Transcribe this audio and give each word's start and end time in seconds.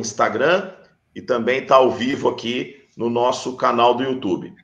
Instagram 0.00 0.72
e 1.14 1.22
também 1.22 1.62
está 1.62 1.76
ao 1.76 1.90
vivo 1.90 2.28
aqui 2.28 2.88
no 2.96 3.08
nosso 3.08 3.56
canal 3.56 3.94
do 3.94 4.02
YouTube. 4.02 4.54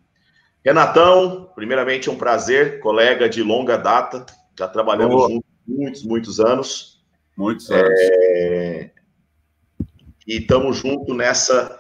Renatão, 0.65 1.51
primeiramente 1.55 2.09
é 2.09 2.13
um 2.13 2.17
prazer, 2.17 2.81
colega 2.81 3.29
de 3.29 3.43
longa 3.43 3.77
data, 3.77 4.27
já 4.59 4.67
trabalhamos 4.67 5.31
juntos 5.31 5.57
muitos, 5.67 6.03
muitos 6.05 6.41
anos. 6.41 7.05
Muitos 7.37 7.71
anos. 7.71 7.89
É... 7.93 8.91
E 10.27 10.39
estamos 10.39 10.79
juntos 10.79 11.15
nessa, 11.15 11.79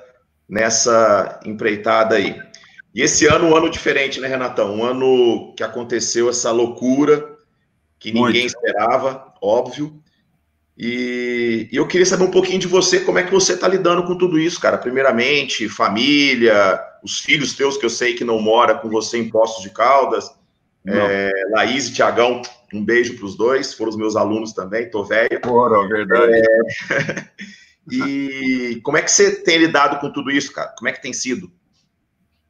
nessa 0.48 1.40
empreitada 1.44 2.16
aí. 2.16 2.40
E 2.94 3.02
esse 3.02 3.26
ano, 3.26 3.48
um 3.48 3.56
ano 3.56 3.68
diferente, 3.68 4.20
né, 4.20 4.28
Renatão? 4.28 4.74
Um 4.74 4.84
ano 4.84 5.52
que 5.54 5.62
aconteceu 5.62 6.30
essa 6.30 6.50
loucura 6.50 7.36
que 7.98 8.12
ninguém 8.12 8.42
Muito. 8.42 8.46
esperava, 8.46 9.34
óbvio. 9.42 10.02
E, 10.76 11.68
e, 11.72 11.76
eu 11.76 11.86
queria 11.86 12.04
saber 12.04 12.24
um 12.24 12.30
pouquinho 12.30 12.58
de 12.58 12.66
você, 12.66 13.00
como 13.00 13.18
é 13.18 13.22
que 13.22 13.32
você 13.32 13.54
está 13.54 13.66
lidando 13.66 14.04
com 14.04 14.16
tudo 14.16 14.38
isso, 14.38 14.60
cara? 14.60 14.76
Primeiramente, 14.76 15.68
família, 15.68 16.78
os 17.02 17.18
filhos 17.18 17.54
teus, 17.54 17.76
que 17.76 17.86
eu 17.86 17.90
sei 17.90 18.14
que 18.14 18.24
não 18.24 18.38
mora 18.38 18.74
com 18.74 18.88
você 18.88 19.16
em 19.16 19.30
Poços 19.30 19.62
de 19.62 19.70
Caldas, 19.70 20.30
é, 20.86 21.32
Laís 21.50 21.88
e 21.88 21.94
Tiagão, 21.94 22.42
um 22.72 22.84
beijo 22.84 23.16
para 23.16 23.24
os 23.24 23.36
dois, 23.36 23.74
foram 23.74 23.90
os 23.90 23.96
meus 23.96 24.16
alunos 24.16 24.52
também, 24.52 24.90
tô 24.90 25.02
velho. 25.02 25.40
Foram, 25.44 25.88
verdade. 25.88 26.32
É... 26.32 27.28
e 27.90 28.80
como 28.84 28.96
é 28.96 29.02
que 29.02 29.10
você 29.10 29.42
tem 29.42 29.58
lidado 29.58 29.98
com 29.98 30.12
tudo 30.12 30.30
isso, 30.30 30.52
cara? 30.52 30.74
Como 30.76 30.88
é 30.88 30.92
que 30.92 31.02
tem 31.02 31.12
sido? 31.12 31.50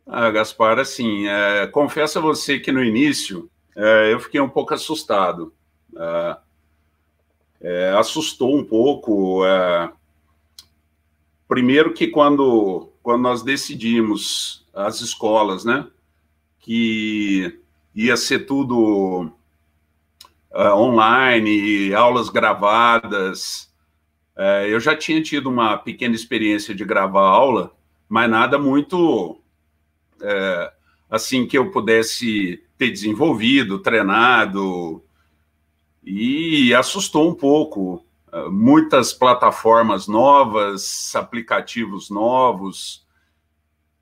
Ah, 0.07 0.31
Gaspar, 0.31 0.79
assim, 0.79 1.27
é, 1.29 1.67
confesso 1.69 2.19
a 2.19 2.23
você 2.23 2.59
que 2.59 2.71
no 2.71 2.83
início 2.83 3.51
é, 3.77 4.13
eu 4.13 4.21
fiquei 4.21 4.41
um 4.41 4.49
pouco 4.49 4.73
assustado. 4.75 5.53
É, 5.97 6.37
é, 7.61 7.95
assustou 7.97 8.57
um 8.57 8.65
pouco. 8.65 9.45
É, 9.45 9.91
primeiro 11.49 11.93
que 11.93 12.09
quando, 12.09 12.91
quando 13.03 13.23
nós 13.23 13.43
decidimos 13.43 14.67
as 14.75 15.01
escolas, 15.01 15.65
né, 15.65 15.87
que 16.61 17.59
ia 17.95 18.17
ser 18.17 18.41
tudo 18.41 19.31
uh, 20.57 20.75
online, 20.75 21.95
aulas 21.95 22.29
gravadas. 22.29 23.73
Uh, 24.37 24.67
eu 24.69 24.81
já 24.81 24.97
tinha 24.97 25.23
tido 25.23 25.49
uma 25.49 25.77
pequena 25.79 26.15
experiência 26.15 26.75
de 26.75 26.85
gravar 26.85 27.27
aula, 27.27 27.73
mas 28.09 28.29
nada 28.31 28.59
muito 28.59 29.33
uh, 29.33 30.73
assim 31.09 31.47
que 31.47 31.57
eu 31.57 31.71
pudesse 31.71 32.63
ter 32.77 32.91
desenvolvido, 32.91 33.79
treinado, 33.79 35.03
e 36.07 36.73
assustou 36.73 37.29
um 37.29 37.35
pouco. 37.35 38.03
Muitas 38.51 39.13
plataformas 39.13 40.07
novas, 40.07 41.15
aplicativos 41.17 42.11
novos. 42.11 43.05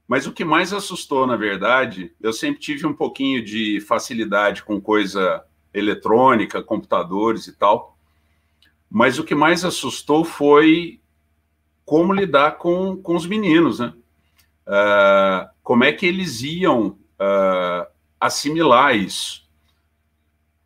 Mas 0.07 0.27
o 0.27 0.33
que 0.33 0.45
mais 0.45 0.73
assustou, 0.73 1.27
na 1.27 1.37
verdade, 1.37 2.13
eu 2.21 2.33
sempre 2.33 2.61
tive 2.61 2.87
um 2.87 2.93
pouquinho 2.93 3.43
de 3.43 3.81
facilidade 3.81 4.63
com 4.63 4.81
coisa 4.81 5.43
eletrônica, 5.73 6.63
computadores 6.63 7.47
e 7.47 7.53
tal. 7.53 7.97
Mas 8.91 9.19
o 9.19 9.25
que 9.25 9.35
mais 9.35 9.65
assustou 9.65 10.25
foi 10.25 11.01
como 11.85 12.13
lidar 12.13 12.59
com, 12.59 12.97
com 12.97 13.17
os 13.17 13.27
meninos, 13.27 13.81
né? 13.81 13.93
Uh, 14.67 15.49
como 15.63 15.85
é 15.85 15.93
que 15.93 16.07
eles 16.07 16.43
iam 16.43 16.99
uh, 17.19 17.87
assimilar 18.21 18.97
isso? 18.97 19.44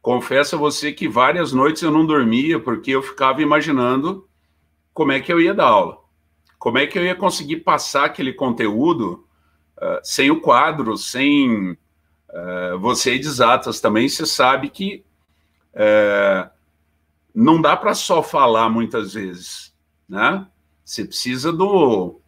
Confesso 0.08 0.56
a 0.56 0.58
você 0.58 0.90
que 0.90 1.06
várias 1.06 1.52
noites 1.52 1.82
eu 1.82 1.90
não 1.90 2.06
dormia 2.06 2.58
porque 2.58 2.92
eu 2.92 3.02
ficava 3.02 3.42
imaginando 3.42 4.26
como 4.94 5.12
é 5.12 5.20
que 5.20 5.30
eu 5.30 5.38
ia 5.38 5.52
dar 5.52 5.66
aula, 5.66 5.98
como 6.58 6.78
é 6.78 6.86
que 6.86 6.98
eu 6.98 7.04
ia 7.04 7.14
conseguir 7.14 7.58
passar 7.58 8.06
aquele 8.06 8.32
conteúdo 8.32 9.26
uh, 9.76 10.00
sem 10.02 10.30
o 10.30 10.40
quadro, 10.40 10.96
sem 10.96 11.72
uh, 11.72 12.78
você 12.80 13.18
de 13.18 13.26
exatas 13.26 13.82
também. 13.82 14.08
Você 14.08 14.24
sabe 14.24 14.70
que 14.70 15.04
uh, 15.74 16.48
não 17.34 17.60
dá 17.60 17.76
para 17.76 17.92
só 17.92 18.22
falar 18.22 18.70
muitas 18.70 19.12
vezes, 19.12 19.74
né? 20.08 20.46
Você 20.86 21.04
precisa 21.04 21.52
do 21.52 22.18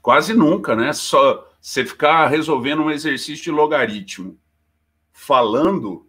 quase 0.00 0.34
nunca, 0.34 0.76
né? 0.76 0.92
Só 0.92 1.50
você 1.60 1.84
ficar 1.84 2.28
resolvendo 2.28 2.82
um 2.82 2.92
exercício 2.92 3.42
de 3.42 3.50
logaritmo 3.50 4.38
falando 5.12 6.07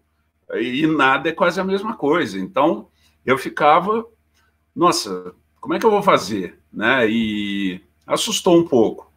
e 0.56 0.88
nada 0.88 1.30
é 1.30 1.34
quase 1.34 1.60
a 1.60 1.64
mesma 1.64 1.96
coisa. 1.96 2.40
Então, 2.40 2.88
eu 3.26 3.38
ficava, 3.38 4.06
nossa, 4.76 5.34
como 5.60 5.74
é 5.74 5.80
que 5.80 5.86
eu 5.86 5.92
vou 5.92 6.02
fazer? 6.02 6.60
Né? 6.72 7.10
E 7.10 7.82
assustou 8.06 8.58
um 8.58 8.68
pouco. 8.68 9.12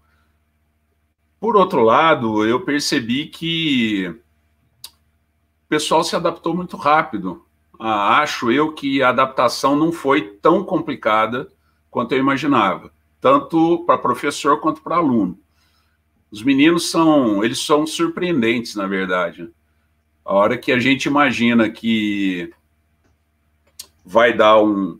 Por 1.40 1.56
outro 1.56 1.82
lado, 1.82 2.46
eu 2.46 2.60
percebi 2.60 3.26
que 3.26 4.08
o 5.64 5.68
pessoal 5.68 6.04
se 6.04 6.14
adaptou 6.14 6.54
muito 6.54 6.76
rápido. 6.76 7.44
Ah, 7.80 8.20
acho 8.20 8.52
eu 8.52 8.72
que 8.72 9.02
a 9.02 9.08
adaptação 9.08 9.74
não 9.74 9.90
foi 9.90 10.36
tão 10.40 10.62
complicada 10.62 11.48
quanto 11.90 12.12
eu 12.12 12.18
imaginava, 12.18 12.92
tanto 13.20 13.84
para 13.84 13.98
professor 13.98 14.60
quanto 14.60 14.82
para 14.82 14.96
aluno. 14.96 15.38
Os 16.30 16.42
meninos 16.42 16.90
são, 16.90 17.42
eles 17.44 17.58
são 17.58 17.86
surpreendentes, 17.86 18.76
na 18.76 18.86
verdade. 18.86 19.50
A 20.24 20.32
hora 20.34 20.56
que 20.56 20.70
a 20.70 20.78
gente 20.78 21.06
imagina 21.06 21.68
que 21.68 22.52
vai 24.04 24.32
dar 24.32 24.62
um, 24.62 24.98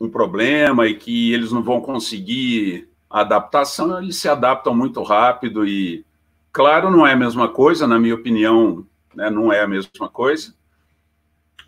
um 0.00 0.08
problema 0.08 0.86
e 0.86 0.94
que 0.94 1.32
eles 1.32 1.50
não 1.50 1.62
vão 1.62 1.80
conseguir 1.80 2.88
a 3.08 3.20
adaptação, 3.20 4.02
eles 4.02 4.16
se 4.16 4.28
adaptam 4.28 4.74
muito 4.74 5.02
rápido 5.02 5.66
e, 5.66 6.04
claro, 6.52 6.90
não 6.90 7.06
é 7.06 7.12
a 7.12 7.16
mesma 7.16 7.48
coisa, 7.48 7.86
na 7.86 7.98
minha 7.98 8.14
opinião, 8.14 8.86
né, 9.14 9.30
não 9.30 9.52
é 9.52 9.62
a 9.62 9.68
mesma 9.68 10.08
coisa, 10.08 10.54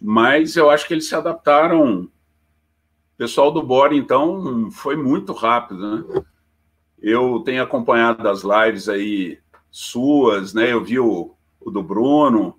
mas 0.00 0.56
eu 0.56 0.70
acho 0.70 0.86
que 0.86 0.94
eles 0.94 1.08
se 1.08 1.14
adaptaram. 1.14 2.02
O 2.02 2.10
pessoal 3.16 3.50
do 3.50 3.62
Bora, 3.62 3.94
então, 3.94 4.70
foi 4.70 4.96
muito 4.96 5.32
rápido, 5.32 5.96
né? 5.96 6.22
Eu 7.02 7.40
tenho 7.40 7.62
acompanhado 7.62 8.26
as 8.26 8.42
lives 8.42 8.88
aí 8.88 9.38
suas, 9.70 10.54
né? 10.54 10.72
Eu 10.72 10.82
vi 10.82 10.98
o, 10.98 11.34
o 11.60 11.70
do 11.70 11.82
Bruno. 11.82 12.58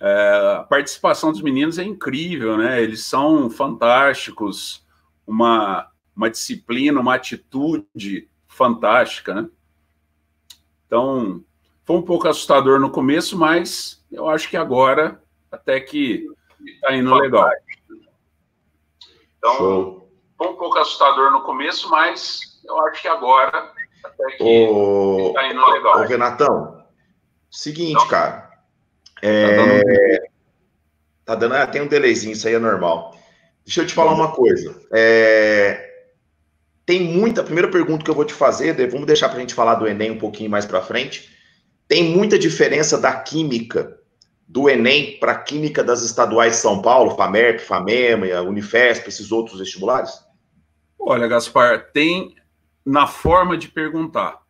É, 0.00 0.56
a 0.58 0.62
participação 0.62 1.32
dos 1.32 1.42
meninos 1.42 1.78
é 1.78 1.84
incrível, 1.84 2.56
né? 2.56 2.82
Eles 2.82 3.04
são 3.04 3.48
fantásticos, 3.50 4.86
uma, 5.26 5.90
uma 6.14 6.30
disciplina, 6.30 7.00
uma 7.00 7.14
atitude 7.14 8.28
fantástica, 8.46 9.34
né? 9.34 9.48
Então, 10.86 11.42
foi 11.84 11.96
um 11.96 12.02
pouco 12.02 12.28
assustador 12.28 12.78
no 12.78 12.90
começo, 12.90 13.38
mas 13.38 14.04
eu 14.10 14.28
acho 14.28 14.48
que 14.48 14.56
agora 14.56 15.20
até 15.50 15.80
que 15.80 16.26
está 16.64 16.94
indo 16.94 17.14
legal. 17.14 17.48
Então, 19.38 19.56
Show. 19.56 20.10
foi 20.36 20.48
um 20.48 20.56
pouco 20.56 20.78
assustador 20.78 21.30
no 21.30 21.42
começo, 21.42 21.90
mas 21.90 22.60
eu 22.64 22.78
acho 22.80 23.02
que 23.02 23.08
agora 23.08 23.72
até 24.04 24.36
que 24.36 24.42
está 25.28 25.48
indo 25.48 25.64
legal. 25.66 25.98
Ô, 25.98 26.02
Renatão, 26.02 26.75
seguinte, 27.50 28.06
cara. 28.08 28.50
É... 29.22 30.28
Tá 31.24 31.34
dando, 31.34 31.54
ah, 31.54 31.66
tem 31.66 31.82
um 31.82 31.88
delayzinho, 31.88 32.32
isso 32.32 32.46
aí 32.46 32.54
é 32.54 32.58
normal. 32.58 33.18
Deixa 33.64 33.82
eu 33.82 33.86
te 33.86 33.94
falar 33.94 34.12
uma 34.12 34.32
coisa. 34.32 34.80
É... 34.92 35.94
Tem 36.84 37.02
muita. 37.02 37.40
A 37.40 37.44
primeira 37.44 37.68
pergunta 37.68 38.04
que 38.04 38.10
eu 38.10 38.14
vou 38.14 38.24
te 38.24 38.32
fazer, 38.32 38.74
vamos 38.88 39.06
deixar 39.06 39.28
para 39.28 39.38
a 39.38 39.40
gente 39.40 39.54
falar 39.54 39.74
do 39.74 39.88
Enem 39.88 40.12
um 40.12 40.18
pouquinho 40.18 40.50
mais 40.50 40.64
para 40.64 40.80
frente. 40.80 41.28
Tem 41.88 42.04
muita 42.04 42.38
diferença 42.38 42.96
da 42.96 43.12
química 43.12 43.98
do 44.46 44.70
Enem 44.70 45.18
para 45.18 45.32
a 45.32 45.38
química 45.38 45.82
das 45.82 46.02
estaduais 46.02 46.52
de 46.52 46.58
São 46.58 46.80
Paulo, 46.80 47.16
FAMERP, 47.16 47.60
FAMEMA, 47.60 48.40
Unifesp, 48.42 49.08
esses 49.08 49.32
outros 49.32 49.58
vestibulares? 49.58 50.24
Olha, 50.98 51.26
Gaspar, 51.26 51.90
tem 51.92 52.34
na 52.84 53.06
forma 53.06 53.56
de 53.56 53.68
perguntar, 53.68 54.40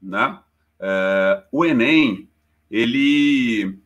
né? 0.00 0.38
É, 0.78 1.42
o 1.50 1.64
Enem, 1.64 2.29
ele 2.70 3.78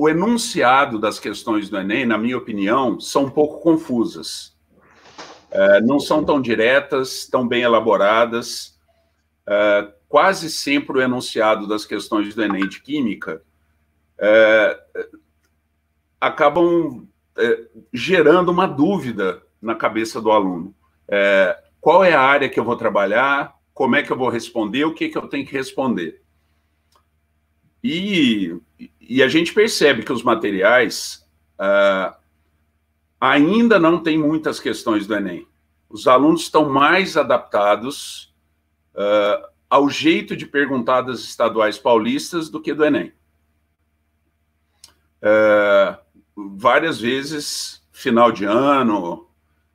o 0.00 0.08
enunciado 0.08 0.98
das 0.98 1.20
questões 1.20 1.68
do 1.68 1.76
Enem, 1.76 2.06
na 2.06 2.16
minha 2.16 2.38
opinião, 2.38 2.98
são 2.98 3.24
um 3.24 3.30
pouco 3.30 3.60
confusas. 3.60 4.56
É, 5.50 5.82
não 5.82 6.00
são 6.00 6.24
tão 6.24 6.40
diretas, 6.40 7.28
tão 7.30 7.46
bem 7.46 7.60
elaboradas. 7.60 8.78
É, 9.46 9.92
quase 10.08 10.50
sempre 10.50 10.96
o 10.96 11.02
enunciado 11.02 11.66
das 11.68 11.84
questões 11.84 12.34
do 12.34 12.42
Enem 12.42 12.66
de 12.66 12.80
Química 12.80 13.42
é, 14.18 14.80
acabam 16.18 17.06
é, 17.36 17.68
gerando 17.92 18.50
uma 18.50 18.66
dúvida 18.66 19.42
na 19.60 19.74
cabeça 19.74 20.18
do 20.18 20.30
aluno. 20.30 20.74
É, 21.08 21.62
qual 21.78 22.02
é 22.02 22.14
a 22.14 22.22
área 22.22 22.48
que 22.48 22.58
eu 22.58 22.64
vou 22.64 22.76
trabalhar? 22.76 23.54
Como 23.74 23.96
é 23.96 24.02
que 24.02 24.10
eu 24.10 24.16
vou 24.16 24.30
responder? 24.30 24.84
O 24.84 24.94
que, 24.94 25.10
que 25.10 25.18
eu 25.18 25.28
tenho 25.28 25.46
que 25.46 25.52
responder? 25.52 26.19
E 27.82 28.60
e 29.10 29.24
a 29.24 29.28
gente 29.28 29.52
percebe 29.52 30.04
que 30.04 30.12
os 30.12 30.22
materiais 30.22 31.26
uh, 31.58 32.14
ainda 33.20 33.76
não 33.76 34.00
tem 34.00 34.16
muitas 34.16 34.60
questões 34.60 35.04
do 35.04 35.16
Enem. 35.16 35.48
os 35.88 36.06
alunos 36.06 36.42
estão 36.42 36.70
mais 36.70 37.16
adaptados 37.16 38.32
uh, 38.94 39.48
ao 39.68 39.90
jeito 39.90 40.36
de 40.36 40.46
perguntar 40.46 41.00
das 41.00 41.18
estaduais 41.24 41.76
paulistas 41.76 42.48
do 42.48 42.62
que 42.62 42.72
do 42.72 42.84
Enem. 42.84 43.12
Uh, 45.20 45.98
várias 46.56 47.00
vezes, 47.00 47.82
final 47.90 48.30
de 48.30 48.44
ano, 48.44 49.28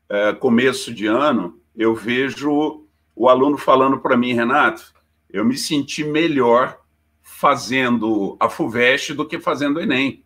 uh, 0.09 0.33
começo 0.39 0.93
de 0.93 1.07
ano, 1.07 1.59
eu 1.75 1.93
vejo 1.93 2.85
o 3.13 3.27
aluno 3.27 3.57
falando 3.57 3.99
para 3.99 4.15
mim, 4.15 4.31
Renato, 4.31 4.93
eu 5.29 5.43
me 5.43 5.57
senti 5.57 6.05
melhor 6.05 6.84
fazendo 7.37 8.37
a 8.39 8.49
FUVEST 8.49 9.13
do 9.13 9.27
que 9.27 9.41
fazendo 9.41 9.75
o 9.75 9.81
Enem. 9.81 10.23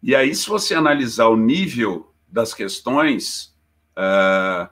E 0.00 0.14
aí, 0.14 0.32
se 0.36 0.48
você 0.48 0.72
analisar 0.72 1.26
o 1.26 1.36
nível 1.36 2.14
das 2.28 2.54
questões, 2.54 3.52
uh, 3.96 4.70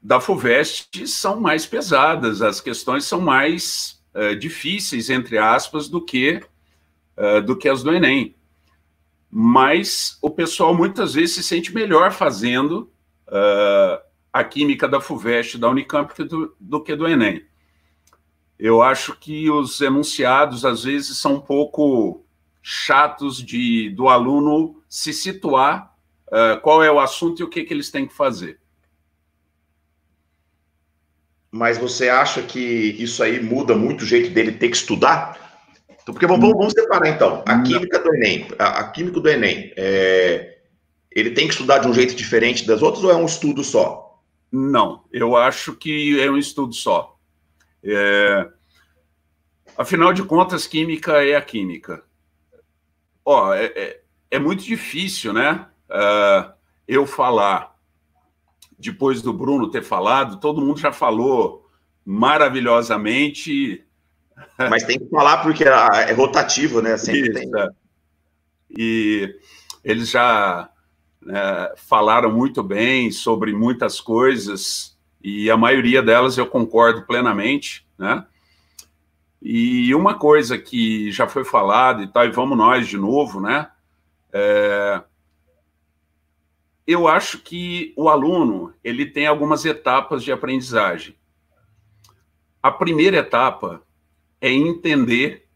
da 0.00 0.20
FUVEST 0.20 1.06
são 1.06 1.38
mais 1.38 1.66
pesadas, 1.66 2.40
as 2.40 2.62
questões 2.62 3.04
são 3.04 3.20
mais 3.20 4.02
uh, 4.14 4.34
difíceis, 4.34 5.10
entre 5.10 5.36
aspas, 5.36 5.86
do 5.86 6.02
que, 6.02 6.42
uh, 7.18 7.42
do 7.42 7.54
que 7.54 7.68
as 7.68 7.82
do 7.82 7.94
Enem. 7.94 8.34
Mas 9.30 10.16
o 10.22 10.30
pessoal 10.30 10.74
muitas 10.74 11.12
vezes 11.12 11.34
se 11.34 11.42
sente 11.42 11.74
melhor 11.74 12.10
fazendo 12.10 12.90
a 14.32 14.44
química 14.44 14.86
da 14.86 15.00
FUVEST 15.00 15.58
da 15.58 15.68
Unicamp 15.68 16.14
do, 16.24 16.56
do 16.58 16.80
que 16.82 16.94
do 16.94 17.06
Enem. 17.06 17.44
Eu 18.58 18.82
acho 18.82 19.14
que 19.18 19.50
os 19.50 19.80
enunciados, 19.80 20.64
às 20.64 20.84
vezes, 20.84 21.18
são 21.18 21.34
um 21.34 21.40
pouco 21.40 22.24
chatos 22.62 23.42
de 23.42 23.90
do 23.90 24.08
aluno 24.08 24.82
se 24.88 25.12
situar 25.12 25.94
uh, 26.28 26.60
qual 26.62 26.82
é 26.82 26.90
o 26.90 26.98
assunto 26.98 27.40
e 27.40 27.44
o 27.44 27.48
que, 27.48 27.64
que 27.64 27.72
eles 27.72 27.90
têm 27.90 28.06
que 28.06 28.14
fazer. 28.14 28.58
Mas 31.50 31.78
você 31.78 32.08
acha 32.08 32.42
que 32.42 32.60
isso 32.60 33.22
aí 33.22 33.42
muda 33.42 33.74
muito 33.74 34.02
o 34.02 34.06
jeito 34.06 34.30
dele 34.30 34.52
ter 34.52 34.68
que 34.68 34.76
estudar? 34.76 35.46
Então, 35.88 36.12
porque 36.12 36.26
vamos, 36.26 36.50
vamos 36.50 36.72
separar 36.72 37.08
então. 37.08 37.42
A 37.46 37.62
química 37.62 37.98
do 37.98 38.14
Enem, 38.14 38.46
a, 38.58 38.80
a 38.80 38.90
química 38.90 39.20
do 39.20 39.28
Enem, 39.28 39.72
é, 39.76 40.58
ele 41.10 41.30
tem 41.30 41.46
que 41.46 41.54
estudar 41.54 41.78
de 41.78 41.88
um 41.88 41.94
jeito 41.94 42.14
diferente 42.14 42.66
das 42.66 42.82
outras 42.82 43.02
ou 43.02 43.10
é 43.10 43.16
um 43.16 43.26
estudo 43.26 43.64
só? 43.64 44.20
Não, 44.52 45.04
eu 45.12 45.36
acho 45.36 45.74
que 45.74 46.20
é 46.20 46.30
um 46.30 46.36
estudo 46.36 46.74
só. 46.74 47.15
É, 47.86 48.48
afinal 49.76 50.12
de 50.12 50.22
contas, 50.22 50.66
química 50.66 51.24
é 51.24 51.36
a 51.36 51.42
química. 51.42 52.02
Ó, 53.24 53.54
é, 53.54 53.66
é, 53.66 54.00
é 54.30 54.38
muito 54.38 54.64
difícil, 54.64 55.32
né? 55.32 55.68
uh, 55.90 56.52
eu 56.86 57.06
falar, 57.06 57.74
depois 58.78 59.22
do 59.22 59.32
Bruno 59.32 59.70
ter 59.70 59.82
falado, 59.82 60.38
todo 60.38 60.60
mundo 60.60 60.78
já 60.78 60.92
falou 60.92 61.66
maravilhosamente. 62.04 63.84
Mas 64.58 64.84
tem 64.84 64.98
que 64.98 65.08
falar 65.08 65.42
porque 65.42 65.64
é, 65.64 66.10
é 66.10 66.12
rotativo, 66.12 66.80
né? 66.80 66.96
Sempre 66.96 67.22
Isso, 67.22 67.32
tem. 67.32 67.50
É. 67.60 67.68
E 68.78 69.34
eles 69.82 70.10
já 70.10 70.68
né, 71.22 71.72
falaram 71.76 72.30
muito 72.30 72.62
bem 72.62 73.10
sobre 73.10 73.52
muitas 73.52 74.00
coisas, 74.00 74.95
e 75.28 75.50
a 75.50 75.56
maioria 75.56 76.00
delas 76.00 76.38
eu 76.38 76.46
concordo 76.46 77.04
plenamente, 77.04 77.84
né? 77.98 78.24
E 79.42 79.92
uma 79.92 80.14
coisa 80.14 80.56
que 80.56 81.10
já 81.10 81.26
foi 81.26 81.44
falada 81.44 82.00
e 82.00 82.06
tal, 82.06 82.24
e 82.24 82.30
vamos 82.30 82.56
nós 82.56 82.86
de 82.86 82.96
novo, 82.96 83.40
né? 83.40 83.68
É, 84.32 85.02
eu 86.86 87.08
acho 87.08 87.38
que 87.38 87.92
o 87.96 88.08
aluno 88.08 88.72
ele 88.84 89.04
tem 89.04 89.26
algumas 89.26 89.64
etapas 89.64 90.22
de 90.22 90.30
aprendizagem. 90.30 91.16
A 92.62 92.70
primeira 92.70 93.16
etapa 93.16 93.82
é 94.40 94.52
entender 94.52 95.48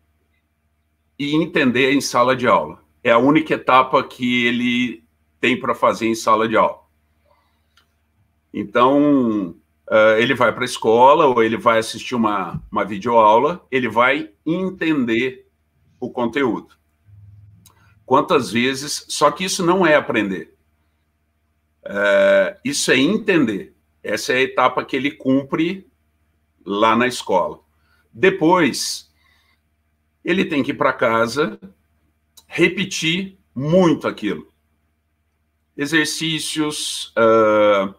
e 1.17 1.37
entender 1.37 1.93
em 1.93 2.01
sala 2.01 2.35
de 2.35 2.49
aula. 2.49 2.83
É 3.05 3.13
a 3.13 3.19
única 3.19 3.55
etapa 3.55 4.03
que 4.03 4.47
ele 4.47 5.05
tem 5.41 5.57
para 5.57 5.77
fazer 5.77 6.09
em 6.09 6.15
sala 6.17 6.49
de 6.49 6.57
aula. 6.57 6.81
Então, 8.53 9.55
uh, 9.91 10.17
ele 10.19 10.35
vai 10.35 10.53
para 10.53 10.63
a 10.63 10.65
escola 10.65 11.27
ou 11.27 11.43
ele 11.43 11.57
vai 11.57 11.79
assistir 11.79 12.15
uma, 12.15 12.63
uma 12.71 12.85
videoaula, 12.85 13.67
ele 13.71 13.89
vai 13.89 14.31
entender 14.47 15.47
o 15.99 16.09
conteúdo. 16.09 16.79
Quantas 18.07 18.51
vezes, 18.51 19.05
só 19.09 19.31
que 19.31 19.45
isso 19.45 19.65
não 19.65 19.87
é 19.87 19.95
aprender. 19.95 20.57
É, 21.85 22.59
isso 22.65 22.91
é 22.91 22.99
entender. 22.99 23.75
Essa 24.03 24.33
é 24.33 24.37
a 24.37 24.43
etapa 24.43 24.85
que 24.85 24.97
ele 24.97 25.13
cumpre 25.13 25.89
lá 26.65 26.97
na 26.97 27.07
escola. 27.07 27.61
Depois, 28.13 29.11
ele 30.25 30.45
tem 30.45 30.63
que 30.63 30.73
ir 30.73 30.75
para 30.75 30.93
casa, 30.93 31.59
repetir 32.47 33.39
muito 33.55 34.09
aquilo. 34.09 34.49
Exercícios, 35.77 37.15
uh, 37.17 37.95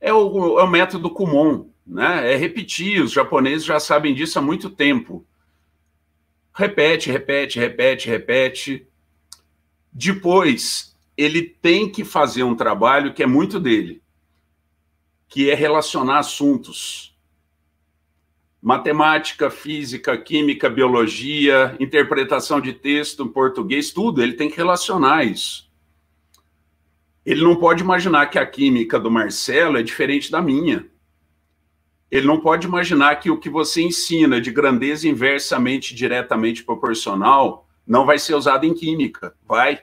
é, 0.00 0.12
o, 0.12 0.58
é 0.58 0.64
o 0.64 0.68
método 0.68 1.10
comum, 1.10 1.70
né? 1.86 2.32
É 2.32 2.36
repetir, 2.36 3.02
os 3.02 3.12
japoneses 3.12 3.64
já 3.64 3.80
sabem 3.80 4.14
disso 4.14 4.38
há 4.38 4.42
muito 4.42 4.70
tempo. 4.70 5.26
Repete, 6.54 7.10
repete, 7.10 7.58
repete, 7.58 8.08
repete. 8.08 8.86
Depois, 9.92 10.96
ele 11.16 11.42
tem 11.42 11.90
que 11.90 12.04
fazer 12.04 12.42
um 12.42 12.54
trabalho 12.54 13.12
que 13.12 13.22
é 13.22 13.26
muito 13.26 13.58
dele, 13.58 14.02
que 15.28 15.50
é 15.50 15.54
relacionar 15.54 16.18
assuntos. 16.18 17.16
Matemática, 18.60 19.50
física, 19.50 20.16
química, 20.18 20.68
biologia, 20.68 21.76
interpretação 21.78 22.60
de 22.60 22.72
texto, 22.72 23.28
português, 23.28 23.92
tudo, 23.92 24.22
ele 24.22 24.34
tem 24.34 24.50
que 24.50 24.56
relacionar 24.56 25.24
isso. 25.24 25.67
Ele 27.28 27.42
não 27.42 27.56
pode 27.56 27.82
imaginar 27.82 28.28
que 28.28 28.38
a 28.38 28.46
química 28.46 28.98
do 28.98 29.10
Marcelo 29.10 29.76
é 29.76 29.82
diferente 29.82 30.30
da 30.30 30.40
minha. 30.40 30.86
Ele 32.10 32.26
não 32.26 32.40
pode 32.40 32.66
imaginar 32.66 33.16
que 33.16 33.30
o 33.30 33.36
que 33.36 33.50
você 33.50 33.82
ensina 33.82 34.40
de 34.40 34.50
grandeza 34.50 35.06
inversamente 35.06 35.94
diretamente 35.94 36.64
proporcional 36.64 37.68
não 37.86 38.06
vai 38.06 38.18
ser 38.18 38.34
usado 38.34 38.64
em 38.64 38.72
química. 38.72 39.36
Vai. 39.46 39.82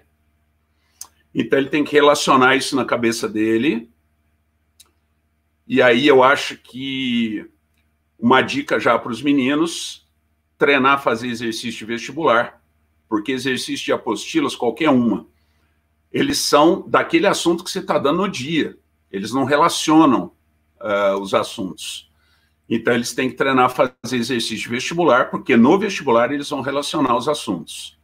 Então 1.35 1.59
ele 1.59 1.69
tem 1.69 1.83
que 1.83 1.91
relacionar 1.91 2.55
isso 2.55 2.75
na 2.75 2.83
cabeça 2.83 3.29
dele. 3.29 3.91
E 5.67 5.83
aí 5.83 6.07
eu 6.07 6.23
acho 6.23 6.57
que 6.57 7.47
uma 8.17 8.41
dica 8.41 8.79
já 8.79 8.97
para 8.97 9.11
os 9.11 9.21
meninos, 9.21 10.09
treinar 10.57 11.03
fazer 11.03 11.27
exercício 11.27 11.77
de 11.77 11.85
vestibular, 11.85 12.59
porque 13.07 13.31
exercício 13.31 13.85
de 13.85 13.93
apostilas, 13.93 14.55
qualquer 14.55 14.89
uma, 14.89 15.27
eles 16.15 16.37
são 16.37 16.81
daquele 16.87 17.27
assunto 17.27 17.61
que 17.61 17.69
você 17.69 17.79
está 17.79 17.99
dando 17.99 18.21
no 18.21 18.29
dia. 18.29 18.77
Eles 19.11 19.33
não 19.33 19.43
relacionam 19.43 20.31
uh, 20.79 21.19
os 21.19 21.33
assuntos. 21.33 22.09
Então, 22.69 22.93
eles 22.93 23.13
têm 23.13 23.29
que 23.29 23.35
treinar 23.35 23.69
fazer 23.69 24.15
exercício 24.15 24.71
vestibular, 24.71 25.29
porque 25.29 25.57
no 25.57 25.77
vestibular 25.77 26.31
eles 26.31 26.49
vão 26.49 26.61
relacionar 26.61 27.17
os 27.17 27.27
assuntos. 27.27 27.99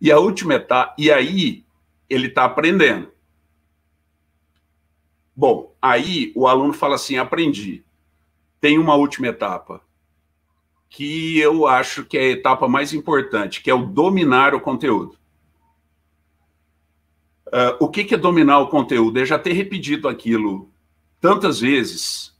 E 0.00 0.12
a 0.12 0.18
última 0.20 0.54
etapa, 0.54 0.94
e 0.96 1.10
aí 1.10 1.64
ele 2.08 2.28
está 2.28 2.44
aprendendo. 2.44 3.10
Bom, 5.34 5.74
aí 5.82 6.32
o 6.36 6.46
aluno 6.46 6.72
fala 6.72 6.94
assim: 6.94 7.16
aprendi. 7.16 7.84
Tem 8.60 8.78
uma 8.78 8.94
última 8.94 9.26
etapa, 9.26 9.82
que 10.88 11.36
eu 11.36 11.66
acho 11.66 12.04
que 12.04 12.16
é 12.16 12.20
a 12.20 12.30
etapa 12.30 12.68
mais 12.68 12.92
importante, 12.92 13.60
que 13.60 13.68
é 13.68 13.74
o 13.74 13.86
dominar 13.86 14.54
o 14.54 14.60
conteúdo. 14.60 15.20
Uh, 17.52 17.76
o 17.78 17.88
que, 17.88 18.04
que 18.04 18.14
é 18.14 18.18
dominar 18.18 18.60
o 18.60 18.68
conteúdo? 18.68 19.20
É 19.20 19.26
já 19.26 19.38
ter 19.38 19.52
repetido 19.52 20.08
aquilo 20.08 20.70
tantas 21.20 21.60
vezes, 21.60 22.34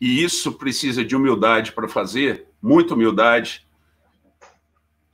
e 0.00 0.22
isso 0.22 0.52
precisa 0.52 1.04
de 1.04 1.14
humildade 1.14 1.72
para 1.72 1.88
fazer, 1.88 2.48
muita 2.60 2.94
humildade. 2.94 3.64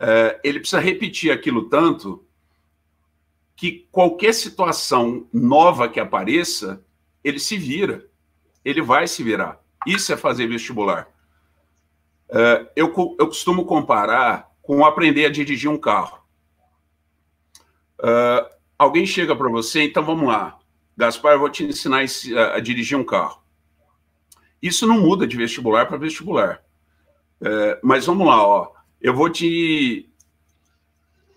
Uh, 0.01 0.41
ele 0.43 0.61
precisa 0.61 0.81
repetir 0.81 1.31
aquilo 1.31 1.69
tanto 1.69 2.25
que 3.55 3.87
qualquer 3.93 4.33
situação 4.33 5.29
nova 5.33 5.89
que 5.89 6.01
apareça, 6.01 6.83
ele 7.23 7.39
se 7.39 7.57
vira, 7.57 8.07
ele 8.65 8.81
vai 8.81 9.07
se 9.07 9.23
virar. 9.23 9.61
Isso 9.87 10.13
é 10.13 10.17
fazer 10.17 10.47
vestibular. 10.47 11.09
Uh, 12.31 12.67
eu, 12.75 12.93
eu 13.19 13.27
costumo 13.27 13.67
comparar 13.67 14.51
com 14.63 14.85
aprender 14.85 15.27
a 15.27 15.31
dirigir 15.31 15.71
um 15.71 15.79
carro. 15.79 16.19
Uh, 18.01 18.55
alguém 18.79 19.07
chega 19.07 19.35
para 19.35 19.49
você, 19.49 19.83
então 19.83 20.05
vamos 20.05 20.29
lá, 20.29 20.59
Gaspar, 20.97 21.33
eu 21.33 21.41
vou 21.41 21.51
te 21.51 21.65
ensinar 21.65 22.05
a, 22.55 22.61
dirigir 22.61 22.97
um 22.97 23.05
carro. 23.05 23.43
Isso 24.63 24.87
não 24.87 25.01
muda 25.01 25.27
de 25.27 25.37
vestibular 25.37 25.87
para 25.87 25.97
vestibular. 25.97 26.63
Uh, 27.41 27.79
mas 27.83 28.07
vamos 28.07 28.27
lá, 28.27 28.47
ó, 28.47 28.73
eu 29.01 29.13
vou 29.13 29.29
te 29.29 30.09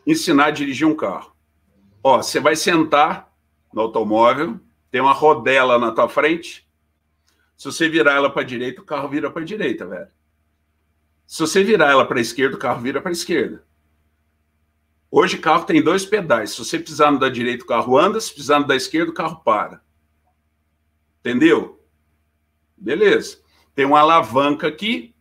ensinar 0.06 0.46
a 0.46 0.52
dirigir 0.52 0.88
um 0.88 0.96
carro. 0.96 1.36
Ó, 2.04 2.18
você 2.18 2.40
vai 2.40 2.56
sentar 2.56 3.34
no 3.74 3.82
automóvel, 3.82 4.60
Tem 4.90 5.02
uma 5.02 5.12
rodela 5.12 5.78
na 5.78 5.92
tua 5.92 6.08
frente. 6.08 6.66
Se 7.58 7.66
você 7.66 7.90
virar 7.90 8.14
ela 8.14 8.30
para 8.30 8.44
direita, 8.44 8.82
o 8.82 8.86
carro 8.86 9.10
vira 9.10 9.30
para 9.30 9.42
a 9.42 9.46
direita, 9.46 9.86
velho. 9.86 10.08
Se 11.26 11.42
você 11.42 11.62
virar 11.62 11.92
ela 11.92 12.06
para 12.06 12.20
a 12.20 12.22
esquerda, 12.22 12.56
o 12.56 12.60
carro 12.60 12.82
vira 12.82 13.02
para 13.02 13.12
a 13.12 13.12
esquerda. 13.12 13.67
Hoje, 15.10 15.38
carro 15.38 15.66
tem 15.66 15.82
dois 15.82 16.06
pedais. 16.06 16.52
Se 16.52 16.60
você 16.60 16.78
pisar 16.78 17.12
no 17.12 17.20
da 17.20 17.30
direita, 17.30 17.64
o 17.64 17.68
carro 17.68 17.98
anda. 17.98 18.20
Se 18.20 18.34
pisar 18.34 18.60
no 18.60 18.68
da 18.68 18.76
esquerda, 18.76 19.12
o 19.12 19.14
carro 19.14 19.42
para. 19.44 19.82
Entendeu? 21.20 21.82
Beleza. 22.76 23.40
Tem 23.74 23.86
uma 23.86 24.00
alavanca 24.00 24.68
aqui. 24.68 25.16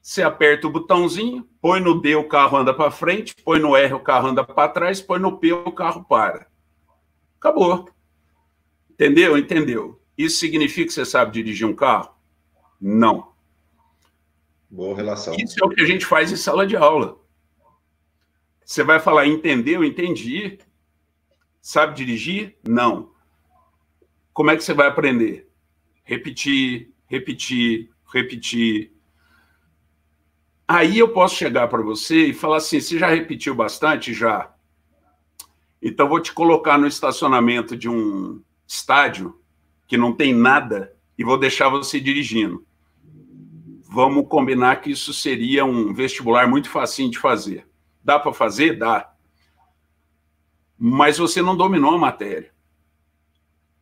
Você 0.00 0.22
aperta 0.22 0.66
o 0.66 0.70
botãozinho, 0.70 1.48
põe 1.60 1.78
no 1.78 2.00
D, 2.00 2.16
o 2.16 2.26
carro 2.26 2.56
anda 2.56 2.74
para 2.74 2.90
frente. 2.90 3.36
Põe 3.44 3.60
no 3.60 3.76
R, 3.76 3.94
o 3.94 4.00
carro 4.00 4.28
anda 4.28 4.42
para 4.42 4.68
trás. 4.68 5.00
Põe 5.00 5.20
no 5.20 5.38
P, 5.38 5.52
o 5.52 5.70
carro 5.70 6.04
para. 6.04 6.48
Acabou. 7.38 7.88
Entendeu? 8.90 9.38
Entendeu. 9.38 10.00
Isso 10.18 10.38
significa 10.38 10.88
que 10.88 10.92
você 10.92 11.04
sabe 11.04 11.32
dirigir 11.32 11.66
um 11.66 11.74
carro? 11.74 12.10
Não. 12.80 13.32
Boa 14.68 14.96
relação. 14.96 15.34
Isso 15.36 15.62
é 15.62 15.66
o 15.66 15.70
que 15.70 15.80
a 15.80 15.86
gente 15.86 16.04
faz 16.04 16.32
em 16.32 16.36
sala 16.36 16.66
de 16.66 16.76
aula. 16.76 17.21
Você 18.64 18.82
vai 18.82 19.00
falar, 19.00 19.26
entendeu? 19.26 19.84
Entendi. 19.84 20.58
Sabe 21.60 21.94
dirigir? 21.94 22.56
Não. 22.66 23.10
Como 24.32 24.50
é 24.50 24.56
que 24.56 24.64
você 24.64 24.72
vai 24.72 24.88
aprender? 24.88 25.48
Repetir, 26.04 26.92
repetir, 27.06 27.90
repetir. 28.12 28.92
Aí 30.66 30.98
eu 30.98 31.08
posso 31.12 31.36
chegar 31.36 31.68
para 31.68 31.82
você 31.82 32.26
e 32.26 32.34
falar 32.34 32.56
assim: 32.56 32.80
você 32.80 32.98
já 32.98 33.08
repetiu 33.08 33.54
bastante? 33.54 34.14
Já. 34.14 34.52
Então 35.80 36.08
vou 36.08 36.20
te 36.20 36.32
colocar 36.32 36.78
no 36.78 36.86
estacionamento 36.86 37.76
de 37.76 37.88
um 37.88 38.42
estádio 38.66 39.38
que 39.86 39.96
não 39.96 40.12
tem 40.12 40.32
nada 40.32 40.94
e 41.18 41.24
vou 41.24 41.36
deixar 41.36 41.68
você 41.68 42.00
dirigindo. 42.00 42.64
Vamos 43.82 44.26
combinar 44.28 44.76
que 44.76 44.90
isso 44.90 45.12
seria 45.12 45.64
um 45.64 45.92
vestibular 45.92 46.48
muito 46.48 46.70
facinho 46.70 47.10
de 47.10 47.18
fazer. 47.18 47.66
Dá 48.04 48.18
para 48.18 48.32
fazer? 48.32 48.78
Dá. 48.78 49.12
Mas 50.78 51.18
você 51.18 51.40
não 51.40 51.56
dominou 51.56 51.94
a 51.94 51.98
matéria. 51.98 52.52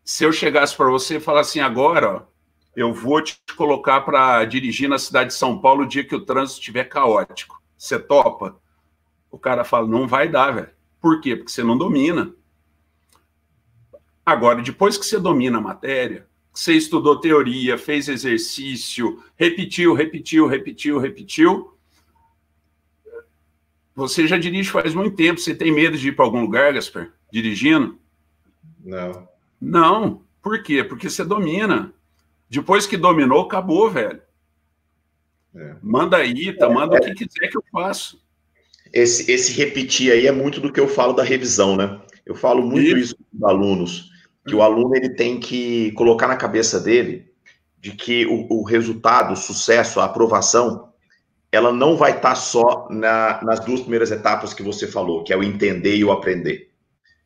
Se 0.04 0.24
eu 0.24 0.32
chegasse 0.32 0.76
para 0.76 0.90
você 0.90 1.16
e 1.16 1.20
falar 1.20 1.40
assim, 1.40 1.60
agora, 1.60 2.16
ó, 2.16 2.22
eu 2.74 2.92
vou 2.92 3.22
te 3.22 3.40
colocar 3.56 4.00
para 4.02 4.44
dirigir 4.44 4.88
na 4.88 4.98
cidade 4.98 5.30
de 5.30 5.36
São 5.36 5.60
Paulo 5.60 5.84
o 5.84 5.88
dia 5.88 6.04
que 6.04 6.14
o 6.14 6.24
trânsito 6.24 6.60
estiver 6.60 6.84
caótico. 6.84 7.60
Você 7.76 7.98
topa? 7.98 8.60
O 9.30 9.38
cara 9.38 9.64
fala, 9.64 9.86
não 9.86 10.06
vai 10.06 10.28
dar, 10.28 10.52
velho. 10.52 10.70
Por 11.00 11.20
quê? 11.20 11.36
Porque 11.36 11.50
você 11.50 11.62
não 11.62 11.78
domina. 11.78 12.34
Agora, 14.24 14.62
depois 14.62 14.98
que 14.98 15.06
você 15.06 15.18
domina 15.18 15.58
a 15.58 15.62
matéria, 15.62 16.28
você 16.52 16.74
estudou 16.74 17.20
teoria, 17.20 17.78
fez 17.78 18.08
exercício, 18.08 19.22
repetiu, 19.36 19.94
repetiu, 19.94 20.46
repetiu, 20.46 20.98
repetiu, 20.98 21.74
você 23.94 24.26
já 24.26 24.38
dirige 24.38 24.70
faz 24.70 24.94
muito 24.94 25.16
tempo. 25.16 25.40
Você 25.40 25.54
tem 25.54 25.72
medo 25.72 25.96
de 25.96 26.08
ir 26.08 26.12
para 26.12 26.24
algum 26.24 26.40
lugar, 26.40 26.72
Gaspar? 26.72 27.12
Dirigindo? 27.32 27.98
Não. 28.84 29.28
Não. 29.60 30.22
Por 30.42 30.62
quê? 30.62 30.82
Porque 30.82 31.10
você 31.10 31.24
domina. 31.24 31.92
Depois 32.48 32.86
que 32.86 32.96
dominou, 32.96 33.42
acabou, 33.42 33.90
velho. 33.90 34.20
É. 35.54 35.76
Manda 35.82 36.16
aí, 36.16 36.56
tá? 36.56 36.68
Manda 36.68 36.96
é. 36.96 37.00
o 37.00 37.02
que 37.02 37.26
quiser 37.26 37.48
que 37.48 37.56
eu 37.56 37.64
faço. 37.70 38.20
Esse, 38.92 39.30
esse 39.30 39.52
repetir 39.52 40.12
aí 40.12 40.26
é 40.26 40.32
muito 40.32 40.60
do 40.60 40.72
que 40.72 40.80
eu 40.80 40.88
falo 40.88 41.12
da 41.12 41.22
revisão, 41.22 41.76
né? 41.76 42.00
Eu 42.26 42.34
falo 42.34 42.62
muito 42.62 42.86
isso, 42.86 42.98
isso 42.98 43.16
com 43.16 43.36
os 43.36 43.42
alunos, 43.42 44.10
que 44.46 44.54
o 44.54 44.62
aluno 44.62 44.96
ele 44.96 45.10
tem 45.10 45.38
que 45.38 45.92
colocar 45.92 46.26
na 46.26 46.36
cabeça 46.36 46.80
dele 46.80 47.30
de 47.78 47.92
que 47.92 48.26
o, 48.26 48.46
o 48.50 48.62
resultado, 48.62 49.32
o 49.32 49.36
sucesso, 49.36 50.00
a 50.00 50.04
aprovação, 50.04 50.89
ela 51.52 51.72
não 51.72 51.96
vai 51.96 52.12
estar 52.12 52.30
tá 52.30 52.34
só 52.34 52.86
na, 52.90 53.42
nas 53.42 53.60
duas 53.60 53.80
primeiras 53.80 54.10
etapas 54.10 54.54
que 54.54 54.62
você 54.62 54.86
falou, 54.86 55.24
que 55.24 55.32
é 55.32 55.36
o 55.36 55.42
entender 55.42 55.96
e 55.96 56.04
o 56.04 56.12
aprender. 56.12 56.70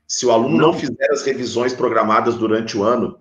Se 0.06 0.24
o 0.26 0.30
aluno 0.30 0.56
não, 0.56 0.72
não 0.72 0.78
fizer 0.78 1.10
as 1.10 1.22
revisões 1.22 1.72
programadas 1.72 2.36
durante 2.36 2.76
o 2.76 2.82
ano, 2.82 3.18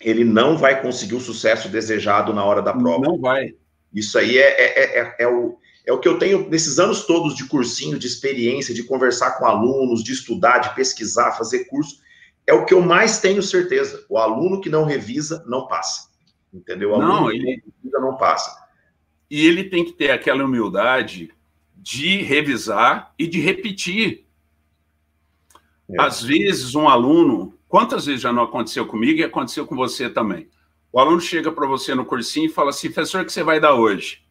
ele 0.00 0.24
não 0.24 0.56
vai 0.56 0.80
conseguir 0.80 1.14
o 1.14 1.20
sucesso 1.20 1.68
desejado 1.68 2.32
na 2.32 2.44
hora 2.44 2.62
da 2.62 2.72
prova. 2.72 3.04
Não 3.04 3.18
vai. 3.18 3.54
Isso 3.92 4.18
aí 4.18 4.38
é, 4.38 4.48
é, 4.48 5.00
é, 5.00 5.16
é, 5.20 5.28
o, 5.28 5.58
é 5.86 5.92
o 5.92 5.98
que 5.98 6.08
eu 6.08 6.18
tenho 6.18 6.48
nesses 6.48 6.78
anos 6.78 7.04
todos 7.04 7.34
de 7.34 7.46
cursinho, 7.46 7.98
de 7.98 8.06
experiência, 8.06 8.74
de 8.74 8.82
conversar 8.82 9.32
com 9.32 9.44
alunos, 9.44 10.02
de 10.02 10.12
estudar, 10.12 10.58
de 10.58 10.74
pesquisar, 10.74 11.32
fazer 11.32 11.64
curso. 11.64 12.00
É 12.46 12.54
o 12.54 12.64
que 12.64 12.72
eu 12.72 12.80
mais 12.80 13.20
tenho 13.20 13.42
certeza. 13.42 14.04
O 14.08 14.16
aluno 14.16 14.60
que 14.60 14.70
não 14.70 14.84
revisa, 14.84 15.44
não 15.46 15.66
passa. 15.66 16.08
Entendeu? 16.52 16.90
O 16.90 16.94
aluno 16.94 17.08
não, 17.08 17.30
ele... 17.30 17.38
que 17.38 17.44
não 17.44 17.74
revisa, 17.82 18.00
não 18.00 18.16
passa. 18.16 18.69
E 19.30 19.46
ele 19.46 19.64
tem 19.64 19.84
que 19.84 19.92
ter 19.92 20.10
aquela 20.10 20.44
humildade 20.44 21.32
de 21.76 22.22
revisar 22.22 23.14
e 23.18 23.26
de 23.26 23.40
repetir. 23.40 24.26
É. 25.88 26.02
Às 26.02 26.22
vezes, 26.22 26.74
um 26.74 26.88
aluno, 26.88 27.54
quantas 27.68 28.06
vezes 28.06 28.20
já 28.20 28.32
não 28.32 28.42
aconteceu 28.42 28.86
comigo 28.86 29.20
e 29.20 29.24
aconteceu 29.24 29.66
com 29.66 29.76
você 29.76 30.10
também? 30.10 30.48
O 30.92 30.98
aluno 30.98 31.20
chega 31.20 31.52
para 31.52 31.66
você 31.66 31.94
no 31.94 32.04
cursinho 32.04 32.46
e 32.46 32.52
fala 32.52 32.70
assim: 32.70 32.90
professor, 32.90 33.22
o 33.22 33.24
que 33.24 33.32
você 33.32 33.42
vai 33.42 33.60
dar 33.60 33.74
hoje? 33.74 34.22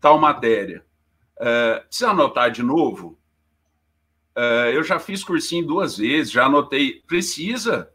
Tal 0.00 0.18
matéria. 0.18 0.84
Uh, 1.36 1.86
precisa 1.86 2.10
anotar 2.10 2.50
de 2.50 2.62
novo? 2.62 3.18
Uh, 4.36 4.70
eu 4.72 4.82
já 4.82 4.98
fiz 4.98 5.22
cursinho 5.22 5.66
duas 5.66 5.98
vezes, 5.98 6.32
já 6.32 6.46
anotei. 6.46 7.02
Precisa. 7.06 7.90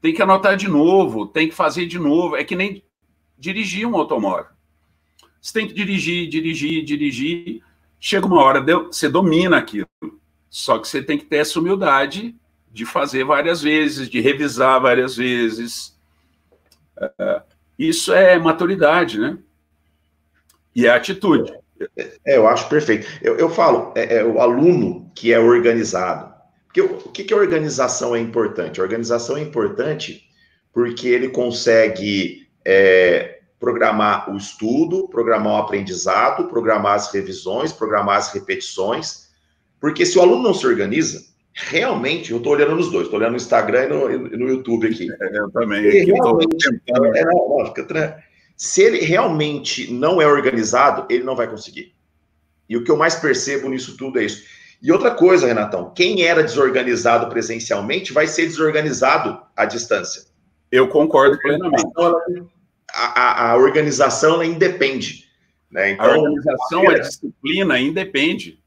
Tem 0.00 0.14
que 0.14 0.22
anotar 0.22 0.56
de 0.56 0.66
novo, 0.66 1.26
tem 1.26 1.48
que 1.48 1.54
fazer 1.54 1.84
de 1.86 1.98
novo. 1.98 2.36
É 2.36 2.42
que 2.42 2.56
nem 2.56 2.82
dirigir 3.38 3.86
um 3.86 3.96
automóvel. 3.96 4.59
Você 5.40 5.52
tem 5.52 5.66
que 5.66 5.74
dirigir, 5.74 6.28
dirigir, 6.28 6.84
dirigir. 6.84 7.62
Chega 7.98 8.26
uma 8.26 8.42
hora, 8.42 8.60
você 8.86 9.08
domina 9.08 9.56
aquilo. 9.56 9.88
Só 10.48 10.78
que 10.78 10.88
você 10.88 11.02
tem 11.02 11.18
que 11.18 11.24
ter 11.24 11.36
essa 11.36 11.58
humildade 11.58 12.34
de 12.72 12.84
fazer 12.84 13.24
várias 13.24 13.62
vezes, 13.62 14.08
de 14.08 14.20
revisar 14.20 14.80
várias 14.80 15.16
vezes. 15.16 15.96
É, 17.18 17.42
isso 17.78 18.12
é 18.12 18.38
maturidade, 18.38 19.18
né? 19.18 19.38
E 20.74 20.86
é 20.86 20.90
atitude. 20.90 21.52
É, 21.96 22.36
eu 22.36 22.46
acho 22.46 22.68
perfeito. 22.68 23.06
Eu, 23.22 23.36
eu 23.38 23.48
falo, 23.48 23.92
é, 23.96 24.18
é, 24.18 24.24
o 24.24 24.40
aluno 24.40 25.10
que 25.14 25.32
é 25.32 25.38
organizado. 25.38 26.30
Porque 26.66 26.80
o, 26.80 26.98
que, 27.10 27.24
que 27.24 27.34
organização 27.34 28.14
é 28.14 28.20
importante? 28.20 28.80
Organização 28.80 29.36
é 29.36 29.40
importante 29.40 30.28
porque 30.72 31.08
ele 31.08 31.30
consegue 31.30 32.48
é, 32.64 33.39
programar 33.60 34.32
o 34.32 34.36
estudo, 34.38 35.06
programar 35.08 35.52
o 35.52 35.56
aprendizado, 35.58 36.48
programar 36.48 36.94
as 36.94 37.12
revisões, 37.12 37.72
programar 37.72 38.16
as 38.16 38.32
repetições, 38.32 39.28
porque 39.78 40.06
se 40.06 40.18
o 40.18 40.22
aluno 40.22 40.42
não 40.42 40.54
se 40.54 40.66
organiza, 40.66 41.22
realmente, 41.52 42.32
eu 42.32 42.38
estou 42.38 42.54
olhando 42.54 42.74
nos 42.74 42.90
dois, 42.90 43.04
estou 43.04 43.20
olhando 43.20 43.32
no 43.32 43.36
Instagram 43.36 43.84
e 43.84 43.88
no, 43.88 44.18
no 44.38 44.48
YouTube 44.48 44.88
aqui. 44.88 45.08
É, 45.12 45.38
eu 45.38 45.50
também. 45.50 45.86
É, 45.86 46.06
não, 46.06 46.38
fica, 47.66 48.24
se 48.56 48.82
ele 48.82 49.00
realmente 49.00 49.92
não 49.92 50.20
é 50.20 50.26
organizado, 50.26 51.06
ele 51.10 51.22
não 51.22 51.36
vai 51.36 51.48
conseguir. 51.48 51.94
E 52.68 52.76
o 52.76 52.84
que 52.84 52.90
eu 52.90 52.96
mais 52.96 53.16
percebo 53.16 53.68
nisso 53.68 53.96
tudo 53.96 54.18
é 54.18 54.24
isso. 54.24 54.42
E 54.82 54.90
outra 54.90 55.10
coisa, 55.10 55.46
Renatão, 55.46 55.92
quem 55.94 56.22
era 56.22 56.42
desorganizado 56.42 57.28
presencialmente 57.28 58.12
vai 58.12 58.26
ser 58.26 58.46
desorganizado 58.46 59.38
à 59.54 59.66
distância. 59.66 60.22
Eu 60.72 60.88
concordo 60.88 61.38
plenamente. 61.38 61.84
Então, 61.86 62.14
a, 62.94 63.50
a, 63.50 63.56
organização 63.56 64.34
ela 64.34 64.46
independe. 64.46 65.28
Né? 65.70 65.92
Então, 65.92 66.06
a 66.06 66.18
organização, 66.18 66.88
a, 66.88 66.92
a 66.92 66.98
disciplina 66.98 67.78
independe. 67.78 68.60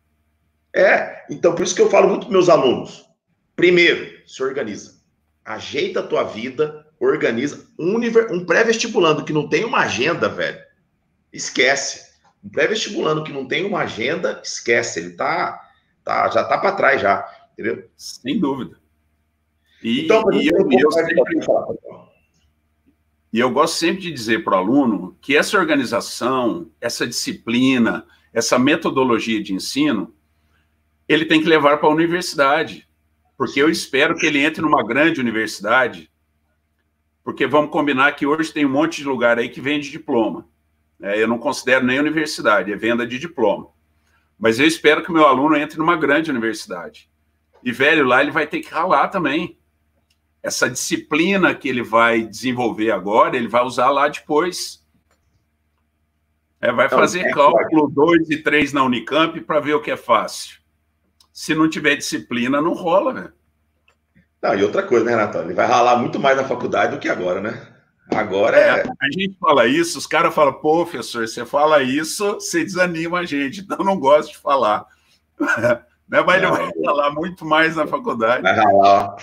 É, 0.75 1.25
então 1.29 1.53
por 1.53 1.63
isso 1.63 1.75
que 1.75 1.81
eu 1.81 1.89
falo 1.89 2.09
muito 2.09 2.25
para 2.25 2.31
meus 2.31 2.49
alunos. 2.49 3.05
Primeiro, 3.55 4.27
se 4.27 4.41
organiza. 4.41 5.01
Ajeita 5.45 5.99
a 5.99 6.07
tua 6.07 6.23
vida, 6.23 6.87
organiza. 6.99 7.67
Um, 7.77 7.97
um 8.31 8.45
pré-vestibulando 8.45 9.23
que 9.23 9.33
não 9.33 9.47
tem 9.47 9.63
uma 9.63 9.79
agenda, 9.79 10.27
velho, 10.27 10.59
esquece. 11.31 12.13
Um 12.43 12.49
pré-vestibulando 12.49 13.23
que 13.23 13.31
não 13.31 13.47
tem 13.47 13.65
uma 13.65 13.79
agenda, 13.79 14.41
esquece. 14.43 14.99
Ele 14.99 15.11
tá, 15.11 15.69
tá 16.03 16.29
já 16.29 16.43
tá 16.43 16.57
para 16.57 16.75
trás 16.75 17.01
já, 17.01 17.27
entendeu? 17.53 17.87
Sem 17.95 18.39
dúvida. 18.39 18.77
E, 19.83 20.05
então, 20.05 20.23
e 20.31 20.47
eu, 20.47 20.59
eu, 20.59 20.79
eu 20.79 20.91
sempre... 20.91 21.23
E 23.33 23.39
eu 23.39 23.49
gosto 23.49 23.77
sempre 23.77 24.03
de 24.03 24.11
dizer 24.11 24.43
para 24.43 24.53
o 24.53 24.59
aluno 24.59 25.17
que 25.19 25.35
essa 25.35 25.57
organização, 25.57 26.69
essa 26.79 27.07
disciplina, 27.07 28.05
essa 28.31 28.59
metodologia 28.59 29.41
de 29.41 29.55
ensino, 29.55 30.13
ele 31.09 31.25
tem 31.25 31.41
que 31.41 31.49
levar 31.49 31.77
para 31.77 31.89
a 31.89 31.91
universidade. 31.91 32.87
Porque 33.35 33.59
eu 33.59 33.71
espero 33.71 34.15
que 34.15 34.27
ele 34.27 34.37
entre 34.37 34.61
numa 34.61 34.85
grande 34.85 35.19
universidade, 35.19 36.11
porque 37.23 37.47
vamos 37.47 37.71
combinar 37.71 38.11
que 38.11 38.27
hoje 38.27 38.53
tem 38.53 38.67
um 38.67 38.71
monte 38.71 38.97
de 38.97 39.05
lugar 39.05 39.39
aí 39.39 39.49
que 39.49 39.59
vende 39.59 39.89
diploma. 39.89 40.47
É, 41.01 41.19
eu 41.19 41.27
não 41.27 41.39
considero 41.39 41.83
nem 41.83 41.99
universidade, 41.99 42.71
é 42.71 42.75
venda 42.75 43.05
de 43.05 43.17
diploma. 43.17 43.67
Mas 44.37 44.59
eu 44.59 44.67
espero 44.67 45.03
que 45.03 45.09
o 45.09 45.13
meu 45.13 45.25
aluno 45.25 45.55
entre 45.55 45.79
numa 45.79 45.97
grande 45.97 46.29
universidade. 46.29 47.09
E, 47.63 47.71
velho, 47.71 48.05
lá 48.05 48.21
ele 48.21 48.29
vai 48.31 48.45
ter 48.45 48.59
que 48.59 48.69
ralar 48.69 49.07
também. 49.07 49.57
Essa 50.43 50.69
disciplina 50.69 51.55
que 51.55 51.69
ele 51.69 51.81
vai 51.81 52.21
desenvolver 52.23 52.91
agora, 52.91 53.37
ele 53.37 53.47
vai 53.47 53.63
usar 53.63 53.89
lá 53.89 54.09
depois. 54.09 54.83
É, 56.59 56.71
vai 56.71 56.87
então, 56.87 56.99
fazer 56.99 57.21
é 57.21 57.31
cálculo 57.31 57.89
2 57.89 58.29
e 58.29 58.37
3 58.43 58.73
na 58.73 58.83
Unicamp 58.83 59.39
para 59.41 59.61
ver 59.61 59.73
o 59.73 59.81
que 59.81 59.89
é 59.89 59.97
fácil. 59.97 60.57
Se 61.31 61.55
não 61.55 61.69
tiver 61.69 61.95
disciplina, 61.95 62.61
não 62.61 62.73
rola, 62.73 63.13
velho. 63.13 63.33
Não, 64.41 64.55
e 64.55 64.63
outra 64.63 64.83
coisa, 64.83 65.05
né, 65.05 65.11
Renato? 65.11 65.37
Ele 65.37 65.53
vai 65.53 65.65
ralar 65.65 65.95
muito 65.95 66.19
mais 66.19 66.35
na 66.35 66.43
faculdade 66.43 66.91
do 66.91 66.99
que 66.99 67.07
agora, 67.07 67.39
né? 67.39 67.65
Agora 68.13 68.57
é. 68.57 68.81
é... 68.81 68.83
A 69.01 69.11
gente 69.11 69.37
fala 69.39 69.65
isso, 69.65 69.97
os 69.97 70.05
caras 70.05 70.35
falam, 70.35 70.53
pô, 70.53 70.85
professor, 70.85 71.25
você 71.25 71.45
fala 71.45 71.81
isso, 71.81 72.33
você 72.33 72.63
desanima 72.63 73.19
a 73.19 73.25
gente, 73.25 73.61
então 73.61 73.77
não 73.77 73.97
gosto 73.97 74.33
de 74.33 74.37
falar. 74.37 74.85
né? 75.39 76.21
Mas 76.25 76.35
ele 76.35 76.47
vai 76.47 76.71
falar 76.83 77.11
muito 77.11 77.45
mais 77.45 77.77
na 77.77 77.87
faculdade. 77.87 78.43
Vai 78.43 78.55
ralar. 78.55 79.15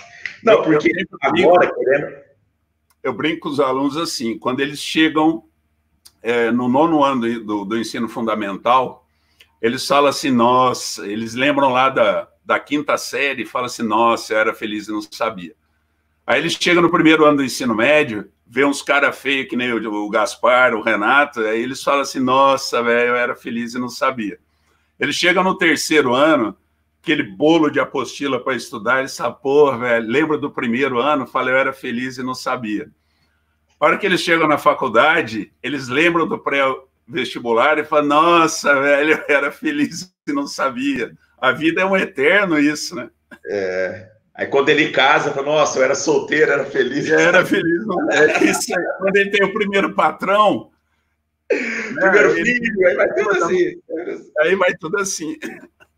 Não, 0.42 0.62
porque 0.62 0.88
eu, 0.88 1.18
agora, 1.20 1.72
querendo. 1.74 2.30
Eu 3.02 3.12
brinco 3.12 3.40
com 3.40 3.48
os 3.48 3.60
alunos 3.60 3.96
assim, 3.96 4.38
quando 4.38 4.60
eles 4.60 4.78
chegam 4.78 5.44
é, 6.22 6.50
no 6.50 6.68
nono 6.68 7.02
ano 7.02 7.42
do, 7.42 7.64
do, 7.64 7.78
ensino 7.78 8.08
fundamental, 8.08 9.06
eles 9.60 9.86
falam 9.86 10.10
assim, 10.10 10.30
nossa, 10.30 11.06
eles 11.06 11.34
lembram 11.34 11.70
lá 11.70 11.88
da, 11.88 12.28
da 12.44 12.60
quinta 12.60 12.98
série 12.98 13.42
e 13.42 13.46
falam 13.46 13.66
assim, 13.66 13.82
nossa, 13.82 14.34
eu 14.34 14.38
era 14.38 14.54
feliz 14.54 14.88
e 14.88 14.92
não 14.92 15.00
sabia. 15.00 15.54
Aí 16.26 16.40
eles 16.40 16.52
chegam 16.52 16.82
no 16.82 16.90
primeiro 16.90 17.24
ano 17.24 17.38
do 17.38 17.44
ensino 17.44 17.74
médio, 17.74 18.30
vê 18.46 18.64
uns 18.64 18.82
caras 18.82 19.18
feios 19.18 19.48
que 19.48 19.56
nem 19.56 19.72
o, 19.72 20.04
o 20.04 20.10
Gaspar, 20.10 20.74
o 20.74 20.82
Renato, 20.82 21.40
aí 21.40 21.62
eles 21.62 21.82
falam 21.82 22.00
assim, 22.00 22.20
nossa, 22.20 22.82
velho, 22.82 23.10
eu 23.10 23.16
era 23.16 23.34
feliz 23.34 23.74
e 23.74 23.78
não 23.78 23.88
sabia. 23.88 24.38
Eles 24.98 25.16
chegam 25.16 25.42
no 25.42 25.56
terceiro 25.56 26.14
ano, 26.14 26.56
aquele 27.02 27.22
bolo 27.22 27.70
de 27.70 27.80
apostila 27.80 28.42
para 28.42 28.54
estudar, 28.54 29.00
eles 29.00 29.16
falam, 29.16 29.34
pô, 29.34 29.76
velho, 29.76 30.06
lembra 30.06 30.38
do 30.38 30.50
primeiro 30.50 31.00
ano? 31.00 31.26
Falei, 31.26 31.54
eu 31.54 31.58
era 31.58 31.72
feliz 31.72 32.18
e 32.18 32.22
não 32.22 32.34
sabia. 32.34 32.90
A 33.78 33.86
hora 33.86 33.98
que 33.98 34.04
eles 34.04 34.20
chegam 34.20 34.46
na 34.46 34.58
faculdade, 34.58 35.50
eles 35.62 35.88
lembram 35.88 36.28
do 36.28 36.38
pré-vestibular 36.38 37.78
e 37.78 37.84
falam, 37.84 38.06
nossa, 38.06 38.78
velho, 38.80 39.24
eu 39.26 39.34
era 39.34 39.50
feliz 39.50 40.14
e 40.28 40.32
não 40.32 40.46
sabia. 40.46 41.12
A 41.38 41.52
vida 41.52 41.80
é 41.80 41.84
um 41.86 41.96
eterno 41.96 42.58
isso, 42.58 42.94
né? 42.94 43.08
É. 43.46 44.10
Aí 44.34 44.46
quando 44.46 44.68
ele 44.68 44.90
casa, 44.90 45.32
fala, 45.32 45.46
nossa, 45.46 45.78
eu 45.78 45.84
era 45.84 45.94
solteiro, 45.94 46.52
era 46.52 46.64
feliz. 46.66 47.08
Eu 47.08 47.18
era 47.18 47.44
feliz. 47.44 47.86
Não 47.86 48.10
é 48.10 48.44
isso 48.44 48.74
aí. 48.76 48.84
Quando 48.98 49.16
ele 49.16 49.30
tem 49.30 49.44
o 49.44 49.52
primeiro 49.52 49.94
patrão. 49.94 50.70
Primeiro 51.48 52.28
né, 52.28 52.44
filho, 52.44 52.86
aí 52.86 52.94
vai 52.94 53.14
tudo 53.14 53.30
assim. 53.30 53.80
Aí 54.38 54.54
vai 54.54 54.74
tudo 54.76 54.98
assim. 54.98 55.38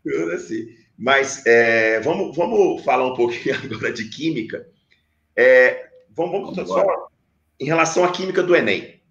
Tudo 0.03 0.31
assim. 0.31 0.82
Mas 0.97 1.45
é, 1.45 1.99
vamos, 2.01 2.35
vamos 2.35 2.83
falar 2.83 3.05
um 3.05 3.15
pouquinho 3.15 3.55
agora 3.63 3.91
de 3.91 4.05
química. 4.09 4.67
É, 5.35 5.87
vamos, 6.15 6.55
vamos 6.55 6.69
só 6.69 7.07
em 7.59 7.65
relação 7.65 8.03
à 8.03 8.11
química 8.11 8.43
do 8.43 8.55
Enem. 8.55 9.01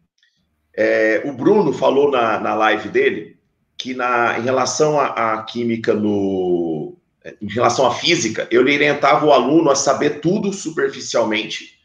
É, 0.75 1.23
o 1.25 1.33
Bruno 1.33 1.73
falou 1.73 2.11
na, 2.11 2.41
na 2.41 2.55
live 2.55 2.89
dele 2.89 3.37
que 3.77 3.95
na, 3.95 4.39
em 4.39 4.43
relação 4.43 4.99
à, 4.99 5.35
à 5.35 5.43
química 5.43 5.93
no, 5.93 6.97
em 7.41 7.49
relação 7.49 7.87
à 7.87 7.95
física, 7.95 8.47
eu 8.51 8.61
orientava 8.63 9.25
o 9.25 9.33
aluno 9.33 9.71
a 9.71 9.77
saber 9.77 10.21
tudo 10.21 10.53
superficialmente, 10.53 11.79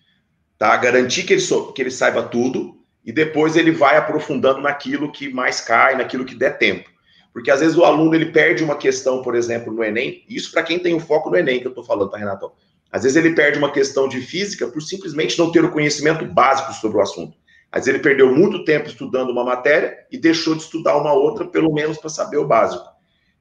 tá? 0.58 0.76
Garantir 0.78 1.24
que 1.24 1.34
ele, 1.34 1.42
so, 1.42 1.72
que 1.74 1.82
ele 1.82 1.92
saiba 1.92 2.24
tudo 2.24 2.78
e 3.06 3.12
depois 3.12 3.56
ele 3.56 3.72
vai 3.72 3.98
aprofundando 3.98 4.62
naquilo 4.62 5.12
que 5.12 5.30
mais 5.32 5.62
cai, 5.62 5.96
naquilo 5.96 6.26
que 6.26 6.36
der 6.36 6.58
tempo. 6.58 6.90
Porque 7.38 7.52
às 7.52 7.60
vezes 7.60 7.78
o 7.78 7.86
aluno 7.86 8.16
ele 8.16 8.32
perde 8.32 8.64
uma 8.64 8.76
questão, 8.76 9.22
por 9.22 9.36
exemplo, 9.36 9.72
no 9.72 9.84
Enem, 9.84 10.26
isso 10.28 10.52
para 10.52 10.64
quem 10.64 10.80
tem 10.80 10.96
o 10.96 11.00
foco 11.00 11.30
no 11.30 11.38
Enem 11.38 11.60
que 11.60 11.68
eu 11.68 11.70
estou 11.70 11.84
falando, 11.84 12.10
tá, 12.10 12.18
Renato? 12.18 12.52
Às 12.92 13.04
vezes 13.04 13.16
ele 13.16 13.36
perde 13.36 13.60
uma 13.60 13.72
questão 13.72 14.08
de 14.08 14.20
física 14.20 14.66
por 14.66 14.82
simplesmente 14.82 15.38
não 15.38 15.52
ter 15.52 15.64
o 15.64 15.70
conhecimento 15.70 16.26
básico 16.26 16.74
sobre 16.74 16.98
o 16.98 17.00
assunto. 17.00 17.38
Às 17.72 17.86
vezes 17.86 17.94
ele 17.94 18.04
perdeu 18.04 18.36
muito 18.36 18.66
tempo 18.66 18.90
estudando 18.90 19.30
uma 19.30 19.44
matéria 19.44 20.00
e 20.12 20.18
deixou 20.18 20.56
de 20.56 20.64
estudar 20.64 20.98
uma 20.98 21.14
outra, 21.14 21.46
pelo 21.46 21.72
menos 21.72 22.00
para 22.00 22.10
saber 22.10 22.38
o 22.38 22.48
básico. 22.48 22.84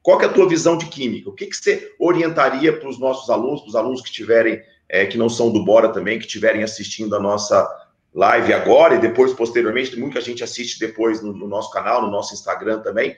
Qual 0.03 0.21
é 0.21 0.25
a 0.25 0.31
tua 0.31 0.47
visão 0.47 0.77
de 0.77 0.85
química? 0.85 1.31
O 1.31 1.33
que, 1.33 1.47
que 1.47 1.57
você 1.57 1.91
orientaria 1.97 2.71
para 2.77 2.87
os 2.87 2.99
nossos 2.99 3.31
alunos, 3.31 3.61
para 3.61 3.69
os 3.69 3.75
alunos 3.75 4.01
que 4.03 4.11
tiverem, 4.11 4.61
é, 4.87 5.07
que 5.07 5.17
não 5.17 5.27
são 5.27 5.51
do 5.51 5.65
Bora 5.65 5.89
também, 5.89 6.19
que 6.19 6.25
estiverem 6.27 6.61
assistindo 6.61 7.15
a 7.15 7.19
nossa 7.19 7.67
live 8.13 8.53
agora 8.53 8.93
e 8.93 8.99
depois, 8.99 9.33
posteriormente, 9.33 9.99
muita 9.99 10.21
gente 10.21 10.43
assiste 10.43 10.79
depois 10.79 11.19
no, 11.23 11.33
no 11.33 11.47
nosso 11.47 11.71
canal, 11.71 12.03
no 12.03 12.11
nosso 12.11 12.35
Instagram 12.35 12.81
também 12.81 13.17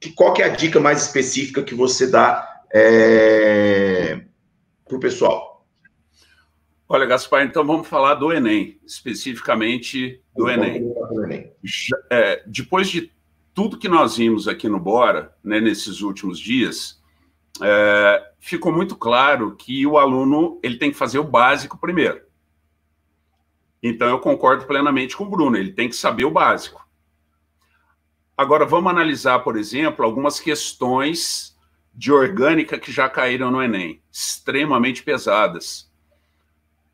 que, 0.00 0.12
qual 0.12 0.32
que 0.32 0.42
é 0.42 0.46
a 0.46 0.54
dica 0.54 0.80
mais 0.80 1.02
específica 1.02 1.62
que 1.62 1.74
você 1.74 2.10
dá 2.10 2.62
é, 2.72 4.20
para 4.86 4.96
o 4.96 5.00
pessoal? 5.00 5.66
Olha, 6.88 7.04
Gaspar, 7.04 7.44
então 7.44 7.66
vamos 7.66 7.86
falar 7.86 8.14
do 8.14 8.32
Enem, 8.32 8.80
especificamente 8.86 10.22
do 10.34 10.48
Enem. 10.48 10.88
Do 10.88 11.24
Enem. 11.24 11.52
É, 12.10 12.42
depois 12.46 12.88
de 12.88 13.12
tudo 13.52 13.78
que 13.78 13.88
nós 13.88 14.16
vimos 14.16 14.48
aqui 14.48 14.68
no 14.68 14.80
Bora, 14.80 15.36
né, 15.44 15.60
nesses 15.60 16.00
últimos 16.00 16.38
dias, 16.38 17.02
é, 17.60 18.32
ficou 18.38 18.72
muito 18.72 18.96
claro 18.96 19.54
que 19.56 19.86
o 19.86 19.98
aluno 19.98 20.58
ele 20.62 20.78
tem 20.78 20.90
que 20.90 20.96
fazer 20.96 21.18
o 21.18 21.24
básico 21.24 21.76
primeiro. 21.76 22.22
Então, 23.82 24.08
eu 24.08 24.18
concordo 24.18 24.64
plenamente 24.64 25.16
com 25.16 25.24
o 25.24 25.28
Bruno, 25.28 25.56
ele 25.56 25.72
tem 25.72 25.88
que 25.88 25.96
saber 25.96 26.24
o 26.24 26.30
básico. 26.30 26.87
Agora, 28.38 28.64
vamos 28.64 28.92
analisar, 28.92 29.40
por 29.40 29.56
exemplo, 29.56 30.04
algumas 30.04 30.38
questões 30.38 31.58
de 31.92 32.12
orgânica 32.12 32.78
que 32.78 32.92
já 32.92 33.08
caíram 33.08 33.50
no 33.50 33.60
Enem, 33.60 34.00
extremamente 34.12 35.02
pesadas. 35.02 35.90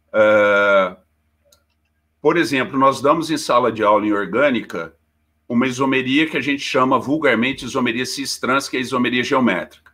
Uh, 0.09 0.97
por 2.19 2.39
exemplo, 2.39 2.79
nós 2.79 3.03
damos 3.03 3.31
em 3.31 3.37
sala 3.37 3.71
de 3.71 3.83
aula 3.83 4.07
em 4.07 4.13
orgânica 4.15 4.97
uma 5.47 5.67
isomeria 5.67 6.27
que 6.27 6.39
a 6.39 6.41
gente 6.41 6.63
chama 6.63 6.99
vulgarmente 6.99 7.67
isomeria 7.67 8.07
cis-trans, 8.07 8.67
que 8.67 8.79
é 8.79 8.81
a 8.81 8.83
isomeria 8.83 9.23
geométrica. 9.23 9.93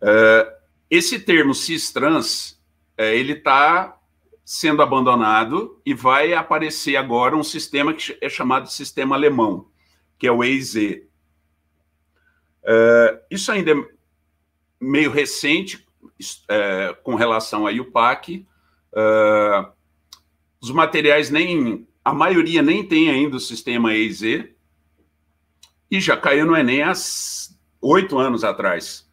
Uh, 0.00 0.50
esse 0.88 1.18
termo 1.18 1.54
cis-trans, 1.54 2.52
uh, 2.98 3.02
ele 3.02 3.34
está 3.34 3.98
sendo 4.42 4.80
abandonado 4.80 5.78
e 5.84 5.92
vai 5.92 6.32
aparecer 6.32 6.96
agora 6.96 7.36
um 7.36 7.44
sistema 7.44 7.92
que 7.92 8.16
é 8.22 8.28
chamado 8.30 8.70
sistema 8.70 9.14
alemão 9.14 9.68
que 10.18 10.26
é 10.26 10.32
o 10.32 10.42
EIZ. 10.42 10.74
Uh, 12.64 13.18
isso 13.30 13.50
ainda 13.52 13.72
é 13.72 13.74
meio 14.80 15.10
recente 15.10 15.86
uh, 16.20 17.02
com 17.02 17.14
relação 17.14 17.66
à 17.66 17.70
UPAC. 17.70 18.46
Uh, 18.92 19.72
os 20.60 20.70
materiais 20.70 21.30
nem. 21.30 21.86
A 22.04 22.12
maioria 22.12 22.62
nem 22.62 22.86
tem 22.86 23.10
ainda 23.10 23.36
o 23.36 23.40
sistema 23.40 23.94
EIZ. 23.94 24.48
E 25.90 26.00
já 26.00 26.16
caiu 26.16 26.46
no 26.46 26.56
Enem 26.56 26.82
há 26.82 26.92
oito 27.80 28.18
anos 28.18 28.44
atrás. 28.44 29.08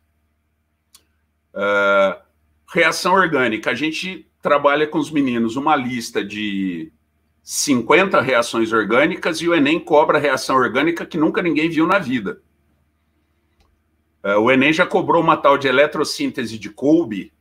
Uh, 1.53 2.21
reação 2.67 3.13
orgânica. 3.13 3.71
A 3.71 3.75
gente 3.75 4.29
trabalha 4.41 4.87
com 4.87 4.97
os 4.97 5.09
meninos 5.09 5.55
uma 5.55 5.75
lista 5.75 6.23
de 6.23 6.91
50 7.47 8.19
reações 8.21 8.73
orgânicas 8.73 9.39
e 9.39 9.47
o 9.47 9.53
Enem 9.53 9.79
cobra 9.79 10.17
reação 10.17 10.55
orgânica 10.55 11.05
que 11.05 11.15
nunca 11.15 11.43
ninguém 11.43 11.69
viu 11.69 11.85
na 11.85 11.99
vida. 11.99 12.41
Uh, 14.23 14.39
o 14.39 14.51
Enem 14.51 14.73
já 14.73 14.83
cobrou 14.83 15.21
uma 15.21 15.37
tal 15.37 15.55
de 15.55 15.67
eletrossíntese 15.67 16.57
de 16.57 16.71
Kolbe 16.71 17.31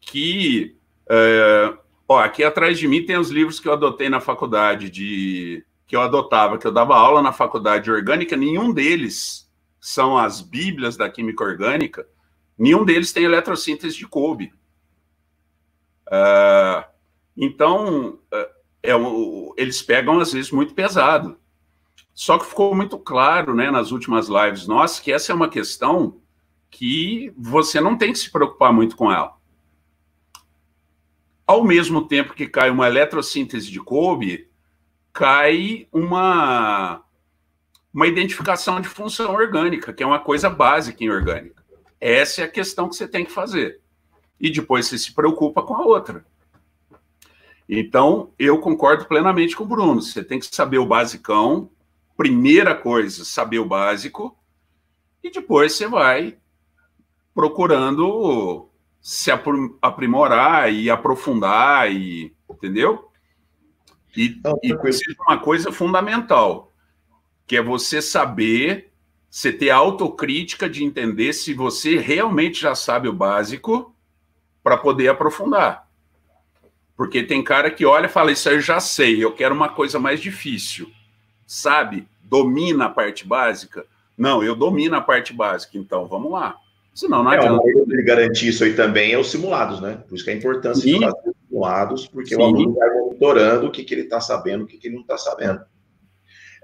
que. 0.00 0.74
Uh, 1.02 1.76
ó, 2.08 2.20
aqui 2.20 2.42
atrás 2.42 2.78
de 2.78 2.88
mim 2.88 3.04
tem 3.04 3.18
os 3.18 3.28
livros 3.28 3.60
que 3.60 3.68
eu 3.68 3.74
adotei 3.74 4.08
na 4.08 4.18
faculdade, 4.18 4.88
de 4.88 5.62
que 5.86 5.94
eu 5.94 6.00
adotava, 6.00 6.56
que 6.56 6.66
eu 6.66 6.72
dava 6.72 6.96
aula 6.96 7.20
na 7.20 7.32
faculdade 7.32 7.90
orgânica, 7.90 8.38
nenhum 8.38 8.72
deles 8.72 9.46
são 9.78 10.16
as 10.16 10.40
bíblias 10.40 10.96
da 10.96 11.10
química 11.10 11.44
orgânica, 11.44 12.08
nenhum 12.56 12.82
deles 12.82 13.12
tem 13.12 13.24
eletrossíntese 13.24 13.98
de 13.98 14.08
Kolbe. 14.08 14.54
Uh, 16.06 16.82
então, 17.36 18.18
é, 18.82 18.92
eles 19.56 19.82
pegam 19.82 20.20
às 20.20 20.32
vezes 20.32 20.50
muito 20.50 20.74
pesado. 20.74 21.38
Só 22.14 22.38
que 22.38 22.46
ficou 22.46 22.74
muito 22.74 22.98
claro, 22.98 23.54
né, 23.54 23.70
nas 23.70 23.92
últimas 23.92 24.28
lives 24.28 24.66
nossas, 24.66 25.00
que 25.00 25.12
essa 25.12 25.32
é 25.32 25.34
uma 25.34 25.48
questão 25.48 26.20
que 26.70 27.32
você 27.36 27.80
não 27.80 27.96
tem 27.96 28.12
que 28.12 28.18
se 28.18 28.30
preocupar 28.30 28.72
muito 28.72 28.96
com 28.96 29.10
ela. 29.10 29.36
Ao 31.46 31.64
mesmo 31.64 32.06
tempo 32.06 32.34
que 32.34 32.46
cai 32.46 32.70
uma 32.70 32.86
eletrossíntese 32.86 33.70
de 33.70 33.80
Kolbe, 33.80 34.48
cai 35.12 35.88
uma 35.92 37.02
uma 37.92 38.06
identificação 38.06 38.80
de 38.80 38.88
função 38.88 39.34
orgânica, 39.34 39.92
que 39.92 40.02
é 40.02 40.06
uma 40.06 40.20
coisa 40.20 40.48
básica 40.48 41.02
em 41.02 41.10
orgânica. 41.10 41.64
Essa 42.00 42.42
é 42.42 42.44
a 42.44 42.48
questão 42.48 42.88
que 42.88 42.94
você 42.94 43.08
tem 43.08 43.24
que 43.24 43.32
fazer. 43.32 43.80
E 44.38 44.48
depois 44.48 44.86
você 44.86 44.96
se 44.96 45.12
preocupa 45.12 45.60
com 45.62 45.74
a 45.74 45.84
outra. 45.84 46.24
Então, 47.72 48.32
eu 48.36 48.58
concordo 48.58 49.04
plenamente 49.04 49.54
com 49.54 49.62
o 49.62 49.66
Bruno. 49.66 50.02
Você 50.02 50.24
tem 50.24 50.40
que 50.40 50.52
saber 50.52 50.78
o 50.78 50.86
basicão. 50.86 51.70
Primeira 52.16 52.74
coisa, 52.74 53.24
saber 53.24 53.60
o 53.60 53.64
básico. 53.64 54.36
E 55.22 55.30
depois 55.30 55.74
você 55.74 55.86
vai 55.86 56.36
procurando 57.32 58.68
se 59.00 59.30
aprimorar 59.80 60.72
e 60.72 60.90
aprofundar, 60.90 61.90
e, 61.92 62.34
entendeu? 62.50 63.08
E, 64.16 64.40
Não, 64.42 64.58
e 64.64 64.76
precisa 64.76 65.16
uma 65.28 65.38
coisa 65.38 65.70
fundamental, 65.70 66.72
que 67.46 67.56
é 67.56 67.62
você 67.62 68.02
saber, 68.02 68.92
você 69.30 69.52
ter 69.52 69.70
autocrítica 69.70 70.68
de 70.68 70.82
entender 70.82 71.32
se 71.32 71.54
você 71.54 71.98
realmente 71.98 72.60
já 72.60 72.74
sabe 72.74 73.08
o 73.08 73.12
básico 73.12 73.94
para 74.60 74.76
poder 74.76 75.08
aprofundar. 75.08 75.88
Porque 77.00 77.22
tem 77.22 77.42
cara 77.42 77.70
que 77.70 77.86
olha 77.86 78.04
e 78.04 78.10
fala, 78.10 78.30
isso 78.30 78.46
aí 78.46 78.56
eu 78.56 78.60
já 78.60 78.78
sei, 78.78 79.24
eu 79.24 79.32
quero 79.32 79.54
uma 79.54 79.70
coisa 79.70 79.98
mais 79.98 80.20
difícil. 80.20 80.86
Sabe? 81.46 82.06
Domina 82.22 82.84
a 82.84 82.88
parte 82.90 83.26
básica? 83.26 83.86
Não, 84.18 84.42
eu 84.42 84.54
domino 84.54 84.94
a 84.94 85.00
parte 85.00 85.32
básica, 85.32 85.78
então 85.78 86.06
vamos 86.06 86.30
lá. 86.30 86.56
Senão 86.94 87.24
não 87.24 87.32
é, 87.32 87.38
adianta. 87.38 87.62
Ele 87.66 88.02
garantir 88.02 88.48
isso 88.48 88.64
aí 88.64 88.74
também 88.74 89.12
é 89.12 89.18
os 89.18 89.30
simulados, 89.30 89.80
né? 89.80 90.04
Por 90.06 90.14
isso 90.14 90.24
que 90.24 90.30
é 90.30 90.34
a 90.34 90.36
importância 90.36 90.82
Sim. 90.82 90.98
de 90.98 91.06
fazer 91.06 91.30
os 91.30 91.36
simulados, 91.48 92.06
porque 92.06 92.34
Sim. 92.34 92.42
o 92.42 92.44
aluno 92.44 92.74
vai 92.74 92.90
monitorando 92.90 93.68
o 93.68 93.70
que, 93.70 93.82
que 93.82 93.94
ele 93.94 94.02
está 94.02 94.20
sabendo, 94.20 94.64
o 94.64 94.66
que, 94.66 94.76
que 94.76 94.88
ele 94.88 94.96
não 94.96 95.02
está 95.02 95.16
sabendo. 95.16 95.62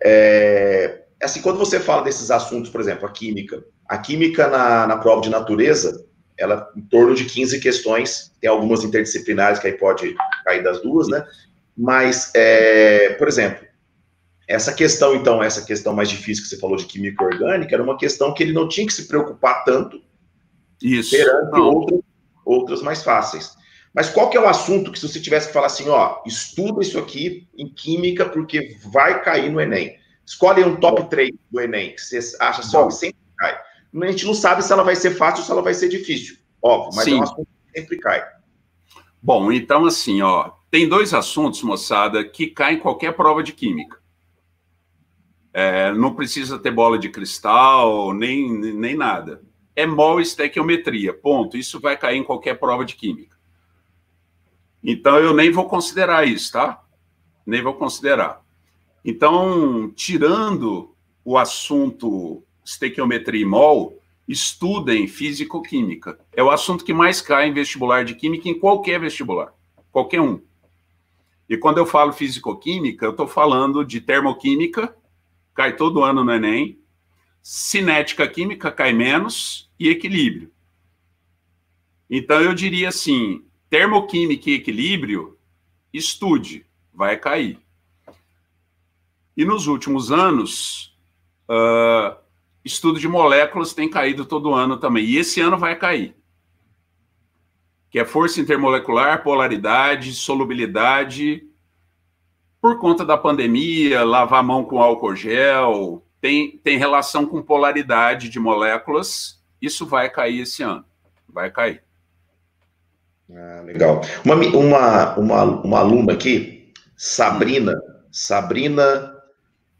É, 0.05 1.05
assim, 1.22 1.40
quando 1.40 1.57
você 1.57 1.81
fala 1.81 2.03
desses 2.03 2.31
assuntos, 2.31 2.70
por 2.70 2.83
exemplo, 2.83 3.07
a 3.07 3.11
química, 3.11 3.64
a 3.88 3.96
química 3.96 4.49
na, 4.49 4.87
na 4.87 4.99
prova 4.99 5.22
de 5.22 5.31
natureza, 5.31 6.05
ela 6.38 6.70
em 6.77 6.83
torno 6.83 7.14
de 7.14 7.25
15 7.25 7.61
questões, 7.61 8.33
tem 8.40 8.51
algumas 8.51 8.85
interdisciplinares 8.85 9.59
que 9.59 9.66
aí 9.66 9.72
pode 9.72 10.14
cair 10.44 10.62
das 10.62 10.81
duas, 10.83 11.09
né? 11.09 11.27
Mas, 11.77 12.33
é, 12.35 13.11
por 13.18 13.29
exemplo, 13.29 13.66
essa 14.49 14.72
questão, 14.72 15.14
então, 15.14 15.42
essa 15.42 15.64
questão 15.64 15.92
mais 15.92 16.09
difícil 16.09 16.44
que 16.44 16.49
você 16.49 16.59
falou 16.59 16.77
de 16.77 16.87
química 16.87 17.25
orgânica, 17.25 17.75
era 17.75 17.83
uma 17.83 17.99
questão 17.99 18.33
que 18.33 18.42
ele 18.42 18.53
não 18.53 18.68
tinha 18.68 18.87
que 18.87 18.92
se 18.92 19.09
preocupar 19.09 19.64
tanto 19.64 20.01
Isso. 20.81 21.11
perante 21.11 21.59
outras, 21.59 22.01
outras 22.44 22.83
mais 22.83 23.03
fáceis. 23.03 23.57
Mas 23.92 24.11
qual 24.11 24.29
que 24.31 24.37
é 24.37 24.40
o 24.40 24.49
assunto 24.49 24.92
que 24.92 24.99
se 24.99 25.09
você 25.09 25.18
tivesse 25.18 25.49
que 25.49 25.55
falar 25.55 25.66
assim, 25.66 25.88
ó, 25.88 26.22
estuda 26.27 26.83
isso 26.83 26.99
aqui 26.99 27.49
em 27.57 27.68
química 27.68 28.27
porque 28.27 28.77
vai 28.92 29.22
cair 29.22 29.51
no 29.51 29.61
Enem. 29.61 29.96
Escolhe 30.25 30.62
um 30.62 30.77
top 30.77 31.09
3 31.09 31.31
do 31.51 31.61
Enem, 31.61 31.94
que 31.94 32.03
você 32.03 32.20
acha 32.38 32.62
só 32.62 32.87
que 32.87 32.94
sempre 32.94 33.16
cai. 33.38 33.59
A 33.94 34.07
gente 34.07 34.27
não 34.27 34.35
sabe 34.35 34.62
se 34.62 34.72
ela 34.72 34.83
vai 34.83 34.96
ser 34.96 35.12
fácil 35.12 35.40
ou 35.40 35.44
se 35.46 35.53
ela 35.53 35.62
vai 35.62 35.75
ser 35.75 35.88
difícil, 35.88 36.37
óbvio, 36.62 36.90
mas 36.94 37.05
Sim. 37.05 37.16
é 37.16 37.20
um 37.20 37.22
assunto 37.22 37.49
que 37.72 37.81
sempre 37.81 37.99
cai. 37.99 38.25
Bom, 39.22 39.51
então 39.51 39.87
assim, 39.87 40.22
ó, 40.22 40.51
tem 40.70 40.88
dois 40.88 41.14
assuntos, 41.14 41.62
moçada, 41.62 42.25
que 42.25 42.49
caem 42.49 42.77
em 42.77 42.81
qualquer 42.81 43.12
prova 43.16 43.42
de 43.42 43.53
química. 43.53 43.99
É, 45.53 45.90
não 45.92 46.14
precisa 46.14 46.59
ter 46.59 46.70
bola 46.70 46.99
de 46.99 47.09
cristal, 47.09 48.12
nem, 48.12 48.53
nem 48.75 48.94
nada. 48.94 49.42
É 49.75 49.87
mol 49.87 50.20
estequiometria, 50.20 51.14
ponto. 51.14 51.57
Isso 51.57 51.81
vai 51.81 51.96
cair 51.96 52.18
em 52.18 52.22
qualquer 52.22 52.59
prova 52.59 52.85
de 52.85 52.94
química. 52.94 53.37
Então, 54.85 55.18
eu 55.18 55.33
nem 55.33 55.51
vou 55.51 55.66
considerar 55.66 56.29
isso, 56.29 56.53
tá? 56.53 56.85
Nem 57.46 57.62
vou 57.62 57.72
considerar. 57.72 58.44
Então, 59.03 59.90
tirando 59.94 60.94
o 61.25 61.38
assunto 61.38 62.45
estequiometria 62.66 63.40
e 63.40 63.44
mol, 63.44 64.02
estudem 64.26 65.07
físico-química. 65.07 66.18
É 66.33 66.42
o 66.42 66.50
assunto 66.50 66.85
que 66.85 66.92
mais 66.92 67.20
cai 67.20 67.48
em 67.48 67.52
vestibular 67.52 68.05
de 68.05 68.14
química, 68.14 68.48
em 68.48 68.59
qualquer 68.59 69.00
vestibular, 69.00 69.55
qualquer 69.92 70.20
um. 70.20 70.42
E 71.48 71.57
quando 71.57 71.79
eu 71.79 71.87
falo 71.87 72.12
físico-química, 72.12 73.07
eu 73.07 73.12
estou 73.12 73.29
falando 73.29 73.85
de 73.85 74.00
termoquímica, 74.00 74.94
cai 75.55 75.76
todo 75.76 76.02
ano 76.02 76.24
no 76.24 76.33
Enem. 76.33 76.79
Cinética 77.40 78.26
química 78.26 78.72
cai 78.72 78.92
menos 78.92 79.70
e 79.79 79.88
equilíbrio. 79.88 80.50
Então 82.11 82.40
eu 82.40 82.52
diria 82.52 82.88
assim, 82.88 83.44
termoquímica 83.70 84.50
e 84.50 84.55
equilíbrio, 84.55 85.38
estude, 85.92 86.66
vai 86.92 87.16
cair. 87.16 87.61
E 89.37 89.44
nos 89.44 89.68
últimos 89.68 90.11
anos, 90.11 90.96
uh, 91.48 92.25
estudo 92.66 92.98
de 92.98 93.07
moléculas 93.07 93.72
tem 93.72 93.88
caído 93.88 94.26
todo 94.26 94.52
ano 94.52 94.76
também. 94.76 95.05
E 95.05 95.16
esse 95.16 95.40
ano 95.40 95.57
vai 95.57 95.76
cair. 95.76 96.16
Que 97.88 98.00
é 98.00 98.05
força 98.05 98.40
intermolecular, 98.40 99.22
polaridade, 99.22 100.12
solubilidade 100.12 101.46
por 102.61 102.81
conta 102.81 103.05
da 103.05 103.16
pandemia, 103.16 104.02
lavar 104.02 104.40
a 104.40 104.42
mão 104.42 104.64
com 104.64 104.83
álcool 104.83 105.14
gel, 105.14 106.05
tem, 106.20 106.59
tem 106.59 106.76
relação 106.76 107.24
com 107.24 107.40
polaridade 107.40 108.29
de 108.29 108.40
moléculas, 108.40 109.40
isso 109.62 109.87
vai 109.87 110.11
cair 110.11 110.40
esse 110.40 110.64
ano. 110.64 110.85
Vai 111.29 111.48
cair. 111.48 111.85
Ah, 113.31 113.62
legal. 113.64 114.00
Uma, 114.24 114.35
uma, 114.35 115.16
uma, 115.16 115.42
uma 115.62 115.79
aluna 115.79 116.14
aqui, 116.14 116.72
Sabrina, 116.96 117.72
Sabrina 118.11 119.15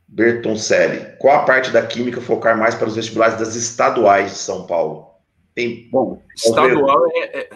Bertoncelli. 0.09 1.17
Qual 1.19 1.37
a 1.37 1.45
parte 1.45 1.71
da 1.71 1.87
química 1.87 2.21
focar 2.21 2.57
mais 2.57 2.75
para 2.75 2.89
os 2.89 2.97
vestibulares 2.97 3.39
das 3.39 3.55
estaduais 3.55 4.33
de 4.33 4.39
São 4.39 4.67
Paulo? 4.67 5.11
Tem... 5.55 5.89
Bom, 5.91 6.23
estadual 6.35 7.07
é, 7.13 7.19
é, 7.19 7.51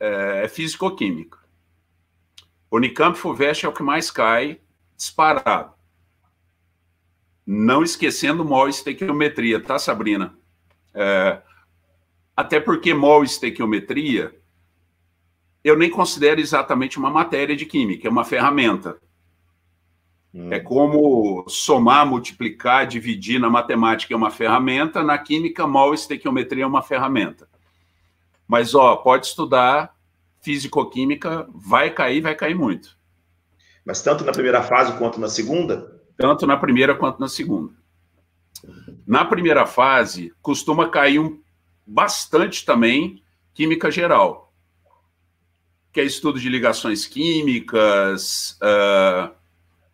é, 0.00 0.44
é 0.44 0.48
físico-química. 0.48 1.38
Unicamp 2.70 3.16
Fuvest 3.16 3.64
é 3.64 3.68
o 3.68 3.72
que 3.72 3.82
mais 3.82 4.10
cai 4.10 4.60
disparado. 4.96 5.74
Não 7.46 7.82
esquecendo 7.82 8.44
mol 8.44 8.68
estequiometria, 8.68 9.60
tá, 9.60 9.78
Sabrina? 9.78 10.36
É, 10.92 11.40
até 12.36 12.58
porque 12.58 12.92
mol 12.92 13.22
estequiometria 13.22 14.34
eu 15.66 15.76
nem 15.76 15.90
considero 15.90 16.40
exatamente 16.40 16.96
uma 16.96 17.10
matéria 17.10 17.56
de 17.56 17.66
química, 17.66 18.06
é 18.06 18.10
uma 18.10 18.24
ferramenta. 18.24 18.96
Hum. 20.36 20.52
É 20.52 20.60
como 20.60 21.46
somar, 21.48 22.06
multiplicar, 22.06 22.86
dividir 22.86 23.40
na 23.40 23.48
matemática 23.48 24.12
é 24.12 24.16
uma 24.16 24.30
ferramenta, 24.30 25.02
na 25.02 25.16
química, 25.16 25.66
mol 25.66 25.94
estequiometria 25.94 26.64
é 26.64 26.66
uma 26.66 26.82
ferramenta. 26.82 27.48
Mas, 28.46 28.74
ó, 28.74 28.96
pode 28.96 29.26
estudar 29.26 29.96
físico-química 30.42 31.48
vai 31.54 31.88
cair, 31.90 32.20
vai 32.20 32.34
cair 32.34 32.54
muito. 32.54 32.98
Mas 33.82 34.02
tanto 34.02 34.24
na 34.24 34.32
primeira 34.32 34.62
fase 34.62 34.96
quanto 34.98 35.18
na 35.18 35.28
segunda? 35.28 36.00
Tanto 36.18 36.46
na 36.46 36.56
primeira 36.58 36.94
quanto 36.94 37.18
na 37.18 37.28
segunda. 37.28 37.72
Na 39.06 39.24
primeira 39.24 39.64
fase, 39.64 40.34
costuma 40.42 40.90
cair 40.90 41.18
um, 41.18 41.40
bastante 41.86 42.64
também 42.64 43.22
química 43.54 43.90
geral, 43.90 44.52
que 45.92 46.00
é 46.00 46.04
estudo 46.04 46.38
de 46.38 46.50
ligações 46.50 47.06
químicas. 47.06 48.58
Uh, 48.60 49.45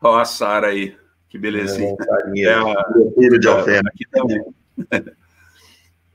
ó, 0.02 0.18
a 0.18 0.24
Sara 0.24 0.68
aí, 0.68 0.96
que 1.28 1.38
belezinha. 1.38 1.96
É, 2.36 2.42
é 2.42 2.54
a, 2.54 3.38
de 3.38 3.48
alfena. 3.48 3.88
Aqui 3.88 4.04
também. 4.10 4.44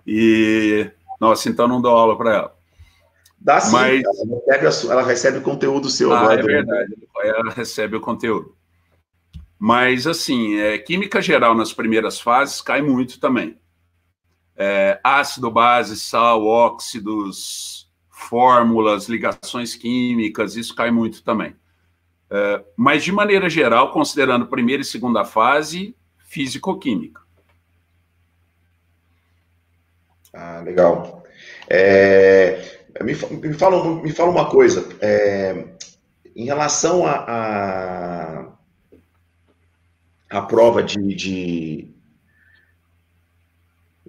e, 0.05 0.89
nossa, 1.19 1.49
então 1.49 1.67
não 1.67 1.81
dou 1.81 1.91
aula 1.91 2.17
para 2.17 2.35
ela. 2.35 2.57
Dá 3.39 3.59
sim, 3.59 3.71
Mas... 3.71 4.03
ela, 4.03 4.65
recebe, 4.65 4.91
ela 4.91 5.03
recebe 5.03 5.37
o 5.37 5.41
conteúdo 5.41 5.89
seu. 5.89 6.11
Ah, 6.13 6.33
é 6.33 6.41
verdade, 6.41 6.95
ela 7.23 7.51
recebe 7.51 7.95
o 7.95 8.01
conteúdo. 8.01 8.55
Mas, 9.59 10.05
assim, 10.05 10.59
é, 10.59 10.77
química 10.77 11.21
geral 11.21 11.55
nas 11.55 11.73
primeiras 11.73 12.19
fases 12.19 12.61
cai 12.61 12.81
muito 12.81 13.19
também. 13.19 13.57
É, 14.55 14.99
ácido, 15.03 15.51
base, 15.51 15.99
sal, 15.99 16.45
óxidos, 16.45 17.91
fórmulas, 18.09 19.07
ligações 19.07 19.75
químicas, 19.75 20.55
isso 20.55 20.75
cai 20.75 20.91
muito 20.91 21.23
também. 21.23 21.55
É, 22.29 22.63
mas, 22.75 23.03
de 23.03 23.11
maneira 23.11 23.49
geral, 23.49 23.91
considerando 23.91 24.47
primeira 24.47 24.81
e 24.81 24.85
segunda 24.85 25.23
fase, 25.23 25.95
físico-química. 26.19 27.21
Ah, 30.33 30.61
legal. 30.63 31.23
É, 31.69 32.79
me, 33.01 33.13
me, 33.13 33.53
fala, 33.53 34.01
me 34.01 34.11
fala 34.11 34.29
uma 34.29 34.49
coisa. 34.49 34.87
É, 35.01 35.65
em 36.35 36.45
relação 36.45 37.05
a, 37.05 37.25
a, 37.27 38.53
a 40.29 40.41
prova 40.43 40.83
de, 40.83 41.15
de, 41.15 41.91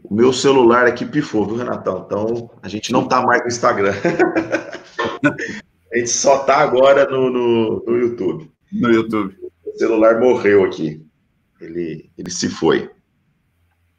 O 0.02 0.14
meu 0.14 0.33
celular 0.33 0.87
aqui 0.87 1.07
pifou, 1.07 1.46
viu, 1.46 1.57
Renatão? 1.57 2.04
Então, 2.04 2.50
a 2.62 2.68
gente 2.68 2.92
não 2.92 3.09
tá 3.09 3.22
mais 3.22 3.42
no 3.42 3.48
Instagram. 3.48 3.94
a 5.92 5.98
gente 5.98 6.11
só 6.11 6.38
tá 6.40 6.59
agora 6.59 7.09
no, 7.09 7.31
no, 7.31 7.85
no 7.85 7.96
YouTube. 7.96 8.51
No 8.72 8.90
YouTube. 8.90 9.37
O 9.64 9.79
celular 9.79 10.20
morreu 10.20 10.64
aqui. 10.64 11.05
Ele, 11.61 12.11
ele 12.16 12.31
se 12.31 12.48
foi. 12.48 12.90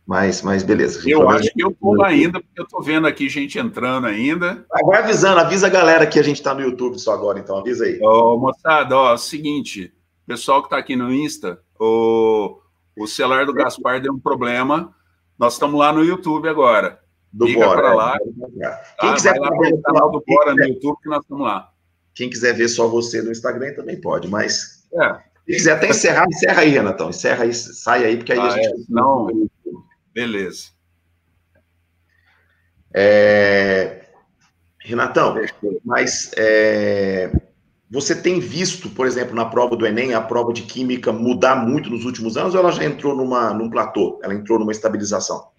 Mas, 0.10 0.41
mas 0.41 0.63
beleza. 0.63 1.08
Eu 1.08 1.30
acho 1.30 1.54
que 1.54 1.63
eu 1.63 1.75
lá 1.82 2.08
ainda, 2.08 2.41
porque 2.41 2.60
eu 2.60 2.67
tô 2.67 2.82
vendo 2.82 3.06
aqui 3.06 3.30
gente 3.30 3.60
entrando 3.60 4.08
ainda. 4.08 4.65
Vai 4.84 5.04
avisando, 5.04 5.39
avisa 5.39 5.67
a 5.67 5.69
galera 5.69 6.08
que 6.08 6.19
a 6.19 6.23
gente 6.23 6.41
tá 6.41 6.52
no 6.52 6.62
YouTube 6.62 6.97
só 6.97 7.13
agora, 7.13 7.39
então 7.39 7.58
avisa 7.58 7.86
aí. 7.86 7.99
Ô, 8.02 8.36
moçada, 8.39 8.97
ó, 8.97 9.15
seguinte, 9.17 9.93
pessoal 10.25 10.63
que 10.63 10.69
tá 10.69 10.80
aqui 10.80 10.95
no 10.95 11.13
Insta, 11.13 11.62
o, 11.80 12.60
o 12.97 13.06
celular 13.06 13.45
do 13.45 13.54
Gaspar 13.54 14.02
deu 14.02 14.12
um 14.12 14.19
problema. 14.19 14.95
Nós 15.38 15.54
estamos 15.54 15.80
lá 15.80 15.93
no 15.93 16.04
YouTube 16.04 16.49
agora. 16.49 16.99
Do 17.32 17.45
Liga 17.45 17.67
Bora. 17.67 17.80
Pra 17.80 17.93
lá. 17.93 18.17
Quem 18.99 19.10
ah, 19.10 19.13
quiser 19.13 19.39
lá 19.39 19.49
o 19.49 19.82
canal 19.84 20.12
do 20.12 20.23
Bora 20.28 20.56
no 20.56 20.67
YouTube 20.67 20.97
que 21.04 21.10
nós 21.10 21.21
estamos 21.21 21.45
lá. 21.45 21.68
Quem 22.19 22.29
quiser 22.29 22.53
ver 22.53 22.67
só 22.67 22.86
você 22.86 23.21
no 23.21 23.32
Instagram 23.32 23.73
também 23.75 23.95
pode, 23.95 24.27
mas. 24.27 24.86
É. 24.93 25.13
Se 25.45 25.55
quiser 25.55 25.71
até 25.71 25.88
encerrar, 25.88 26.25
encerra 26.27 26.63
aí, 26.63 26.69
Renatão. 26.69 27.10
Encerra 27.12 27.45
aí, 27.45 27.53
sai 27.53 28.03
aí, 28.03 28.17
porque 28.17 28.34
aí 28.34 28.39
ah, 28.39 28.43
a 28.43 28.49
gente. 28.49 28.67
É, 28.67 28.73
não. 28.89 29.49
Beleza. 30.13 30.65
É... 32.93 34.01
Renatão, 34.79 35.36
mas 35.86 36.32
é... 36.36 37.32
você 37.89 38.13
tem 38.13 38.41
visto, 38.41 38.89
por 38.89 39.08
exemplo, 39.08 39.34
na 39.34 39.45
prova 39.45 39.77
do 39.77 39.88
Enem, 39.88 40.13
a 40.13 40.19
prova 40.19 40.51
de 40.51 40.63
Química 40.63 41.13
mudar 41.13 41.55
muito 41.55 41.89
nos 41.89 42.03
últimos 42.03 42.36
anos 42.36 42.53
ou 42.53 42.60
ela 42.60 42.71
já 42.73 42.84
entrou 42.84 43.15
numa, 43.15 43.53
num 43.53 43.69
platô? 43.69 44.19
Ela 44.21 44.34
entrou 44.34 44.60
numa 44.60 44.73
estabilização? 44.73 45.51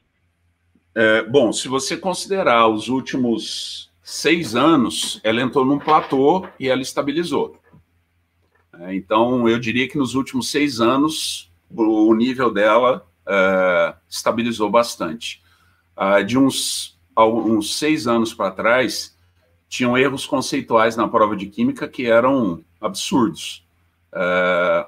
É, 0.94 1.22
bom, 1.22 1.54
se 1.54 1.68
você 1.68 1.96
considerar 1.96 2.68
os 2.68 2.88
últimos 2.88 3.89
seis 4.10 4.56
anos, 4.56 5.20
ela 5.22 5.40
entrou 5.40 5.64
num 5.64 5.78
platô 5.78 6.44
e 6.58 6.68
ela 6.68 6.82
estabilizou. 6.82 7.56
É, 8.80 8.92
então, 8.92 9.48
eu 9.48 9.56
diria 9.56 9.88
que 9.88 9.96
nos 9.96 10.16
últimos 10.16 10.50
seis 10.50 10.80
anos, 10.80 11.48
o 11.70 12.12
nível 12.12 12.52
dela 12.52 13.06
é, 13.24 13.94
estabilizou 14.08 14.68
bastante. 14.68 15.40
Ah, 15.96 16.22
de 16.22 16.36
uns, 16.36 16.98
uns 17.16 17.78
seis 17.78 18.08
anos 18.08 18.34
para 18.34 18.50
trás, 18.50 19.16
tinham 19.68 19.96
erros 19.96 20.26
conceituais 20.26 20.96
na 20.96 21.06
prova 21.06 21.36
de 21.36 21.46
química 21.46 21.86
que 21.86 22.06
eram 22.06 22.64
absurdos. 22.80 23.64
É, 24.12 24.86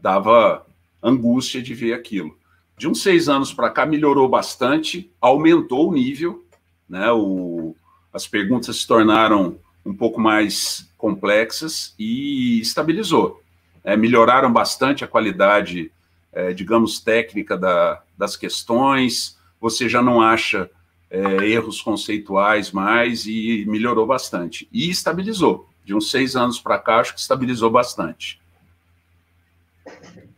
dava 0.00 0.64
angústia 1.02 1.60
de 1.60 1.74
ver 1.74 1.92
aquilo. 1.92 2.34
De 2.78 2.88
uns 2.88 3.02
seis 3.02 3.28
anos 3.28 3.52
para 3.52 3.68
cá, 3.68 3.84
melhorou 3.84 4.26
bastante, 4.26 5.12
aumentou 5.20 5.90
o 5.90 5.92
nível, 5.92 6.46
né? 6.88 7.12
O, 7.12 7.76
as 8.14 8.26
perguntas 8.26 8.76
se 8.76 8.86
tornaram 8.86 9.58
um 9.84 9.94
pouco 9.94 10.20
mais 10.20 10.88
complexas 10.96 11.94
e 11.98 12.60
estabilizou. 12.60 13.42
É, 13.82 13.96
melhoraram 13.96 14.50
bastante 14.50 15.04
a 15.04 15.08
qualidade, 15.08 15.92
é, 16.32 16.54
digamos, 16.54 17.00
técnica 17.00 17.58
da, 17.58 18.02
das 18.16 18.36
questões, 18.36 19.38
você 19.60 19.88
já 19.88 20.00
não 20.00 20.22
acha 20.22 20.70
é, 21.10 21.46
erros 21.46 21.82
conceituais 21.82 22.70
mais 22.70 23.26
e 23.26 23.64
melhorou 23.68 24.06
bastante. 24.06 24.68
E 24.72 24.88
estabilizou. 24.88 25.68
De 25.84 25.94
uns 25.94 26.10
seis 26.10 26.34
anos 26.34 26.58
para 26.58 26.78
cá, 26.78 27.00
acho 27.00 27.12
que 27.12 27.20
estabilizou 27.20 27.70
bastante. 27.70 28.40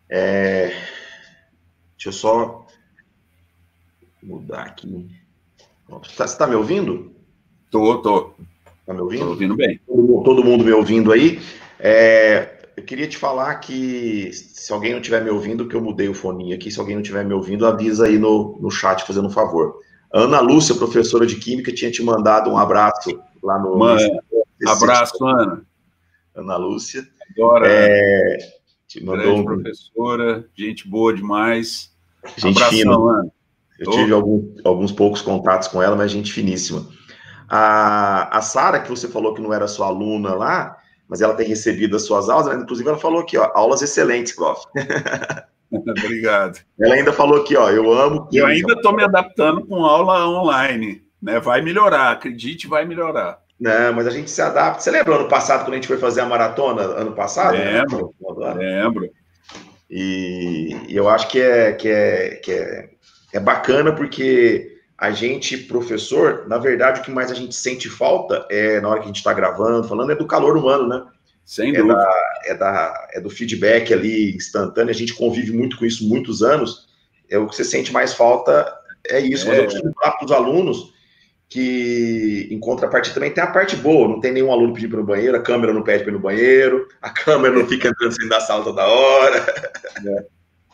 É, 0.09 0.75
Deixa 1.97 2.11
eu 2.11 2.13
só 2.13 2.67
mudar 4.23 4.63
aqui. 4.63 5.11
Você 5.89 6.23
está 6.23 6.47
me 6.47 6.55
ouvindo? 6.55 7.16
Tô, 7.71 7.99
tô. 7.99 8.31
Tá 8.85 8.95
me 8.95 9.01
ouvindo? 9.01 9.25
Tô 9.25 9.31
ouvindo 9.31 9.57
bem. 9.57 9.81
Todo, 9.87 10.23
todo 10.23 10.45
mundo 10.45 10.65
me 10.65 10.73
ouvindo 10.73 11.13
aí. 11.13 11.41
É, 11.79 12.57
eu 12.77 12.83
queria 12.83 13.09
te 13.09 13.17
falar 13.17 13.57
que 13.57 14.31
se 14.33 14.73
alguém 14.73 14.93
não 14.93 15.01
estiver 15.01 15.23
me 15.23 15.31
ouvindo, 15.31 15.67
que 15.67 15.75
eu 15.75 15.81
mudei 15.81 16.09
o 16.09 16.15
foninho 16.15 16.55
aqui, 16.55 16.71
se 16.71 16.79
alguém 16.79 16.95
não 16.95 17.03
estiver 17.03 17.25
me 17.25 17.33
ouvindo, 17.33 17.67
avisa 17.67 18.07
aí 18.07 18.19
no, 18.19 18.59
no 18.61 18.71
chat, 18.71 19.05
fazendo 19.05 19.29
um 19.29 19.31
favor. 19.31 19.81
Ana 20.13 20.41
Lúcia, 20.41 20.75
professora 20.75 21.27
de 21.27 21.37
Química, 21.37 21.73
tinha 21.73 21.91
te 21.91 22.03
mandado 22.03 22.51
um 22.51 22.57
abraço 22.57 23.21
lá 23.43 23.59
no... 23.59 23.77
Mano, 23.77 24.21
abraço, 24.67 25.25
Ana. 25.25 25.63
Ana 26.35 26.57
Lúcia. 26.57 27.07
Agora, 27.37 27.67
é, 27.69 28.39
te 28.87 29.03
mandou 29.03 29.37
um... 29.37 29.45
professora, 29.45 30.47
gente 30.55 30.89
boa 30.89 31.13
demais. 31.13 31.91
Gente 32.37 32.57
Abração, 32.57 32.79
fina. 32.79 32.99
Mano. 32.99 33.33
Eu 33.79 33.91
tive 33.91 34.13
alguns, 34.13 34.65
alguns 34.65 34.93
poucos 34.93 35.21
contatos 35.21 35.69
com 35.69 35.83
ela, 35.83 35.97
mas 35.97 36.11
gente 36.11 36.33
finíssima. 36.33 36.87
A, 37.49 38.39
a 38.39 38.41
Sara, 38.41 38.81
que 38.81 38.91
você 38.91 39.09
falou 39.09 39.35
que 39.35 39.43
não 39.43 39.53
era 39.53 39.69
sua 39.69 39.87
aluna 39.87 40.35
lá, 40.35 40.77
mas 41.09 41.21
ela 41.21 41.35
tem 41.35 41.47
recebido 41.47 41.97
as 41.97 42.03
suas 42.03 42.29
aulas, 42.29 42.47
né? 42.47 42.63
inclusive 42.63 42.89
ela 42.89 42.99
falou 42.99 43.21
aqui, 43.21 43.37
ó, 43.37 43.51
aulas 43.55 43.83
excelentes, 43.83 44.35
Goff. 44.35 44.67
Obrigado. 45.71 46.61
Ela 46.81 46.95
ainda 46.95 47.13
falou 47.13 47.41
aqui, 47.41 47.57
ó, 47.57 47.71
eu 47.71 47.93
amo. 47.93 48.29
Eu 48.33 48.47
ainda 48.47 48.75
estou 48.75 48.95
me 48.95 49.03
adaptando 49.03 49.67
com 49.67 49.85
aula 49.85 50.27
online, 50.29 51.03
né? 51.21 51.41
Vai 51.41 51.61
melhorar, 51.61 52.13
acredite, 52.13 52.69
vai 52.69 52.85
melhorar. 52.85 53.39
Não, 53.59 53.95
mas 53.95 54.07
a 54.07 54.11
gente 54.11 54.31
se 54.31 54.41
adapta. 54.43 54.81
Você 54.81 54.91
lembra 54.91 55.17
ano 55.17 55.29
passado, 55.29 55.65
quando 55.65 55.73
a 55.73 55.77
gente 55.77 55.89
foi 55.89 55.99
fazer 55.99 56.21
a 56.21 56.27
maratona, 56.27 56.83
ano 56.83 57.13
passado? 57.13 57.57
Lembro, 57.57 58.15
né? 58.39 58.55
lembro. 58.55 59.11
E, 59.91 60.77
e 60.89 60.97
eu 60.97 61.09
acho 61.09 61.29
que 61.29 61.41
é, 61.41 61.73
que 61.73 61.89
é, 61.89 62.37
que 62.37 62.53
é, 62.53 62.91
é 63.33 63.41
bacana 63.41 63.93
porque 63.93 64.76
a 64.99 65.11
gente, 65.11 65.57
professor, 65.59 66.47
na 66.49 66.59
verdade, 66.59 67.01
o 67.01 67.05
que 67.05 67.11
mais 67.11 67.31
a 67.31 67.35
gente 67.35 67.55
sente 67.55 67.89
falta 67.89 68.47
é 68.51 68.81
na 68.81 68.89
hora 68.89 68.99
que 68.99 69.05
a 69.05 69.09
gente 69.09 69.17
está 69.17 69.33
gravando, 69.33 69.87
falando, 69.87 70.13
é 70.13 70.17
do 70.17 70.27
calor 70.27 70.57
humano, 70.57 70.89
né? 70.89 71.05
Sem 71.45 71.71
é 71.71 71.79
dúvida. 71.79 71.95
Da, 71.95 72.15
é, 72.47 72.55
da, 72.55 73.09
é 73.13 73.21
do 73.21 73.31
feedback 73.31 73.93
ali 73.93 74.35
instantâneo, 74.35 74.91
a 74.91 74.95
gente 74.95 75.15
convive 75.15 75.53
muito 75.53 75.79
com 75.79 75.85
isso 75.85 76.09
muitos 76.09 76.43
anos. 76.43 76.89
É 77.29 77.39
o 77.39 77.47
que 77.47 77.55
você 77.55 77.65
sente 77.65 77.93
mais 77.93 78.15
falta 78.15 78.67
é 79.09 79.21
isso. 79.21 79.47
É. 79.47 79.49
Mas 79.51 79.59
eu 79.59 79.65
costumo 79.65 79.95
falar 79.95 80.17
para 80.17 80.25
os 80.25 80.33
alunos 80.33 80.97
que 81.49 82.49
em 82.51 82.59
contrapartida 82.59 83.15
também 83.15 83.31
tem 83.31 83.43
a 83.43 83.49
parte 83.49 83.77
boa, 83.77 84.09
não 84.09 84.21
tem 84.21 84.33
nenhum 84.33 84.51
aluno 84.51 84.75
pedindo 84.75 84.91
para 84.91 85.01
no 85.01 85.07
banheiro, 85.07 85.37
a 85.37 85.43
câmera 85.43 85.73
não 85.73 85.83
pede 85.83 86.03
para 86.03 86.13
ir 86.13 86.17
no 86.17 86.21
banheiro, 86.21 86.89
a 87.01 87.11
câmera 87.11 87.55
não 87.55 87.67
fica 87.69 87.89
entrando 87.89 88.13
sem 88.13 88.29
dar 88.29 88.41
sala 88.41 88.65
toda 88.65 88.85
hora, 88.85 89.47
é. 90.05 90.27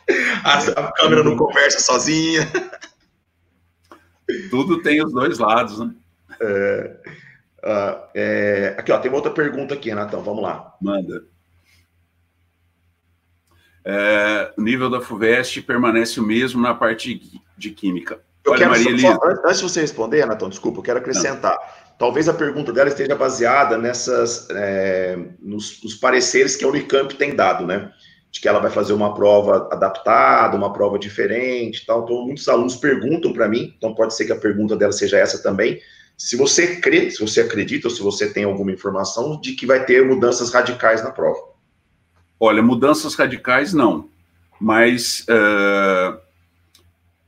a, 0.42 0.58
a, 0.58 0.92
câmera 0.92 1.22
não 1.22 1.36
conversa 1.36 1.78
sozinha. 1.78 2.50
Tudo 4.50 4.82
tem 4.82 5.04
os 5.04 5.12
dois 5.12 5.38
lados, 5.38 5.78
né? 5.78 5.94
É, 6.40 6.96
uh, 7.64 8.08
é, 8.14 8.74
aqui, 8.78 8.92
ó, 8.92 8.98
tem 8.98 9.10
uma 9.10 9.18
outra 9.18 9.32
pergunta 9.32 9.74
aqui, 9.74 9.88
Renatão, 9.88 10.22
vamos 10.22 10.42
lá. 10.42 10.74
Manda. 10.80 11.24
É, 13.84 14.52
o 14.56 14.62
nível 14.62 14.88
da 14.88 15.00
FUVEST 15.00 15.62
permanece 15.62 16.20
o 16.20 16.22
mesmo 16.22 16.60
na 16.60 16.74
parte 16.74 17.20
de 17.56 17.70
química. 17.70 18.20
Eu 18.44 18.52
Olha, 18.52 18.68
quero 18.68 18.70
Maria 18.70 18.98
só, 18.98 19.14
só, 19.14 19.42
antes 19.44 19.58
de 19.58 19.62
você 19.62 19.80
responder, 19.80 20.20
Renatão, 20.20 20.48
desculpa, 20.48 20.78
eu 20.78 20.82
quero 20.82 20.98
acrescentar. 20.98 21.52
Não. 21.52 21.82
Talvez 21.98 22.28
a 22.28 22.34
pergunta 22.34 22.72
dela 22.72 22.88
esteja 22.88 23.14
baseada 23.14 23.78
nessas 23.78 24.48
é, 24.50 25.16
nos, 25.40 25.80
nos, 25.82 25.94
pareceres 25.94 26.56
que 26.56 26.64
a 26.64 26.68
Unicamp 26.68 27.14
tem 27.14 27.34
dado, 27.34 27.64
né? 27.66 27.92
De 28.32 28.40
que 28.40 28.48
ela 28.48 28.58
vai 28.58 28.70
fazer 28.70 28.94
uma 28.94 29.14
prova 29.14 29.68
adaptada, 29.70 30.56
uma 30.56 30.72
prova 30.72 30.98
diferente, 30.98 31.86
tal. 31.86 32.02
Então, 32.02 32.26
muitos 32.26 32.48
alunos 32.48 32.74
perguntam 32.74 33.32
para 33.32 33.46
mim. 33.46 33.72
Então, 33.76 33.94
pode 33.94 34.14
ser 34.14 34.24
que 34.24 34.32
a 34.32 34.36
pergunta 34.36 34.74
dela 34.74 34.90
seja 34.90 35.18
essa 35.18 35.40
também. 35.42 35.80
Se 36.16 36.36
você 36.36 36.80
crê, 36.80 37.10
se 37.10 37.20
você 37.20 37.42
acredita, 37.42 37.88
ou 37.88 37.94
se 37.94 38.02
você 38.02 38.32
tem 38.32 38.44
alguma 38.44 38.72
informação 38.72 39.40
de 39.40 39.52
que 39.52 39.66
vai 39.66 39.84
ter 39.84 40.04
mudanças 40.04 40.52
radicais 40.52 41.04
na 41.04 41.10
prova. 41.10 41.38
Olha, 42.40 42.62
mudanças 42.62 43.14
radicais 43.14 43.72
não, 43.72 44.08
mas 44.58 45.26
uh 45.28 46.18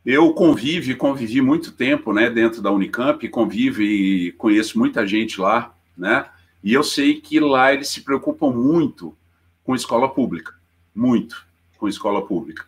eu 0.04 0.34
convivo 0.34 0.90
e 0.90 0.94
convivi 0.94 1.40
muito 1.40 1.72
tempo, 1.72 2.12
né, 2.12 2.28
dentro 2.28 2.60
da 2.60 2.70
Unicamp, 2.70 3.26
convivo 3.30 3.80
e 3.80 4.32
conheço 4.32 4.78
muita 4.78 5.06
gente 5.06 5.40
lá, 5.40 5.74
né, 5.96 6.26
e 6.62 6.74
eu 6.74 6.82
sei 6.82 7.20
que 7.20 7.40
lá 7.40 7.72
eles 7.72 7.88
se 7.88 8.02
preocupam 8.02 8.50
muito 8.50 9.16
com 9.64 9.74
escola 9.74 10.12
pública, 10.12 10.52
muito 10.94 11.46
com 11.78 11.88
escola 11.88 12.26
pública. 12.26 12.64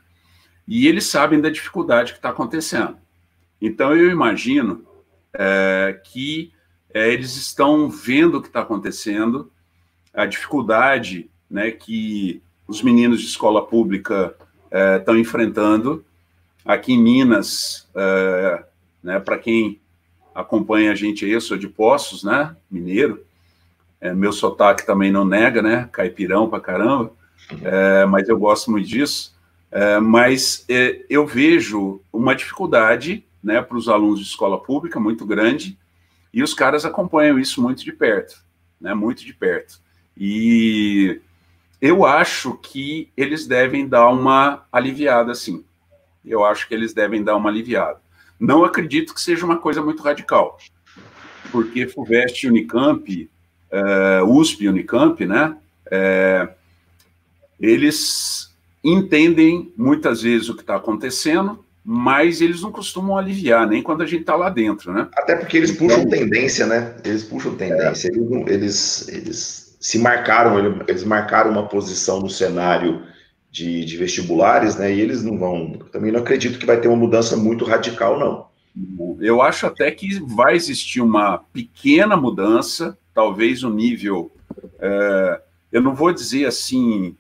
E 0.67 0.87
eles 0.87 1.05
sabem 1.05 1.41
da 1.41 1.51
dificuldade 1.51 2.13
que 2.13 2.19
está 2.19 2.31
acontecendo. 2.31 2.97
Então, 3.61 3.95
eu 3.95 4.11
imagino 4.11 4.85
é, 5.33 6.01
que 6.05 6.53
é, 6.93 7.13
eles 7.13 7.37
estão 7.37 7.89
vendo 7.89 8.39
o 8.39 8.43
que 8.43 8.49
está 8.49 8.61
acontecendo, 8.61 9.51
a 10.13 10.27
dificuldade 10.27 11.31
né, 11.49 11.71
que 11.71 12.43
os 12.67 12.83
meninos 12.83 13.21
de 13.21 13.27
escola 13.27 13.65
pública 13.65 14.35
estão 14.99 15.15
é, 15.15 15.19
enfrentando, 15.19 16.05
Aqui 16.67 16.95
em 16.95 17.01
Minas, 17.01 17.89
é, 17.95 18.65
né, 19.01 19.21
para 19.21 19.39
quem 19.39 19.81
acompanha 20.35 20.91
a 20.91 20.95
gente 20.97 21.25
aí, 21.25 21.31
eu 21.31 21.41
sou 21.41 21.57
de 21.57 21.69
Poços, 21.69 22.25
né, 22.25 22.57
mineiro, 22.69 23.25
é, 24.01 24.13
meu 24.13 24.33
sotaque 24.33 24.85
também 24.85 25.13
não 25.13 25.25
nega, 25.25 25.63
né, 25.63 25.89
caipirão 25.93 26.51
pra 26.51 26.59
caramba, 26.59 27.13
é, 27.63 28.05
mas 28.07 28.29
eu 28.29 28.39
gosto 28.39 28.71
muito 28.71 28.89
disso. 28.89 29.35
É, 29.71 29.99
mas 29.99 30.65
é, 30.69 31.05
eu 31.11 31.27
vejo 31.27 32.01
uma 32.13 32.35
dificuldade 32.35 33.25
né, 33.43 33.61
para 33.61 33.77
os 33.77 33.89
alunos 33.89 34.21
de 34.21 34.27
escola 34.27 34.63
pública 34.63 34.99
muito 34.99 35.27
grande, 35.27 35.79
e 36.33 36.43
os 36.43 36.55
caras 36.55 36.85
acompanham 36.85 37.39
isso 37.39 37.63
muito 37.63 37.85
de 37.85 37.93
perto, 37.93 38.43
né, 38.81 38.95
muito 38.95 39.25
de 39.25 39.33
perto. 39.33 39.81
E 40.17 41.21
eu 41.81 42.05
acho 42.05 42.55
que 42.55 43.11
eles 43.17 43.47
devem 43.47 43.89
dar 43.89 44.09
uma 44.09 44.65
aliviada, 44.73 45.33
assim 45.33 45.65
eu 46.27 46.45
acho 46.45 46.67
que 46.67 46.75
eles 46.75 46.93
devem 46.93 47.23
dar 47.23 47.37
uma 47.37 47.49
aliviada. 47.49 48.01
Não 48.39 48.65
acredito 48.65 49.15
que 49.15 49.21
seja 49.21 49.47
uma 49.47 49.59
coisa 49.59 49.81
muito 49.81 50.03
radical, 50.03 50.59
porque 51.53 51.87
FUVEST 51.87 52.49
Unicamp, 52.49 53.31
é, 53.71 54.23
USP 54.23 54.69
Unicamp, 54.69 55.25
né, 55.25 55.57
é, 55.91 56.49
eles 57.61 58.51
entendem 58.83 59.73
muitas 59.77 60.23
vezes 60.23 60.49
o 60.49 60.55
que 60.55 60.61
está 60.61 60.77
acontecendo, 60.77 61.65
mas 61.85 62.41
eles 62.41 62.63
não 62.63 62.73
costumam 62.73 63.17
aliviar, 63.17 63.67
nem 63.67 63.83
quando 63.83 64.03
a 64.03 64.07
gente 64.07 64.23
está 64.23 64.35
lá 64.35 64.51
dentro, 64.51 64.93
né? 64.93 65.09
Até 65.17 65.37
porque 65.37 65.57
eles 65.57 65.71
puxam 65.71 66.01
então, 66.01 66.11
tendência, 66.11 66.67
né? 66.67 66.97
Eles 67.05 67.23
puxam 67.23 67.55
tendência. 67.55 68.09
É. 68.09 68.11
Eles, 68.11 68.49
eles, 68.49 69.09
eles, 69.09 69.77
se 69.81 69.99
marcaram, 69.99 70.81
eles 70.87 71.05
marcaram 71.05 71.51
uma 71.51 71.69
posição 71.69 72.21
no 72.21 72.29
cenário 72.29 73.03
de, 73.51 73.85
de, 73.85 73.97
vestibulares, 73.97 74.77
né? 74.77 74.93
E 74.93 75.01
eles 75.01 75.23
não 75.23 75.39
vão. 75.39 75.79
Também 75.93 76.11
não 76.11 76.21
acredito 76.21 76.59
que 76.59 76.67
vai 76.67 76.81
ter 76.81 76.89
uma 76.89 76.97
mudança 76.97 77.37
muito 77.37 77.65
radical, 77.65 78.19
não. 78.19 78.47
Eu 79.21 79.41
acho 79.41 79.67
até 79.67 79.91
que 79.91 80.21
vai 80.21 80.55
existir 80.55 81.01
uma 81.01 81.39
pequena 81.53 82.17
mudança, 82.17 82.99
talvez 83.15 83.63
o 83.63 83.71
nível. 83.71 84.31
É, 84.79 85.41
eu 85.73 85.81
não 85.81 85.95
vou 85.95 86.13
dizer 86.13 86.47
assim, 86.47 87.17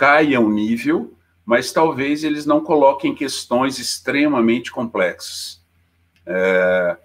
caia 0.00 0.40
o 0.40 0.50
nível, 0.50 1.12
mas 1.44 1.72
talvez 1.72 2.24
eles 2.24 2.46
não 2.46 2.62
coloquem 2.62 3.14
questões 3.14 3.78
extremamente 3.78 4.72
complexas. 4.72 5.60
É, 6.24 6.96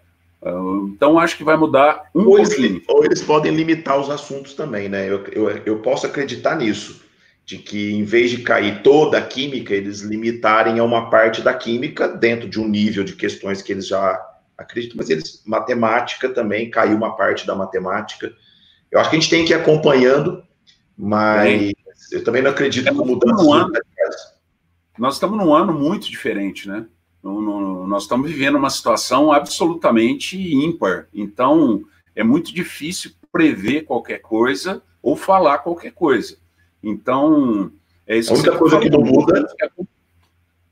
então, 0.93 1.19
acho 1.19 1.35
que 1.35 1.43
vai 1.43 1.57
mudar 1.57 2.09
um 2.15 2.25
ou. 2.25 2.39
Eles, 2.39 2.81
ou 2.87 3.03
eles 3.03 3.21
podem 3.21 3.53
limitar 3.53 3.99
os 3.99 4.09
assuntos 4.09 4.53
também, 4.53 4.87
né? 4.87 5.09
Eu, 5.09 5.25
eu, 5.25 5.49
eu 5.65 5.79
posso 5.79 6.05
acreditar 6.05 6.55
nisso, 6.55 7.03
de 7.43 7.57
que 7.57 7.91
em 7.91 8.05
vez 8.05 8.31
de 8.31 8.43
cair 8.43 8.81
toda 8.81 9.17
a 9.17 9.21
química, 9.21 9.73
eles 9.73 9.99
limitarem 9.99 10.79
a 10.79 10.83
uma 10.85 11.09
parte 11.09 11.41
da 11.41 11.53
química 11.53 12.07
dentro 12.07 12.47
de 12.47 12.61
um 12.61 12.67
nível 12.67 13.03
de 13.03 13.13
questões 13.13 13.61
que 13.61 13.73
eles 13.73 13.87
já 13.87 14.25
acreditam, 14.57 14.95
mas 14.95 15.09
eles, 15.09 15.43
matemática 15.45 16.29
também, 16.29 16.69
caiu 16.69 16.95
uma 16.95 17.17
parte 17.17 17.45
da 17.45 17.55
matemática. 17.55 18.31
Eu 18.89 19.01
acho 19.01 19.09
que 19.09 19.17
a 19.17 19.19
gente 19.19 19.29
tem 19.29 19.43
que 19.43 19.51
ir 19.51 19.55
acompanhando, 19.55 20.41
mas 20.97 21.74
eu 22.11 22.23
também 22.23 22.41
não 22.41 22.51
acredito 22.51 22.85
que 22.85 22.91
mudanças 22.91 23.45
nós 24.97 25.15
estamos 25.15 25.37
num 25.37 25.53
ano 25.53 25.73
muito 25.73 26.09
diferente, 26.09 26.67
né? 26.67 26.85
No, 27.21 27.41
no, 27.41 27.87
nós 27.87 28.03
estamos 28.03 28.29
vivendo 28.29 28.57
uma 28.57 28.69
situação 28.69 29.31
absolutamente 29.31 30.37
ímpar. 30.37 31.07
Então, 31.13 31.83
é 32.15 32.23
muito 32.23 32.53
difícil 32.53 33.11
prever 33.31 33.81
qualquer 33.81 34.19
coisa 34.19 34.81
ou 35.01 35.15
falar 35.15 35.57
qualquer 35.57 35.91
coisa. 35.91 36.37
Então, 36.81 37.71
é 38.07 38.17
isso 38.17 38.31
a 38.31 38.35
única 38.35 38.51
que 38.51 38.57
coisa 38.57 38.79
que 38.79 38.89
não 38.89 39.01
muda 39.01 39.45
é 39.61 39.85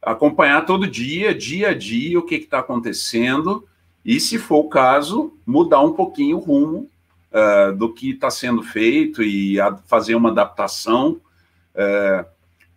acompanhar 0.01 0.65
todo 0.65 0.87
dia, 0.87 1.33
dia 1.33 1.69
a 1.69 1.73
dia, 1.73 2.19
o 2.19 2.23
que 2.23 2.35
está 2.35 2.59
acontecendo 2.59 3.67
e, 4.05 4.19
se 4.19 4.37
for 4.37 4.59
o 4.59 4.69
caso, 4.69 5.33
mudar 5.45 5.81
um 5.81 5.93
pouquinho 5.93 6.37
o 6.37 6.39
rumo 6.39 6.89
uh, 7.33 7.73
do 7.75 7.93
que 7.93 8.11
está 8.11 8.29
sendo 8.29 8.61
feito 8.61 9.23
e 9.23 9.57
fazer 9.87 10.15
uma 10.15 10.29
adaptação. 10.29 11.19
Uh, 11.73 12.25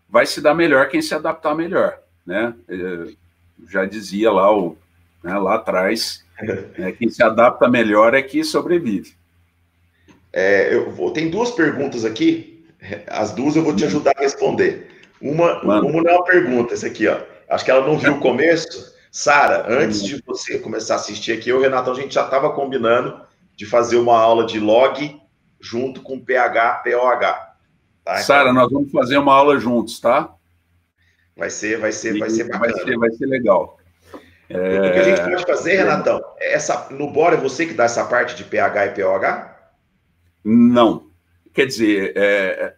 vai 0.09 0.25
se 0.25 0.40
dar 0.40 0.55
melhor 0.55 0.88
quem 0.88 1.03
se 1.03 1.14
adaptar 1.14 1.55
melhor, 1.55 1.99
né? 2.25 2.55
Eu 2.66 3.12
já 3.69 3.85
dizia 3.85 4.33
lá, 4.33 4.51
o, 4.55 4.77
né, 5.23 5.37
lá 5.38 5.57
atrás, 5.57 6.25
né, 6.79 6.92
quem 6.92 7.11
se 7.11 7.23
adapta 7.23 7.69
melhor 7.69 8.14
é 8.14 8.23
que 8.23 8.42
sobrevive. 8.42 9.14
É, 10.33 10.75
eu 10.75 10.90
vou, 10.90 11.11
tem 11.12 11.31
duas 11.31 11.51
perguntas 11.51 12.05
aqui, 12.05 12.64
as 13.07 13.33
duas 13.33 13.57
eu 13.57 13.62
vou 13.62 13.75
te 13.75 13.85
ajudar 13.85 14.12
a 14.16 14.21
responder. 14.21 14.88
Uma, 15.21 15.62
uma 15.62 15.81
não 15.81 16.01
é 16.01 16.12
uma 16.12 16.25
pergunta, 16.25 16.75
essa 16.75 16.87
aqui, 16.87 17.09
ó. 17.09 17.19
Acho 17.49 17.64
que 17.64 17.71
ela 17.71 17.87
não 17.87 17.99
viu 17.99 18.14
o 18.14 18.21
começo. 18.21 18.95
Sara, 19.11 19.64
antes 19.66 20.03
de 20.03 20.23
você 20.27 20.59
começar 20.59 20.95
a 20.95 20.97
assistir 20.97 21.33
aqui, 21.33 21.49
eu 21.49 21.57
e 21.57 21.59
o 21.61 21.62
Renato, 21.62 21.90
a 21.90 21.95
gente 21.95 22.14
já 22.14 22.25
estava 22.25 22.53
combinando 22.53 23.26
de 23.57 23.64
fazer 23.64 23.97
uma 23.97 24.16
aula 24.16 24.45
de 24.45 24.61
log 24.61 25.21
junto 25.59 26.03
com 26.03 26.21
PH, 26.21 26.83
POH. 26.85 27.57
Tá, 28.05 28.16
Sara, 28.19 28.51
então... 28.51 28.55
nós 28.55 28.71
vamos 28.71 28.92
fazer 28.92 29.16
uma 29.16 29.35
aula 29.35 29.59
juntos, 29.59 29.99
tá? 29.99 30.33
Vai 31.37 31.51
ser, 31.51 31.81
vai 31.81 31.90
ser, 31.90 32.19
vai 32.19 32.31
ser 32.31 32.45
bacana. 32.45 32.73
Vai 32.73 32.85
ser, 32.85 32.99
vai 32.99 33.11
ser 33.11 33.27
legal. 33.27 33.79
É... 34.49 34.79
O 34.79 34.92
que 34.92 34.99
a 34.99 35.03
gente 35.03 35.23
pode 35.23 35.45
fazer, 35.45 35.77
Renatão, 35.77 36.23
essa, 36.38 36.88
no 36.90 37.11
Bora 37.11 37.37
é 37.37 37.40
você 37.40 37.66
que 37.66 37.75
dá 37.75 37.85
essa 37.85 38.05
parte 38.05 38.37
de 38.37 38.45
pH 38.45 38.87
e 38.87 38.90
POH? 38.90 39.57
Não. 40.45 41.11
Quer 41.53 41.66
dizer, 41.66 42.12
é... 42.14 42.75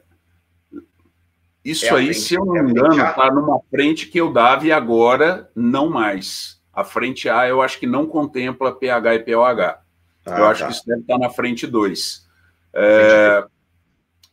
isso 1.64 1.84
é 1.84 1.90
aí, 1.90 2.06
frente, 2.06 2.20
se 2.20 2.34
eu 2.34 2.44
não 2.44 2.56
é 2.56 2.62
me 2.62 2.70
engano, 2.70 2.94
está 2.94 3.30
numa 3.30 3.60
frente 3.70 4.06
que 4.06 4.18
eu 4.18 4.32
dava 4.32 4.66
e 4.66 4.72
agora 4.72 5.50
não 5.54 5.90
mais. 5.90 6.58
A 6.72 6.84
frente 6.84 7.28
A 7.28 7.46
eu 7.48 7.60
acho 7.60 7.78
que 7.78 7.86
não 7.86 8.06
contempla 8.06 8.74
pH 8.74 9.16
e 9.16 9.18
POH. 9.18 9.87
Ah, 10.34 10.38
eu 10.38 10.46
acho 10.46 10.60
tá. 10.60 10.66
que 10.66 10.72
isso 10.72 10.86
deve 10.86 11.00
estar 11.02 11.18
na 11.18 11.30
frente 11.30 11.66
2. 11.66 12.26
É, 12.74 13.44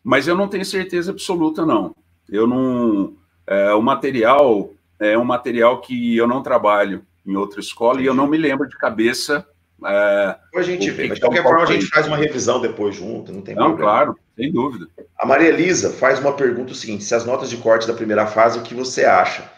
mas 0.04 0.28
eu 0.28 0.36
não 0.36 0.48
tenho 0.48 0.66
certeza 0.66 1.12
absoluta, 1.12 1.66
não. 1.66 1.96
Eu 2.30 2.48
não. 2.48 3.14
É, 3.48 3.74
o 3.74 3.82
material 3.82 4.72
é 5.00 5.18
um 5.18 5.24
material 5.24 5.82
que 5.82 6.16
eu 6.16 6.28
não 6.28 6.42
trabalho 6.42 7.06
em 7.26 7.36
outra 7.36 7.60
escola 7.60 7.94
Entendi. 7.94 8.06
e 8.06 8.10
eu 8.10 8.14
não 8.14 8.28
me 8.28 8.38
lembro 8.38 8.68
de 8.68 8.78
cabeça. 8.78 9.46
É, 9.86 10.36
a 10.56 10.62
gente 10.62 10.90
vê, 10.90 11.08
mas 11.08 11.16
de 11.16 11.22
qualquer 11.22 11.44
forma 11.44 11.64
a 11.64 11.66
gente 11.66 11.88
faz 11.88 12.08
uma 12.08 12.18
revisão 12.18 12.62
depois 12.62 12.96
junto, 12.96 13.32
não 13.32 13.42
tem 13.42 13.56
não, 13.56 13.68
problema. 13.68 13.92
claro, 13.92 14.20
sem 14.36 14.52
dúvida. 14.52 14.88
A 15.18 15.26
Maria 15.26 15.50
Elisa 15.50 15.92
faz 15.92 16.20
uma 16.20 16.34
pergunta 16.34 16.72
o 16.72 16.76
seguinte: 16.76 17.04
se 17.04 17.14
as 17.14 17.26
notas 17.26 17.50
de 17.50 17.58
corte 17.58 17.88
da 17.88 17.94
primeira 17.94 18.26
fase, 18.26 18.58
o 18.58 18.64
que 18.64 18.74
você 18.74 19.06
acha? 19.06 19.52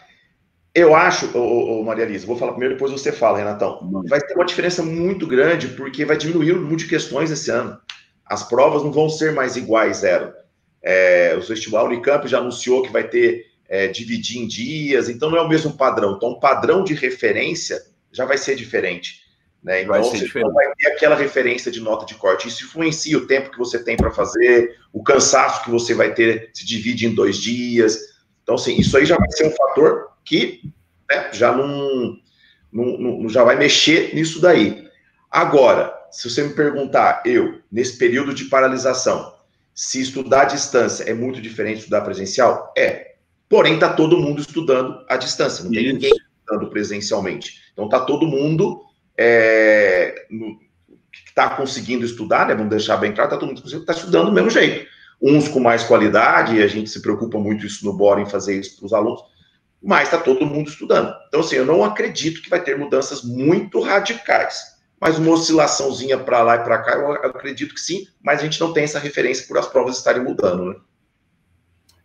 Eu 0.78 0.94
acho, 0.94 1.36
ô, 1.36 1.80
ô, 1.80 1.82
Maria 1.82 2.04
Elisa, 2.04 2.24
vou 2.24 2.36
falar 2.36 2.52
primeiro, 2.52 2.74
depois 2.74 2.92
você 2.92 3.10
fala, 3.10 3.38
Renatão. 3.38 3.90
Vai 4.06 4.20
ter 4.20 4.34
uma 4.34 4.44
diferença 4.44 4.80
muito 4.80 5.26
grande, 5.26 5.66
porque 5.68 6.04
vai 6.04 6.16
diminuir 6.16 6.52
o 6.52 6.60
número 6.60 6.76
de 6.76 6.86
questões 6.86 7.32
esse 7.32 7.50
ano. 7.50 7.76
As 8.24 8.44
provas 8.44 8.84
não 8.84 8.92
vão 8.92 9.08
ser 9.08 9.32
mais 9.32 9.56
iguais 9.56 9.98
zero. 9.98 10.32
É, 10.80 11.34
o 11.36 11.40
vestibular 11.42 11.84
Unicamp 11.84 12.28
já 12.28 12.38
anunciou 12.38 12.82
que 12.82 12.92
vai 12.92 13.02
ter 13.02 13.46
é, 13.68 13.88
dividir 13.88 14.40
em 14.40 14.46
dias, 14.46 15.08
então 15.08 15.30
não 15.30 15.38
é 15.38 15.42
o 15.42 15.48
mesmo 15.48 15.72
padrão. 15.76 16.14
Então, 16.16 16.30
o 16.30 16.40
padrão 16.40 16.84
de 16.84 16.94
referência 16.94 17.82
já 18.12 18.24
vai 18.24 18.38
ser 18.38 18.54
diferente. 18.54 19.22
Né? 19.60 19.82
Então, 19.82 19.94
vai 19.94 20.02
você 20.04 20.18
diferente. 20.18 20.52
vai 20.52 20.72
ter 20.78 20.92
aquela 20.92 21.16
referência 21.16 21.72
de 21.72 21.80
nota 21.80 22.06
de 22.06 22.14
corte. 22.14 22.46
Isso 22.46 22.64
influencia 22.64 23.18
o 23.18 23.26
tempo 23.26 23.50
que 23.50 23.58
você 23.58 23.82
tem 23.82 23.96
para 23.96 24.12
fazer, 24.12 24.76
o 24.92 25.02
cansaço 25.02 25.64
que 25.64 25.70
você 25.70 25.92
vai 25.92 26.14
ter, 26.14 26.50
se 26.54 26.64
divide 26.64 27.06
em 27.06 27.14
dois 27.14 27.36
dias. 27.36 27.98
Então, 28.44 28.54
assim, 28.54 28.76
isso 28.78 28.96
aí 28.96 29.04
já 29.04 29.16
vai 29.16 29.30
ser 29.32 29.48
um 29.48 29.50
fator 29.50 30.08
que 30.28 30.60
né, 31.10 31.30
já 31.32 31.52
não, 31.52 32.18
não, 32.70 32.98
não 32.98 33.28
já 33.28 33.42
vai 33.42 33.56
mexer 33.56 34.14
nisso 34.14 34.40
daí. 34.40 34.86
Agora, 35.30 35.92
se 36.10 36.28
você 36.28 36.42
me 36.42 36.54
perguntar, 36.54 37.22
eu, 37.24 37.60
nesse 37.72 37.96
período 37.96 38.34
de 38.34 38.44
paralisação, 38.44 39.34
se 39.74 40.00
estudar 40.00 40.42
à 40.42 40.44
distância 40.44 41.04
é 41.04 41.14
muito 41.14 41.40
diferente 41.40 41.76
de 41.76 41.80
estudar 41.80 42.02
presencial? 42.02 42.72
É. 42.76 43.14
Porém, 43.48 43.74
está 43.74 43.92
todo 43.92 44.18
mundo 44.18 44.40
estudando 44.40 45.04
à 45.08 45.16
distância, 45.16 45.64
não 45.64 45.70
tem 45.70 45.84
Isso. 45.84 45.94
ninguém 45.94 46.12
estudando 46.12 46.70
presencialmente. 46.70 47.60
Então, 47.72 47.86
está 47.86 48.00
todo 48.00 48.26
mundo 48.26 48.82
é, 49.16 50.26
que 50.28 51.28
está 51.28 51.50
conseguindo 51.50 52.04
estudar, 52.04 52.46
né? 52.46 52.54
Vamos 52.54 52.70
deixar 52.70 52.96
bem 52.98 53.12
claro, 53.12 53.28
está 53.28 53.38
todo 53.38 53.48
mundo 53.48 53.62
que 53.62 53.74
está 53.74 53.92
estudando 53.92 54.26
do 54.26 54.32
mesmo 54.32 54.50
jeito. 54.50 54.86
Uns 55.20 55.48
com 55.48 55.60
mais 55.60 55.84
qualidade, 55.84 56.56
e 56.56 56.62
a 56.62 56.66
gente 56.66 56.90
se 56.90 57.00
preocupa 57.00 57.38
muito 57.38 57.64
isso 57.64 57.84
no 57.84 57.92
Bora 57.92 58.20
em 58.20 58.26
fazer 58.26 58.58
isso 58.60 58.76
para 58.76 58.86
os 58.86 58.92
alunos, 58.92 59.22
mas 59.82 60.04
está 60.04 60.18
todo 60.18 60.46
mundo 60.46 60.68
estudando. 60.68 61.14
Então, 61.28 61.40
assim, 61.40 61.56
eu 61.56 61.66
não 61.66 61.84
acredito 61.84 62.42
que 62.42 62.50
vai 62.50 62.62
ter 62.62 62.76
mudanças 62.76 63.22
muito 63.22 63.80
radicais 63.80 64.78
mas 65.00 65.18
uma 65.18 65.32
oscilaçãozinha 65.32 66.18
para 66.18 66.42
lá 66.42 66.56
e 66.56 66.64
para 66.64 66.82
cá, 66.82 66.92
eu 66.94 67.12
acredito 67.12 67.74
que 67.74 67.80
sim, 67.80 68.06
mas 68.22 68.40
a 68.40 68.44
gente 68.44 68.60
não 68.60 68.72
tem 68.72 68.84
essa 68.84 68.98
referência 68.98 69.46
por 69.46 69.56
as 69.58 69.68
provas 69.68 69.96
estarem 69.96 70.22
mudando, 70.22 70.64
né? 70.64 70.76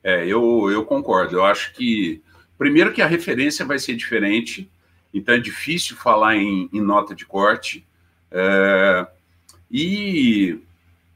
É, 0.04 0.26
eu, 0.28 0.70
eu 0.70 0.86
concordo. 0.86 1.38
Eu 1.38 1.46
acho 1.46 1.74
que, 1.74 2.22
primeiro, 2.58 2.94
que 2.94 3.02
a 3.02 3.08
referência 3.08 3.66
vai 3.66 3.80
ser 3.80 3.96
diferente, 3.96 4.70
então 5.14 5.34
é 5.34 5.40
difícil 5.40 5.96
falar 5.96 6.36
em, 6.36 6.70
em 6.72 6.82
nota 6.82 7.16
de 7.16 7.26
corte. 7.26 7.88
É, 8.30 9.08
e 9.72 10.60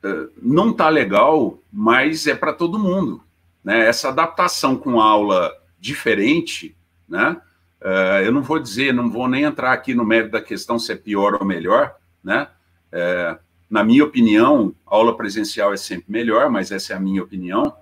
é, 0.03 0.27
não 0.41 0.73
tá 0.73 0.89
legal, 0.89 1.59
mas 1.71 2.25
é 2.25 2.33
para 2.33 2.53
todo 2.53 2.79
mundo. 2.79 3.21
Né? 3.63 3.87
Essa 3.87 4.07
adaptação 4.07 4.77
com 4.77 5.01
aula 5.01 5.53
diferente, 5.79 6.75
né? 7.07 7.37
Uh, 7.81 8.23
eu 8.23 8.31
não 8.31 8.41
vou 8.41 8.59
dizer, 8.59 8.93
não 8.93 9.09
vou 9.09 9.27
nem 9.27 9.43
entrar 9.43 9.71
aqui 9.71 9.93
no 9.93 10.03
mérito 10.03 10.31
da 10.31 10.41
questão 10.41 10.79
se 10.79 10.91
é 10.91 10.95
pior 10.95 11.35
ou 11.39 11.45
melhor, 11.45 11.95
né? 12.23 12.47
Uh, 12.91 13.37
na 13.69 13.83
minha 13.83 14.03
opinião, 14.03 14.73
aula 14.85 15.15
presencial 15.15 15.73
é 15.73 15.77
sempre 15.77 16.05
melhor, 16.07 16.49
mas 16.49 16.71
essa 16.71 16.93
é 16.93 16.95
a 16.95 16.99
minha 16.99 17.21
opinião. 17.21 17.73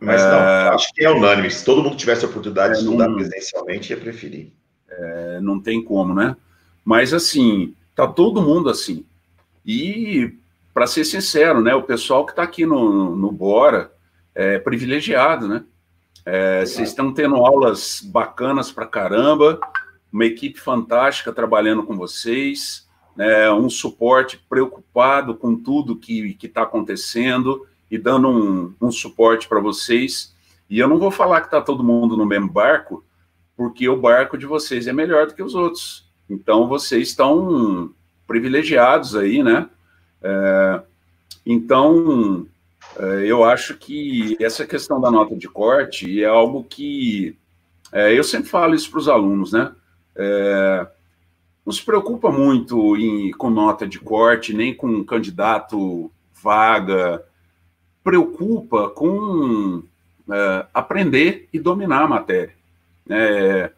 Mas 0.00 0.22
não, 0.22 0.30
uh, 0.30 0.74
acho 0.74 0.92
que 0.92 1.04
é 1.04 1.10
unânime. 1.10 1.50
Se 1.50 1.64
todo 1.64 1.82
mundo 1.82 1.96
tivesse 1.96 2.24
a 2.24 2.28
oportunidade 2.28 2.74
de 2.74 2.80
é, 2.80 2.82
estudar 2.82 3.08
não, 3.08 3.16
presencialmente, 3.16 3.92
ia 3.92 3.96
preferir. 3.96 4.52
É, 4.88 5.40
não 5.40 5.60
tem 5.60 5.82
como, 5.82 6.14
né? 6.14 6.36
Mas 6.84 7.12
assim, 7.12 7.74
tá 7.94 8.06
todo 8.06 8.42
mundo 8.42 8.68
assim. 8.68 9.04
E, 9.64 10.34
para 10.72 10.86
ser 10.86 11.04
sincero, 11.04 11.60
né, 11.60 11.74
o 11.74 11.82
pessoal 11.82 12.24
que 12.24 12.32
está 12.32 12.42
aqui 12.42 12.64
no, 12.64 13.16
no 13.16 13.30
Bora 13.30 13.92
é 14.34 14.58
privilegiado, 14.58 15.48
né? 15.48 15.64
É, 16.24 16.64
vocês 16.64 16.90
estão 16.90 17.12
tendo 17.12 17.36
aulas 17.36 18.00
bacanas 18.02 18.70
para 18.70 18.86
caramba, 18.86 19.58
uma 20.12 20.24
equipe 20.24 20.60
fantástica 20.60 21.32
trabalhando 21.32 21.82
com 21.82 21.96
vocês, 21.96 22.86
né, 23.16 23.50
um 23.50 23.68
suporte 23.68 24.38
preocupado 24.48 25.34
com 25.34 25.56
tudo 25.56 25.96
que 25.96 26.36
está 26.42 26.62
acontecendo 26.62 27.66
e 27.90 27.98
dando 27.98 28.28
um, 28.28 28.74
um 28.80 28.90
suporte 28.90 29.48
para 29.48 29.60
vocês. 29.60 30.34
E 30.68 30.78
eu 30.78 30.88
não 30.88 30.98
vou 30.98 31.10
falar 31.10 31.40
que 31.40 31.46
está 31.46 31.60
todo 31.60 31.82
mundo 31.82 32.16
no 32.16 32.26
mesmo 32.26 32.48
barco, 32.48 33.04
porque 33.56 33.88
o 33.88 33.96
barco 33.96 34.36
de 34.36 34.46
vocês 34.46 34.86
é 34.86 34.92
melhor 34.92 35.26
do 35.26 35.34
que 35.34 35.42
os 35.42 35.54
outros. 35.54 36.08
Então, 36.28 36.68
vocês 36.68 37.08
estão 37.08 37.90
privilegiados 38.26 39.16
aí, 39.16 39.42
né? 39.42 39.68
É, 40.22 40.82
então, 41.44 42.46
eu 43.24 43.44
acho 43.44 43.76
que 43.76 44.36
essa 44.40 44.66
questão 44.66 45.00
da 45.00 45.10
nota 45.10 45.36
de 45.36 45.48
corte 45.48 46.22
é 46.22 46.26
algo 46.26 46.64
que 46.64 47.36
é, 47.92 48.16
eu 48.16 48.22
sempre 48.22 48.48
falo 48.48 48.74
isso 48.74 48.90
para 48.90 49.00
os 49.00 49.08
alunos, 49.08 49.52
né? 49.52 49.72
É, 50.14 50.86
não 51.64 51.72
se 51.72 51.82
preocupa 51.84 52.30
muito 52.30 52.96
em, 52.96 53.30
com 53.32 53.50
nota 53.50 53.86
de 53.86 53.98
corte, 53.98 54.54
nem 54.54 54.74
com 54.74 55.04
candidato 55.04 56.10
vaga. 56.42 57.24
Preocupa 58.02 58.88
com 58.90 59.82
é, 60.30 60.66
aprender 60.72 61.48
e 61.52 61.58
dominar 61.58 62.02
a 62.02 62.08
matéria. 62.08 62.54
É, 63.08 63.70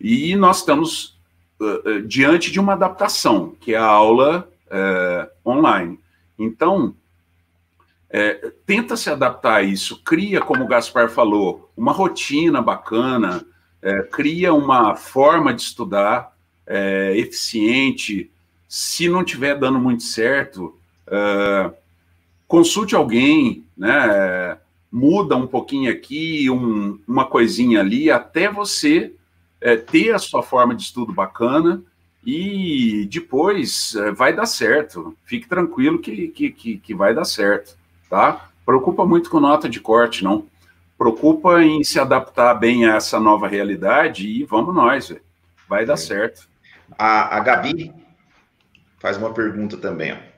e 0.00 0.34
nós 0.36 0.58
estamos 0.58 1.18
uh, 1.60 2.02
diante 2.02 2.50
de 2.50 2.60
uma 2.60 2.74
adaptação, 2.74 3.54
que 3.60 3.74
é 3.74 3.76
a 3.76 3.84
aula 3.84 4.48
online. 5.44 5.98
Então, 6.38 6.94
é, 8.10 8.52
tenta 8.64 8.96
se 8.96 9.10
adaptar 9.10 9.56
a 9.56 9.62
isso, 9.62 10.02
cria, 10.02 10.40
como 10.40 10.64
o 10.64 10.68
Gaspar 10.68 11.10
falou, 11.10 11.70
uma 11.76 11.92
rotina 11.92 12.62
bacana, 12.62 13.44
é, 13.82 14.02
cria 14.02 14.52
uma 14.52 14.96
forma 14.96 15.52
de 15.52 15.62
estudar 15.62 16.34
é, 16.66 17.16
eficiente. 17.16 18.30
Se 18.68 19.08
não 19.08 19.22
estiver 19.22 19.58
dando 19.58 19.78
muito 19.78 20.02
certo, 20.02 20.76
é, 21.06 21.70
consulte 22.46 22.94
alguém, 22.94 23.64
né? 23.76 24.58
muda 24.90 25.36
um 25.36 25.46
pouquinho 25.46 25.92
aqui, 25.92 26.48
um, 26.50 26.98
uma 27.06 27.26
coisinha 27.26 27.80
ali, 27.80 28.10
até 28.10 28.50
você 28.50 29.12
é, 29.60 29.76
ter 29.76 30.14
a 30.14 30.18
sua 30.18 30.42
forma 30.42 30.74
de 30.74 30.82
estudo 30.82 31.12
bacana 31.12 31.82
e 32.24 33.08
depois 33.10 33.94
é, 33.94 34.10
vai 34.10 34.34
dar 34.34 34.46
certo. 34.46 35.16
Fique 35.24 35.48
tranquilo 35.48 35.98
que, 35.98 36.28
que, 36.28 36.50
que, 36.50 36.78
que, 36.78 36.94
vai 36.94 37.14
dar 37.14 37.24
certo, 37.24 37.76
tá? 38.08 38.50
Preocupa 38.64 39.06
muito 39.06 39.30
com 39.30 39.40
nota 39.40 39.68
de 39.68 39.80
corte, 39.80 40.24
não. 40.24 40.46
Preocupa 40.96 41.62
em 41.62 41.84
se 41.84 41.98
adaptar 42.00 42.54
bem 42.54 42.86
a 42.86 42.96
essa 42.96 43.20
nova 43.20 43.46
realidade 43.46 44.26
e 44.26 44.44
vamos 44.44 44.74
nós, 44.74 45.08
véio. 45.08 45.22
vai 45.68 45.86
dar 45.86 45.94
é. 45.94 45.96
certo. 45.96 46.48
A, 46.98 47.36
a 47.36 47.40
Gabi 47.40 47.94
faz 48.98 49.16
uma 49.16 49.32
pergunta 49.32 49.76
também, 49.76 50.12
ó. 50.12 50.28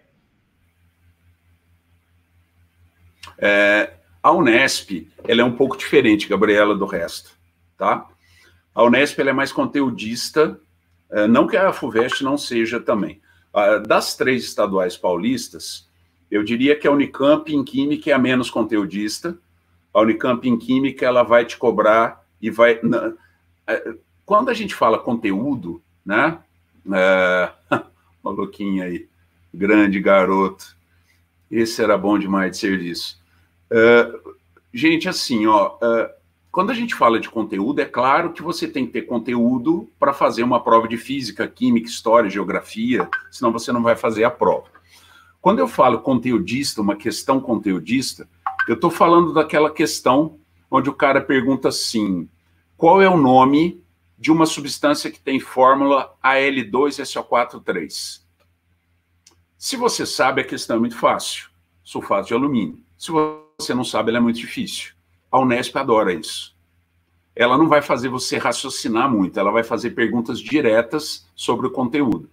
É, 3.38 3.94
a 4.22 4.32
Unesp, 4.32 5.10
ela 5.26 5.40
é 5.40 5.44
um 5.44 5.56
pouco 5.56 5.76
diferente, 5.76 6.28
Gabriela, 6.28 6.76
do 6.76 6.84
resto, 6.84 7.30
tá? 7.78 8.06
A 8.74 8.82
Unesp, 8.84 9.18
ela 9.18 9.30
é 9.30 9.32
mais 9.32 9.50
conteudista, 9.50 10.60
é, 11.10 11.26
não 11.26 11.46
que 11.46 11.56
a 11.56 11.72
FUVEST 11.72 12.22
não 12.22 12.36
seja 12.36 12.78
também. 12.78 13.20
Das 13.88 14.14
três 14.14 14.44
estaduais 14.44 14.96
paulistas, 14.96 15.89
eu 16.30 16.44
diria 16.44 16.76
que 16.76 16.86
a 16.86 16.92
Unicamp 16.92 17.52
em 17.52 17.64
Química 17.64 18.10
é 18.10 18.12
a 18.12 18.18
menos 18.18 18.50
conteudista. 18.50 19.36
A 19.92 20.00
Unicamp 20.00 20.48
em 20.48 20.58
Química, 20.58 21.04
ela 21.04 21.22
vai 21.22 21.44
te 21.44 21.56
cobrar 21.56 22.24
e 22.40 22.50
vai... 22.50 22.80
É, 23.66 23.94
quando 24.24 24.48
a 24.48 24.54
gente 24.54 24.74
fala 24.74 24.98
conteúdo, 24.98 25.82
né? 26.06 26.38
É, 26.92 27.52
maluquinho 28.22 28.84
aí, 28.84 29.08
grande 29.52 29.98
garoto. 30.00 30.76
Esse 31.50 31.82
era 31.82 31.98
bom 31.98 32.16
demais 32.16 32.52
de 32.52 32.58
serviço. 32.58 33.20
Uh, 33.70 34.34
gente, 34.72 35.08
assim, 35.08 35.46
ó, 35.46 35.76
uh, 35.76 36.08
quando 36.50 36.70
a 36.70 36.74
gente 36.74 36.94
fala 36.94 37.18
de 37.18 37.28
conteúdo, 37.28 37.80
é 37.80 37.84
claro 37.84 38.32
que 38.32 38.42
você 38.42 38.68
tem 38.68 38.86
que 38.86 38.92
ter 38.92 39.02
conteúdo 39.02 39.90
para 39.98 40.12
fazer 40.12 40.44
uma 40.44 40.62
prova 40.62 40.86
de 40.86 40.96
física, 40.96 41.46
química, 41.48 41.88
história, 41.88 42.30
geografia, 42.30 43.08
senão 43.30 43.52
você 43.52 43.72
não 43.72 43.82
vai 43.82 43.96
fazer 43.96 44.22
a 44.22 44.30
prova. 44.30 44.79
Quando 45.40 45.58
eu 45.58 45.68
falo 45.68 46.00
conteudista, 46.00 46.82
uma 46.82 46.96
questão 46.96 47.40
conteudista, 47.40 48.28
eu 48.68 48.74
estou 48.74 48.90
falando 48.90 49.32
daquela 49.32 49.70
questão 49.70 50.38
onde 50.70 50.90
o 50.90 50.94
cara 50.94 51.20
pergunta 51.20 51.68
assim: 51.68 52.28
qual 52.76 53.00
é 53.00 53.08
o 53.08 53.16
nome 53.16 53.82
de 54.18 54.30
uma 54.30 54.44
substância 54.44 55.10
que 55.10 55.18
tem 55.18 55.40
fórmula 55.40 56.14
AL2SO43? 56.22 58.20
Se 59.56 59.76
você 59.76 60.06
sabe, 60.06 60.42
a 60.42 60.44
questão 60.44 60.76
é 60.76 60.78
muito 60.78 60.96
fácil: 60.96 61.48
sulfato 61.82 62.28
de 62.28 62.34
alumínio. 62.34 62.78
Se 62.98 63.10
você 63.10 63.74
não 63.74 63.84
sabe, 63.84 64.10
ela 64.10 64.18
é 64.18 64.20
muito 64.20 64.38
difícil. 64.38 64.92
A 65.32 65.38
Unesp 65.38 65.76
adora 65.76 66.12
isso. 66.12 66.54
Ela 67.34 67.56
não 67.56 67.68
vai 67.68 67.80
fazer 67.80 68.08
você 68.08 68.36
raciocinar 68.36 69.10
muito, 69.10 69.40
ela 69.40 69.50
vai 69.50 69.62
fazer 69.62 69.90
perguntas 69.90 70.38
diretas 70.40 71.26
sobre 71.34 71.66
o 71.66 71.70
conteúdo. 71.70 72.28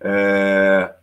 É... 0.00 0.94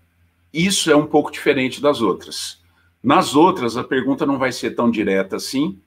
Isso 0.53 0.91
é 0.91 0.95
um 0.95 1.05
pouco 1.05 1.31
diferente 1.31 1.81
das 1.81 2.01
outras. 2.01 2.59
Nas 3.01 3.35
outras, 3.35 3.77
a 3.77 3.83
pergunta 3.83 4.25
não 4.25 4.37
vai 4.37 4.51
ser 4.51 4.71
tão 4.71 4.89
direta 4.89 5.35
assim, 5.35 5.79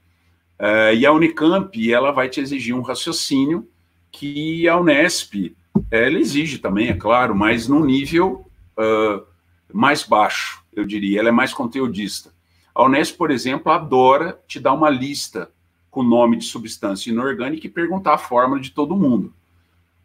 é... 0.59 0.95
e 0.95 1.05
a 1.05 1.13
Unicamp 1.13 1.93
ela 1.93 2.11
vai 2.11 2.29
te 2.29 2.41
exigir 2.41 2.75
um 2.75 2.83
raciocínio 2.83 3.69
que 4.11 4.69
a 4.69 4.79
Unesp 4.79 5.55
ela 5.91 6.19
exige 6.19 6.59
também, 6.59 6.89
é 6.89 6.95
claro, 6.95 7.35
mas 7.35 7.67
num 7.67 7.85
nível 7.85 8.47
uh, 8.79 9.27
mais 9.73 10.05
baixo, 10.05 10.63
eu 10.73 10.85
diria. 10.85 11.21
Ela 11.21 11.31
é 11.31 11.33
mais 11.33 11.53
conteudista. 11.53 12.33
A 12.75 12.85
Unesp, 12.85 13.17
por 13.17 13.31
exemplo, 13.31 13.73
adora 13.73 14.39
te 14.47 14.61
dar 14.61 14.73
uma 14.73 14.89
lista 14.89 15.51
com 15.91 16.03
nome 16.03 16.37
de 16.37 16.45
substância 16.45 17.11
inorgânica 17.11 17.67
e 17.67 17.71
perguntar 17.71 18.15
a 18.15 18.19
fórmula 18.19 18.61
de 18.61 18.71
todo 18.71 18.97
mundo, 18.97 19.35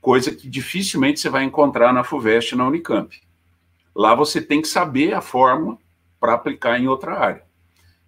coisa 0.01 0.35
que 0.35 0.49
dificilmente 0.49 1.19
você 1.19 1.29
vai 1.29 1.43
encontrar 1.43 1.93
na 1.93 2.03
FUVEST 2.03 2.55
na 2.55 2.67
Unicamp. 2.67 3.21
Lá 3.97 4.13
você 4.13 4.39
tem 4.39 4.61
que 4.61 4.67
saber 4.67 5.15
a 5.15 5.21
fórmula 5.21 5.75
para 6.19 6.33
aplicar 6.33 6.79
em 6.79 6.87
outra 6.87 7.17
área. 7.17 7.41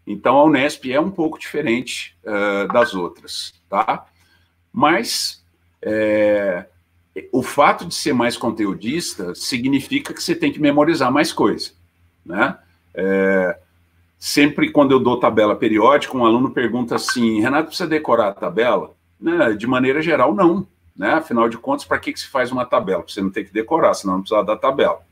Então 0.06 0.38
a 0.38 0.44
Unesp 0.44 0.86
é 0.86 1.00
um 1.00 1.10
pouco 1.10 1.40
diferente 1.40 2.16
uh, 2.24 2.72
das 2.72 2.94
outras, 2.94 3.52
tá? 3.68 4.06
Mas 4.72 5.44
é, 5.82 6.68
o 7.32 7.42
fato 7.42 7.86
de 7.88 7.96
ser 7.96 8.14
mais 8.14 8.38
conteudista 8.38 9.34
significa 9.34 10.14
que 10.14 10.22
você 10.22 10.36
tem 10.36 10.52
que 10.52 10.62
memorizar 10.62 11.12
mais 11.12 11.34
coisa, 11.34 11.72
né? 12.24 12.56
É, 12.94 13.60
sempre 14.20 14.72
quando 14.72 14.92
eu 14.92 15.00
dou 15.00 15.20
tabela 15.20 15.56
periódica, 15.56 16.16
um 16.16 16.26
aluno 16.26 16.52
pergunta 16.52 16.94
assim, 16.94 17.42
Renato, 17.42 17.70
precisa 17.70 17.90
decorar 17.90 18.28
a 18.28 18.34
tabela? 18.34 18.96
Né, 19.20 19.54
de 19.54 19.66
maneira 19.66 20.04
geral, 20.04 20.36
não. 20.36 20.68
Né? 20.96 21.14
Afinal 21.14 21.50
de 21.50 21.58
contas, 21.58 21.84
para 21.84 21.98
que, 21.98 22.14
que 22.14 22.20
se 22.20 22.28
faz 22.28 22.52
uma 22.52 22.66
tabela? 22.66 23.04
Você 23.08 23.22
não 23.22 23.32
ter 23.32 23.44
que 23.44 23.52
decorar, 23.52 23.96
senão 23.96 24.16
não 24.16 24.22
precisa 24.22 24.44
da 24.44 24.56
tabela. 24.56 25.09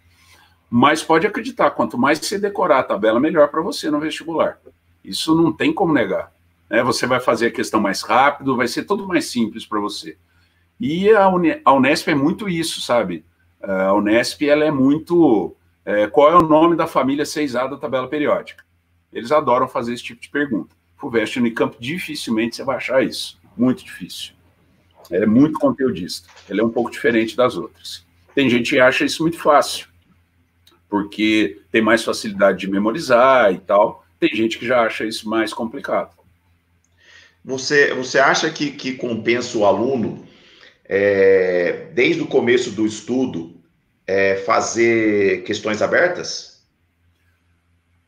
Mas 0.70 1.02
pode 1.02 1.26
acreditar, 1.26 1.72
quanto 1.72 1.98
mais 1.98 2.20
você 2.20 2.38
decorar 2.38 2.80
a 2.80 2.84
tabela, 2.84 3.20
melhor 3.20 3.48
para 3.50 3.62
você 3.62 3.90
no 3.90 4.00
vestibular. 4.00 4.60
Isso 5.04 5.36
não 5.36 5.52
tem 5.52 5.74
como 5.74 5.94
negar. 5.94 6.32
Né? 6.70 6.84
Você 6.84 7.08
vai 7.08 7.20
fazer 7.20 7.48
a 7.48 7.52
questão 7.52 7.80
mais 7.80 8.02
rápido, 8.02 8.58
vai 8.58 8.68
ser 8.68 8.84
tudo 8.84 9.08
mais 9.08 9.26
simples 9.26 9.66
para 9.66 9.80
você. 9.80 10.18
E 10.80 11.10
a, 11.10 11.28
Unesp 11.30 12.10
é 12.10 12.16
muito 12.16 12.48
isso, 12.48 12.82
sabe? 12.82 13.26
A 13.62 13.94
Unesp 13.94 14.42
ela 14.44 14.66
é 14.66 14.72
muito. 14.72 15.56
É, 15.84 16.06
qual 16.08 16.32
é 16.32 16.36
o 16.36 16.48
nome 16.48 16.76
da 16.76 16.86
família 16.86 17.24
6A 17.24 17.70
da 17.70 17.78
tabela 17.78 18.08
periódica? 18.08 18.64
Eles 19.12 19.32
adoram 19.32 19.68
fazer 19.68 19.94
esse 19.94 20.04
tipo 20.04 20.22
de 20.22 20.30
pergunta. 20.30 20.76
FUVEST 20.98 21.38
Unicamp, 21.38 21.76
dificilmente 21.80 22.56
você 22.56 22.64
vai 22.64 22.78
achar 22.78 23.04
isso. 23.04 23.40
Muito 23.56 23.84
difícil. 23.84 24.34
Ele 25.10 25.24
é 25.24 25.28
muito 25.28 25.58
conteudista. 25.58 26.28
Ele 26.50 26.60
é 26.60 26.64
um 26.64 26.70
pouco 26.70 26.92
diferente 26.92 27.36
das 27.36 27.56
outras. 27.56 28.06
Tem 28.36 28.50
gente 28.50 28.72
que 28.72 28.80
acha 28.80 29.06
isso 29.06 29.24
muito 29.24 29.40
fácil, 29.40 29.88
porque 30.90 31.62
tem 31.72 31.82
mais 31.82 32.04
facilidade 32.04 32.60
de 32.60 32.70
memorizar 32.70 33.54
e 33.54 33.60
tal. 33.60 34.06
Tem 34.20 34.30
gente 34.34 34.58
que 34.58 34.66
já 34.66 34.82
acha 34.82 35.06
isso 35.06 35.30
mais 35.30 35.54
complicado. 35.54 36.16
Você, 37.44 37.94
você 37.94 38.20
acha 38.20 38.50
que, 38.50 38.72
que 38.72 38.94
compensa 38.94 39.58
o 39.58 39.66
aluno, 39.66 40.28
é, 40.84 41.88
desde 41.94 42.22
o 42.22 42.28
começo 42.28 42.72
do 42.72 42.86
estudo, 42.86 43.56
é, 44.06 44.36
fazer 44.38 45.44
questões 45.44 45.82
abertas? 45.82 46.66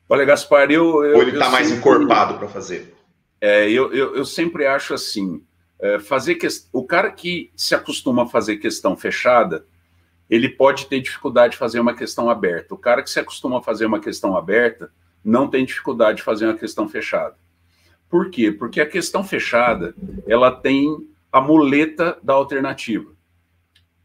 Olha, 0.09 0.25
Gaspar, 0.25 0.71
eu. 0.71 1.05
eu 1.05 1.17
Ou 1.17 1.21
ele 1.21 1.31
está 1.31 1.49
mais 1.49 1.71
encorpado 1.71 2.37
para 2.37 2.47
fazer? 2.47 2.93
É, 3.39 3.69
eu, 3.69 3.93
eu, 3.93 4.15
eu, 4.15 4.25
sempre 4.25 4.65
acho 4.65 4.93
assim: 4.93 5.41
é, 5.79 5.99
fazer 5.99 6.35
que, 6.35 6.47
o 6.73 6.83
cara 6.83 7.11
que 7.11 7.51
se 7.55 7.75
acostuma 7.75 8.23
a 8.23 8.27
fazer 8.27 8.57
questão 8.57 8.97
fechada, 8.97 9.65
ele 10.29 10.47
pode 10.47 10.85
ter 10.85 11.01
dificuldade 11.01 11.53
de 11.53 11.57
fazer 11.57 11.79
uma 11.79 11.95
questão 11.95 12.29
aberta. 12.29 12.73
O 12.73 12.77
cara 12.77 13.01
que 13.01 13.09
se 13.09 13.19
acostuma 13.19 13.59
a 13.59 13.63
fazer 13.63 13.85
uma 13.85 13.99
questão 13.99 14.37
aberta 14.37 14.91
não 15.23 15.47
tem 15.47 15.65
dificuldade 15.65 16.17
de 16.17 16.23
fazer 16.23 16.45
uma 16.45 16.57
questão 16.57 16.87
fechada. 16.87 17.35
Por 18.09 18.29
quê? 18.29 18.51
Porque 18.51 18.79
a 18.79 18.89
questão 18.89 19.23
fechada 19.23 19.95
ela 20.27 20.51
tem 20.51 21.07
a 21.31 21.41
muleta 21.41 22.17
da 22.23 22.33
alternativa, 22.33 23.11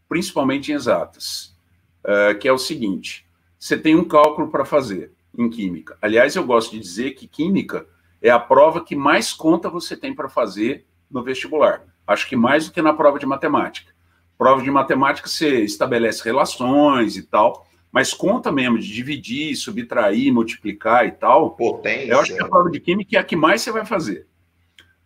principalmente 0.09 0.73
em 0.73 0.75
exatas, 0.75 1.57
é, 2.05 2.35
que 2.35 2.49
é 2.49 2.53
o 2.53 2.59
seguinte: 2.59 3.27
você 3.59 3.77
tem 3.77 3.95
um 3.95 4.05
cálculo 4.05 4.51
para 4.51 4.65
fazer 4.65 5.13
em 5.37 5.49
química. 5.49 5.97
Aliás, 6.01 6.37
eu 6.37 6.45
gosto 6.45 6.73
de 6.73 6.81
dizer 6.81 7.13
que 7.13 7.27
química 7.27 7.87
é 8.21 8.31
a 8.31 8.39
prova 8.39 8.85
que 8.85 8.95
mais 8.97 9.33
conta 9.33 9.71
você 9.71 9.97
tem 9.97 10.15
para 10.15 10.29
fazer 10.29 10.87
no 11.11 11.23
vestibular. 11.23 11.85
Acho 12.07 12.29
que 12.29 12.37
mais 12.37 12.67
do 12.67 12.73
que 12.73 12.83
na 12.83 12.93
prova 12.93 13.19
de 13.19 13.27
matemática. 13.27 13.94
Prova 14.37 14.63
de 14.63 14.71
matemática 14.71 15.29
você 15.29 15.61
estabelece 15.61 16.25
relações 16.25 17.17
e 17.17 17.23
tal, 17.23 17.67
mas 17.93 18.13
conta 18.13 18.51
mesmo 18.51 18.79
de 18.79 18.93
dividir, 18.93 19.55
subtrair, 19.57 20.33
multiplicar 20.33 21.07
e 21.07 21.13
tal. 21.13 21.51
Potência. 21.51 22.13
Eu 22.13 22.21
acho 22.21 22.35
que 22.35 22.43
a 22.43 22.49
prova 22.49 22.71
de 22.71 22.81
química 22.81 23.17
é 23.17 23.21
a 23.21 23.25
que 23.25 23.37
mais 23.37 23.63
você 23.63 23.71
vai 23.71 23.87
fazer. 23.87 24.27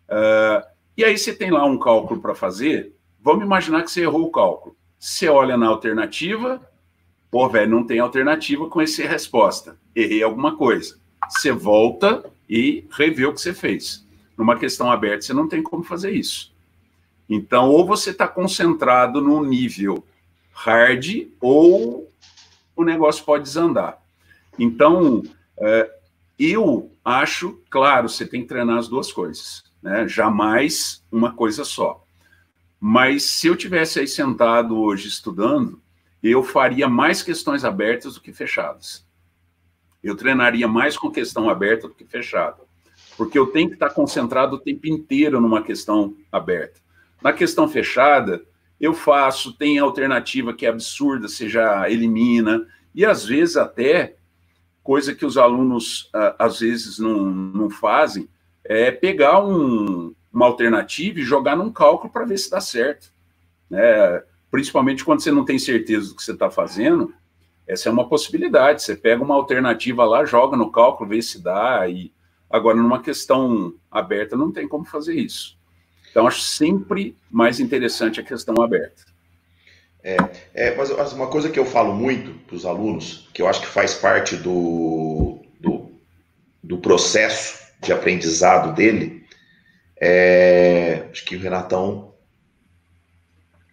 Uh, 0.09 0.65
e 0.97 1.05
aí 1.05 1.17
você 1.17 1.33
tem 1.33 1.51
lá 1.51 1.63
um 1.65 1.77
cálculo 1.77 2.19
para 2.19 2.33
fazer. 2.33 2.93
Vamos 3.21 3.45
imaginar 3.45 3.83
que 3.83 3.91
você 3.91 4.01
errou 4.01 4.23
o 4.23 4.31
cálculo. 4.31 4.75
Você 4.97 5.29
olha 5.29 5.55
na 5.55 5.67
alternativa, 5.67 6.61
pô, 7.29 7.47
velho, 7.47 7.69
não 7.69 7.85
tem 7.85 7.99
alternativa 7.99 8.67
com 8.67 8.81
essa 8.81 9.03
resposta. 9.03 9.77
Errei 9.95 10.23
alguma 10.23 10.57
coisa. 10.57 10.99
Você 11.29 11.51
volta 11.51 12.25
e 12.49 12.85
revê 12.91 13.25
o 13.25 13.33
que 13.33 13.39
você 13.39 13.53
fez. 13.53 14.05
Numa 14.35 14.57
questão 14.57 14.91
aberta, 14.91 15.21
você 15.21 15.33
não 15.33 15.47
tem 15.47 15.61
como 15.61 15.83
fazer 15.83 16.11
isso. 16.11 16.48
Então, 17.29 17.69
ou 17.69 17.85
você 17.85 18.09
está 18.09 18.27
concentrado 18.27 19.21
no 19.21 19.43
nível 19.43 20.03
hard, 20.51 21.27
ou 21.39 22.09
o 22.75 22.83
negócio 22.83 23.23
pode 23.23 23.43
desandar. 23.43 24.01
Então, 24.57 25.23
é, 25.57 25.89
eu 26.37 26.91
acho, 27.05 27.61
claro, 27.69 28.09
você 28.09 28.25
tem 28.25 28.41
que 28.41 28.47
treinar 28.47 28.77
as 28.77 28.87
duas 28.87 29.11
coisas, 29.11 29.63
né? 29.81 30.07
Jamais 30.07 31.03
uma 31.11 31.33
coisa 31.33 31.63
só. 31.63 32.03
Mas 32.79 33.23
se 33.23 33.47
eu 33.47 33.55
tivesse 33.55 33.99
aí 33.99 34.07
sentado 34.07 34.77
hoje 34.77 35.07
estudando, 35.07 35.81
eu 36.23 36.43
faria 36.43 36.87
mais 36.87 37.21
questões 37.21 37.63
abertas 37.63 38.15
do 38.15 38.21
que 38.21 38.33
fechadas. 38.33 39.05
Eu 40.01 40.15
treinaria 40.15 40.67
mais 40.67 40.97
com 40.97 41.11
questão 41.11 41.49
aberta 41.49 41.87
do 41.87 41.93
que 41.93 42.05
fechada. 42.05 42.57
Porque 43.17 43.37
eu 43.37 43.47
tenho 43.47 43.67
que 43.67 43.75
estar 43.75 43.89
concentrado 43.89 44.55
o 44.55 44.59
tempo 44.59 44.87
inteiro 44.87 45.41
numa 45.41 45.61
questão 45.61 46.15
aberta. 46.31 46.79
Na 47.21 47.33
questão 47.33 47.67
fechada, 47.67 48.41
eu 48.79 48.93
faço, 48.93 49.57
tem 49.57 49.77
alternativa 49.77 50.53
que 50.53 50.65
é 50.65 50.69
absurda, 50.69 51.27
você 51.27 51.49
já 51.49 51.89
elimina, 51.89 52.65
e 52.95 53.05
às 53.05 53.25
vezes 53.25 53.57
até, 53.57 54.15
coisa 54.81 55.13
que 55.13 55.25
os 55.25 55.37
alunos 55.37 56.09
às 56.37 56.59
vezes 56.59 56.97
não, 56.97 57.25
não 57.25 57.69
fazem, 57.69 58.29
é 58.63 58.91
pegar 58.91 59.45
um, 59.45 60.13
uma 60.31 60.45
alternativa 60.45 61.19
e 61.19 61.23
jogar 61.23 61.55
num 61.55 61.71
cálculo 61.71 62.11
para 62.11 62.25
ver 62.25 62.37
se 62.37 62.49
dá 62.49 62.61
certo. 62.61 63.11
Né? 63.69 64.23
Principalmente 64.49 65.03
quando 65.03 65.21
você 65.21 65.31
não 65.31 65.45
tem 65.45 65.59
certeza 65.59 66.09
do 66.09 66.15
que 66.15 66.23
você 66.23 66.31
está 66.31 66.49
fazendo, 66.49 67.13
essa 67.67 67.87
é 67.87 67.91
uma 67.91 68.09
possibilidade. 68.09 68.81
Você 68.81 68.95
pega 68.95 69.23
uma 69.23 69.35
alternativa 69.35 70.03
lá, 70.05 70.25
joga 70.25 70.57
no 70.57 70.71
cálculo, 70.71 71.09
vê 71.09 71.21
se 71.21 71.41
dá. 71.41 71.87
E 71.87 72.11
agora, 72.49 72.77
numa 72.77 72.99
questão 72.99 73.75
aberta, 73.91 74.35
não 74.35 74.51
tem 74.51 74.67
como 74.67 74.85
fazer 74.85 75.13
isso. 75.13 75.58
Então, 76.11 76.27
acho 76.27 76.41
sempre 76.41 77.15
mais 77.29 77.59
interessante 77.59 78.19
a 78.19 78.23
questão 78.23 78.61
aberta. 78.61 79.03
É, 80.03 80.17
é, 80.53 80.75
mas 80.75 81.13
uma 81.13 81.27
coisa 81.27 81.49
que 81.49 81.59
eu 81.59 81.65
falo 81.65 81.93
muito 81.93 82.31
para 82.47 82.55
os 82.55 82.65
alunos, 82.65 83.29
que 83.33 83.41
eu 83.41 83.47
acho 83.47 83.61
que 83.61 83.67
faz 83.67 83.93
parte 83.93 84.35
do, 84.37 85.39
do, 85.59 85.91
do 86.63 86.77
processo 86.77 87.59
de 87.81 87.91
aprendizado 87.91 88.73
dele, 88.73 89.23
é, 89.99 91.03
acho 91.11 91.25
que 91.25 91.35
o 91.35 91.39
Renatão 91.39 92.13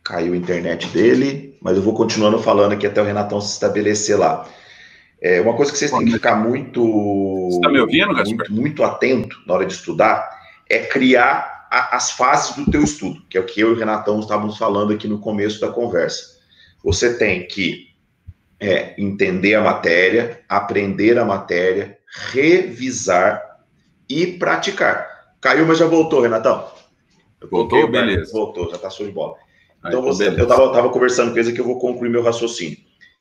caiu 0.03 0.35
a 0.35 0.37
internet 0.37 0.89
dele, 0.89 1.57
mas 1.61 1.77
eu 1.77 1.83
vou 1.83 1.95
continuando 1.95 2.41
falando 2.43 2.73
aqui 2.73 2.87
até 2.87 3.01
o 3.01 3.05
Renatão 3.05 3.41
se 3.41 3.53
estabelecer 3.53 4.19
lá. 4.19 4.49
É 5.21 5.41
uma 5.41 5.55
coisa 5.55 5.73
que 5.73 5.79
vocês 5.79 5.91
têm 5.91 6.05
que 6.05 6.13
ficar 6.13 6.37
muito, 6.37 7.61
tá 7.63 7.69
me 7.69 7.81
ouvindo, 7.81 8.13
muito, 8.13 8.53
muito 8.53 8.85
atento 8.85 9.37
na 9.47 9.55
hora 9.55 9.67
de 9.67 9.73
estudar 9.73 10.37
é 10.69 10.81
criar 10.81 11.56
a, 11.71 11.97
as 11.97 12.13
fases 12.13 12.57
do 12.57 12.71
teu 12.71 12.83
estudo, 12.83 13.23
que 13.29 13.37
é 13.37 13.41
o 13.41 13.47
que 13.47 13.61
eu 13.61 13.71
e 13.71 13.73
o 13.73 13.79
Renatão 13.79 14.21
estávamos 14.21 14.57
falando 14.57 14.93
aqui 14.93 15.09
no 15.09 15.19
começo 15.19 15.61
da 15.61 15.69
conversa. 15.69 16.37
Você 16.85 17.17
tem 17.19 17.47
que 17.47 17.89
é, 18.61 18.95
entender 19.01 19.55
a 19.55 19.63
matéria, 19.63 20.41
aprender 20.49 21.19
a 21.19 21.25
matéria, 21.25 21.99
revisar 22.31 23.43
e 24.09 24.27
praticar. 24.27 25.35
Caiu, 25.41 25.67
mas 25.67 25.79
já 25.79 25.87
voltou, 25.87 26.21
Renatão. 26.21 26.69
Voltou, 27.51 27.89
beleza. 27.89 28.33
Voltou, 28.33 28.69
já 28.71 28.77
está 28.77 28.91
show 28.91 29.07
de 29.07 29.13
bola. 29.13 29.37
Então, 29.85 30.01
Aí, 30.01 30.07
você, 30.07 30.29
eu 30.29 30.43
estava 30.43 30.89
conversando 30.89 31.31
com 31.31 31.37
eles 31.37 31.49
aqui, 31.49 31.61
eu 31.61 31.65
vou 31.65 31.79
concluir 31.79 32.09
meu 32.09 32.23
raciocínio. 32.23 32.79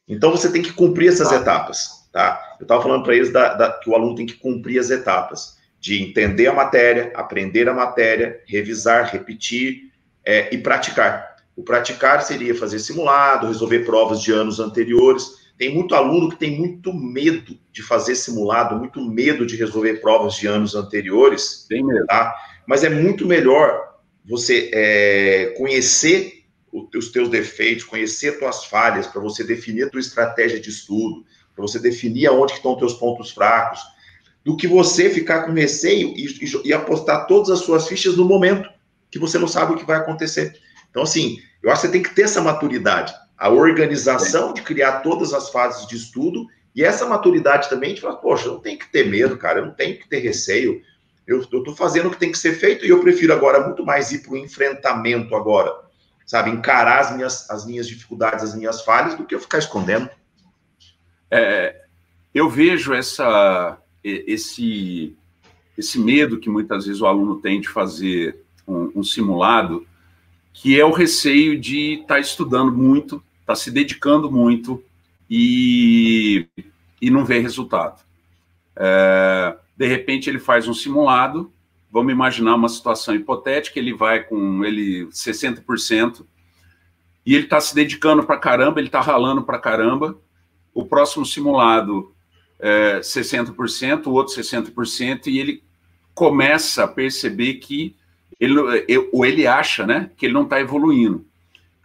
Então, 0.07 0.31
você 0.31 0.51
tem 0.51 0.61
que 0.61 0.73
cumprir 0.73 1.09
essas 1.09 1.29
tá. 1.29 1.35
etapas, 1.35 2.07
tá? 2.11 2.55
Eu 2.59 2.63
estava 2.63 2.81
falando 2.81 3.03
para 3.03 3.15
eles 3.15 3.31
da, 3.31 3.53
da, 3.53 3.71
que 3.71 3.89
o 3.89 3.95
aluno 3.95 4.15
tem 4.15 4.25
que 4.25 4.35
cumprir 4.35 4.79
as 4.79 4.89
etapas 4.89 5.54
de 5.85 6.01
entender 6.01 6.47
a 6.47 6.53
matéria, 6.53 7.11
aprender 7.13 7.69
a 7.69 7.73
matéria, 7.73 8.41
revisar, 8.47 9.11
repetir 9.11 9.91
é, 10.25 10.51
e 10.51 10.57
praticar. 10.57 11.35
O 11.55 11.61
praticar 11.61 12.23
seria 12.23 12.55
fazer 12.55 12.79
simulado, 12.79 13.45
resolver 13.45 13.81
provas 13.85 14.19
de 14.19 14.31
anos 14.31 14.59
anteriores. 14.59 15.45
Tem 15.59 15.71
muito 15.71 15.93
aluno 15.93 16.29
que 16.29 16.39
tem 16.39 16.57
muito 16.57 16.91
medo 16.91 17.55
de 17.71 17.83
fazer 17.83 18.15
simulado, 18.15 18.75
muito 18.79 18.99
medo 18.99 19.45
de 19.45 19.55
resolver 19.55 20.01
provas 20.01 20.33
de 20.33 20.47
anos 20.47 20.73
anteriores. 20.73 21.67
Tem 21.69 21.85
medo. 21.85 22.07
Tá? 22.07 22.33
Mas 22.65 22.83
é 22.83 22.89
muito 22.89 23.27
melhor 23.27 23.99
você 24.25 24.71
é, 24.73 25.53
conhecer 25.55 26.45
os 26.73 27.11
teus 27.11 27.29
defeitos, 27.29 27.83
conhecer 27.83 28.39
tuas 28.39 28.65
falhas, 28.65 29.05
para 29.05 29.21
você 29.21 29.43
definir 29.43 29.83
a 29.83 29.89
tua 29.91 30.01
estratégia 30.01 30.59
de 30.59 30.71
estudo, 30.71 31.23
para 31.53 31.61
você 31.61 31.77
definir 31.77 32.25
aonde 32.25 32.53
estão 32.53 32.73
os 32.73 32.79
teus 32.79 32.93
pontos 32.95 33.29
fracos, 33.29 33.81
do 34.45 34.55
que 34.55 34.67
você 34.67 35.09
ficar 35.09 35.43
com 35.43 35.53
receio 35.53 36.13
e, 36.15 36.27
e, 36.27 36.67
e, 36.69 36.73
apostar 36.73 37.25
todas 37.25 37.49
as 37.49 37.59
suas 37.59 37.87
fichas 37.87 38.15
no 38.15 38.23
momento 38.23 38.69
que 39.09 39.17
você 39.17 39.39
não 39.39 39.47
sabe 39.47 39.73
o 39.73 39.75
que 39.75 39.85
vai 39.85 39.97
acontecer. 39.97 40.55
Então, 40.91 41.01
assim, 41.01 41.39
eu 41.63 41.71
acho 41.71 41.81
que 41.81 41.87
você 41.87 41.91
tem 41.93 42.03
que 42.03 42.13
ter 42.13 42.21
essa 42.21 42.41
maturidade, 42.41 43.11
a 43.35 43.49
organização 43.49 44.53
de 44.53 44.61
criar 44.61 44.99
todas 44.99 45.33
as 45.33 45.49
fases 45.49 45.87
de 45.87 45.95
estudo 45.95 46.45
e 46.75 46.83
essa 46.83 47.07
maturidade 47.07 47.67
também 47.69 47.95
de 47.95 48.01
falar, 48.01 48.17
poxa, 48.17 48.45
eu 48.47 48.53
não 48.53 48.59
tenho 48.59 48.77
que 48.77 48.91
ter 48.91 49.09
medo, 49.09 49.35
cara, 49.35 49.59
eu 49.59 49.65
não 49.65 49.73
tenho 49.73 49.97
que 49.97 50.07
ter 50.07 50.19
receio, 50.19 50.79
eu 51.25 51.39
estou 51.39 51.75
fazendo 51.75 52.07
o 52.07 52.11
que 52.11 52.17
tem 52.17 52.31
que 52.31 52.37
ser 52.37 52.53
feito 52.53 52.85
e 52.85 52.89
eu 52.89 52.99
prefiro 52.99 53.33
agora 53.33 53.65
muito 53.65 53.83
mais 53.83 54.11
ir 54.11 54.19
para 54.19 54.33
o 54.33 54.37
enfrentamento 54.37 55.35
agora, 55.35 55.73
sabe, 56.23 56.51
encarar 56.51 56.99
as 56.99 57.15
minhas, 57.15 57.49
as 57.49 57.65
minhas 57.65 57.87
dificuldades, 57.87 58.43
as 58.43 58.53
minhas 58.53 58.81
falhas, 58.83 59.15
do 59.15 59.25
que 59.25 59.33
eu 59.33 59.39
ficar 59.39 59.57
escondendo. 59.57 60.07
É, 61.31 61.81
eu 62.33 62.47
vejo 62.47 62.93
essa 62.93 63.79
esse, 64.05 65.15
esse 65.77 65.99
medo 65.99 66.39
que 66.39 66.49
muitas 66.49 66.85
vezes 66.85 67.01
o 67.01 67.07
aluno 67.07 67.37
tem 67.37 67.59
de 67.59 67.67
fazer 67.67 68.37
um, 68.67 68.99
um 68.99 69.03
simulado, 69.03 69.85
que 70.53 70.79
é 70.79 70.85
o 70.85 70.91
receio 70.91 71.59
de 71.59 71.95
estar 71.95 72.15
tá 72.15 72.19
estudando 72.19 72.71
muito, 72.71 73.15
estar 73.41 73.53
tá 73.53 73.55
se 73.55 73.71
dedicando 73.71 74.31
muito 74.31 74.83
e, 75.29 76.47
e 77.01 77.09
não 77.09 77.25
ver 77.25 77.39
resultado. 77.39 78.01
É, 78.75 79.57
de 79.75 79.87
repente 79.87 80.29
ele 80.29 80.39
faz 80.39 80.67
um 80.67 80.73
simulado, 80.73 81.51
vamos 81.91 82.13
imaginar 82.13 82.55
uma 82.55 82.69
situação 82.69 83.15
hipotética, 83.15 83.79
ele 83.79 83.93
vai 83.93 84.23
com 84.23 84.63
ele 84.63 85.07
60%, 85.07 86.25
e 87.25 87.33
ele 87.33 87.45
está 87.45 87.59
se 87.59 87.73
dedicando 87.73 88.23
para 88.23 88.37
caramba, 88.37 88.79
ele 88.79 88.87
está 88.87 89.01
ralando 89.01 89.41
para 89.41 89.57
caramba. 89.57 90.15
O 90.73 90.85
próximo 90.85 91.25
simulado 91.25 92.14
é, 92.59 92.99
60%, 92.99 94.07
o 94.07 94.11
outro 94.11 94.33
60%, 94.33 95.27
e 95.27 95.39
ele 95.39 95.63
começa 96.13 96.83
a 96.83 96.87
perceber 96.87 97.55
que 97.55 97.95
ele, 98.39 98.55
ou 99.11 99.25
ele 99.25 99.47
acha 99.47 99.85
né, 99.85 100.09
que 100.17 100.25
ele 100.25 100.33
não 100.33 100.43
está 100.43 100.59
evoluindo. 100.59 101.25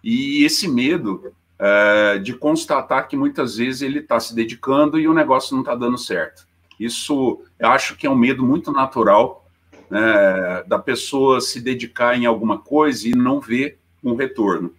E 0.03 0.45
esse 0.45 0.68
medo 0.68 1.33
é, 1.59 2.18
de 2.18 2.33
constatar 2.35 3.07
que 3.09 3.16
muitas 3.16 3.57
vezes 3.57 3.83
ele 3.83 3.99
está 3.99 4.18
se 4.18 4.35
dedicando 4.35 4.99
e 4.99 5.07
o 5.07 5.14
negócio 5.14 5.55
não 5.55 5.61
está 5.61 5.75
dando 5.75 5.99
certo. 5.99 6.47
Isso 6.79 7.43
eu 7.59 7.68
acho 7.68 7.97
que 7.97 8.07
é 8.07 8.11
um 8.11 8.16
medo 8.16 8.43
muito 8.43 8.73
natural 8.73 9.47
né, 9.91 10.62
da 10.66 10.79
pessoa 10.79 11.41
se 11.41 11.61
dedicar 11.61 12.16
em 12.16 12.25
alguma 12.25 12.59
coisa 12.59 13.07
e 13.07 13.12
não 13.12 13.41
ver 13.41 13.79
um 14.03 14.14
retorno. 14.14 14.73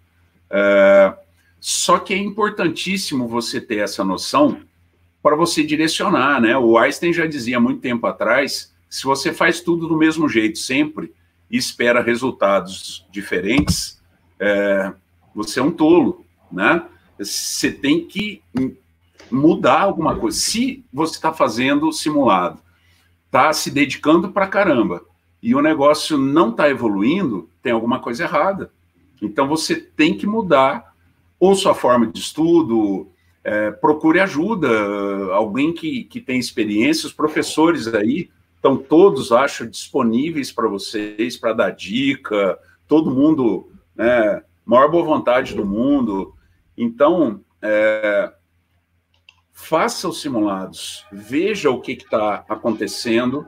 É, 0.49 1.13
só 1.59 1.99
que 1.99 2.13
é 2.13 2.17
importantíssimo 2.17 3.27
você 3.27 3.61
ter 3.61 3.77
essa 3.77 4.03
noção 4.03 4.61
para 5.21 5.35
você 5.35 5.63
direcionar, 5.63 6.41
né? 6.41 6.57
O 6.57 6.77
Einstein 6.77 7.13
já 7.13 7.25
dizia 7.25 7.59
muito 7.59 7.81
tempo 7.81 8.07
atrás, 8.07 8.73
se 8.89 9.03
você 9.03 9.31
faz 9.31 9.61
tudo 9.61 9.87
do 9.87 9.97
mesmo 9.97 10.27
jeito 10.27 10.57
sempre 10.57 11.13
e 11.49 11.57
espera 11.57 12.01
resultados 12.01 13.05
diferentes, 13.11 14.01
é, 14.39 14.91
você 15.33 15.59
é 15.59 15.63
um 15.63 15.71
tolo, 15.71 16.25
né? 16.51 16.83
Você 17.17 17.71
tem 17.71 18.05
que 18.05 18.41
mudar 19.29 19.81
alguma 19.81 20.15
coisa. 20.15 20.37
Se 20.37 20.83
você 20.91 21.15
está 21.15 21.31
fazendo 21.31 21.91
simulado, 21.91 22.59
está 23.27 23.53
se 23.53 23.69
dedicando 23.69 24.31
para 24.31 24.47
caramba 24.47 25.03
e 25.41 25.55
o 25.55 25.61
negócio 25.61 26.17
não 26.17 26.49
está 26.49 26.69
evoluindo, 26.69 27.49
tem 27.63 27.71
alguma 27.71 27.99
coisa 27.99 28.23
errada. 28.23 28.71
Então 29.21 29.47
você 29.47 29.75
tem 29.75 30.17
que 30.17 30.27
mudar 30.27 30.93
ou 31.39 31.55
sua 31.55 31.73
forma 31.73 32.07
de 32.07 32.19
estudo, 32.19 33.07
é, 33.43 33.71
procure 33.71 34.19
ajuda, 34.19 34.69
alguém 35.33 35.73
que, 35.73 36.03
que 36.03 36.21
tem 36.21 36.39
experiência, 36.39 37.07
os 37.07 37.13
professores 37.13 37.87
aí 37.93 38.29
estão 38.55 38.77
todos, 38.77 39.31
acho, 39.31 39.67
disponíveis 39.67 40.51
para 40.51 40.67
vocês, 40.67 41.35
para 41.35 41.53
dar 41.53 41.71
dica, 41.71 42.59
todo 42.87 43.09
mundo, 43.09 43.71
né, 43.95 44.43
maior 44.63 44.89
boa 44.89 45.03
vontade 45.03 45.55
do 45.55 45.65
mundo. 45.65 46.35
Então, 46.77 47.41
é, 47.61 48.31
faça 49.51 50.07
os 50.07 50.21
simulados, 50.21 51.05
veja 51.11 51.71
o 51.71 51.81
que 51.81 51.93
está 51.93 52.45
acontecendo. 52.47 53.47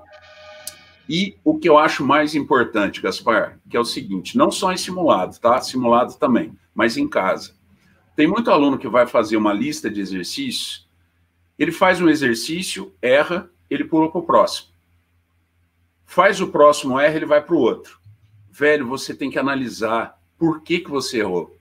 E 1.07 1.35
o 1.43 1.59
que 1.59 1.67
eu 1.67 1.77
acho 1.77 2.05
mais 2.05 2.33
importante, 2.33 3.01
Gaspar, 3.01 3.59
que 3.69 3.75
é 3.75 3.79
o 3.79 3.85
seguinte: 3.85 4.37
não 4.37 4.49
só 4.49 4.71
em 4.71 4.77
simulado, 4.77 5.37
tá? 5.37 5.59
Simulado 5.59 6.15
também, 6.15 6.57
mas 6.73 6.95
em 6.95 7.09
casa. 7.09 7.53
Tem 8.15 8.27
muito 8.27 8.51
aluno 8.51 8.77
que 8.77 8.87
vai 8.87 9.07
fazer 9.07 9.37
uma 9.37 9.53
lista 9.53 9.89
de 9.89 9.99
exercícios, 9.99 10.87
ele 11.57 11.71
faz 11.71 12.01
um 12.01 12.09
exercício, 12.09 12.93
erra, 13.01 13.49
ele 13.69 13.83
pula 13.83 14.11
para 14.11 14.19
o 14.19 14.25
próximo. 14.25 14.69
Faz 16.05 16.41
o 16.41 16.47
próximo, 16.47 16.99
erra, 16.99 17.15
ele 17.15 17.25
vai 17.25 17.41
para 17.41 17.55
o 17.55 17.59
outro. 17.59 17.99
Velho, 18.51 18.87
você 18.87 19.15
tem 19.15 19.31
que 19.31 19.39
analisar 19.39 20.19
por 20.37 20.61
que, 20.61 20.79
que 20.79 20.89
você 20.89 21.19
errou. 21.19 21.57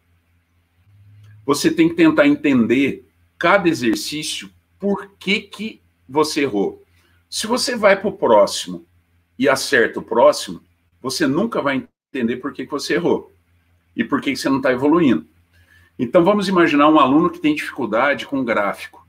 Você 1.44 1.70
tem 1.70 1.88
que 1.88 1.94
tentar 1.94 2.26
entender 2.26 3.08
cada 3.38 3.68
exercício 3.68 4.50
por 4.78 5.12
que, 5.18 5.40
que 5.40 5.80
você 6.08 6.42
errou. 6.42 6.82
Se 7.30 7.46
você 7.46 7.76
vai 7.76 7.98
para 7.98 8.08
o 8.08 8.16
próximo 8.16 8.84
e 9.38 9.48
acerta 9.48 10.00
o 10.00 10.02
próximo, 10.02 10.62
você 11.00 11.26
nunca 11.26 11.62
vai 11.62 11.88
entender 12.12 12.36
por 12.36 12.52
que, 12.52 12.64
que 12.64 12.70
você 12.70 12.94
errou 12.94 13.32
e 13.96 14.04
por 14.04 14.20
que, 14.20 14.32
que 14.32 14.36
você 14.36 14.48
não 14.48 14.58
está 14.58 14.70
evoluindo. 14.70 15.26
Então, 15.98 16.24
vamos 16.24 16.48
imaginar 16.48 16.88
um 16.88 16.98
aluno 16.98 17.30
que 17.30 17.38
tem 17.38 17.54
dificuldade 17.54 18.26
com 18.26 18.44
gráfico. 18.44 19.06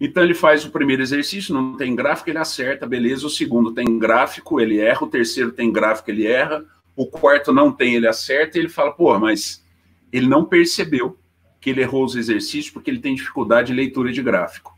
Então, 0.00 0.22
ele 0.22 0.34
faz 0.34 0.64
o 0.64 0.70
primeiro 0.70 1.02
exercício, 1.02 1.54
não 1.54 1.76
tem 1.76 1.94
gráfico, 1.94 2.30
ele 2.30 2.38
acerta, 2.38 2.86
beleza. 2.86 3.26
O 3.26 3.30
segundo 3.30 3.72
tem 3.72 3.98
gráfico, 3.98 4.60
ele 4.60 4.78
erra. 4.78 5.04
O 5.04 5.10
terceiro 5.10 5.52
tem 5.52 5.70
gráfico, 5.70 6.10
ele 6.10 6.26
erra. 6.26 6.64
O 6.96 7.06
quarto 7.06 7.52
não 7.52 7.70
tem, 7.70 7.94
ele 7.94 8.08
acerta. 8.08 8.56
E 8.56 8.62
ele 8.62 8.68
fala, 8.68 8.92
pô, 8.92 9.18
mas 9.18 9.64
ele 10.12 10.26
não 10.26 10.44
percebeu 10.44 11.18
que 11.60 11.70
ele 11.70 11.82
errou 11.82 12.04
os 12.04 12.16
exercícios 12.16 12.70
porque 12.70 12.90
ele 12.90 13.00
tem 13.00 13.14
dificuldade 13.14 13.68
de 13.68 13.74
leitura 13.74 14.10
de 14.10 14.22
gráfico. 14.22 14.76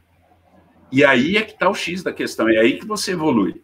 E 0.90 1.04
aí 1.04 1.36
é 1.36 1.42
que 1.42 1.52
está 1.52 1.70
o 1.70 1.74
X 1.74 2.02
da 2.02 2.12
questão, 2.12 2.48
é 2.48 2.58
aí 2.58 2.78
que 2.78 2.86
você 2.86 3.12
evolui. 3.12 3.62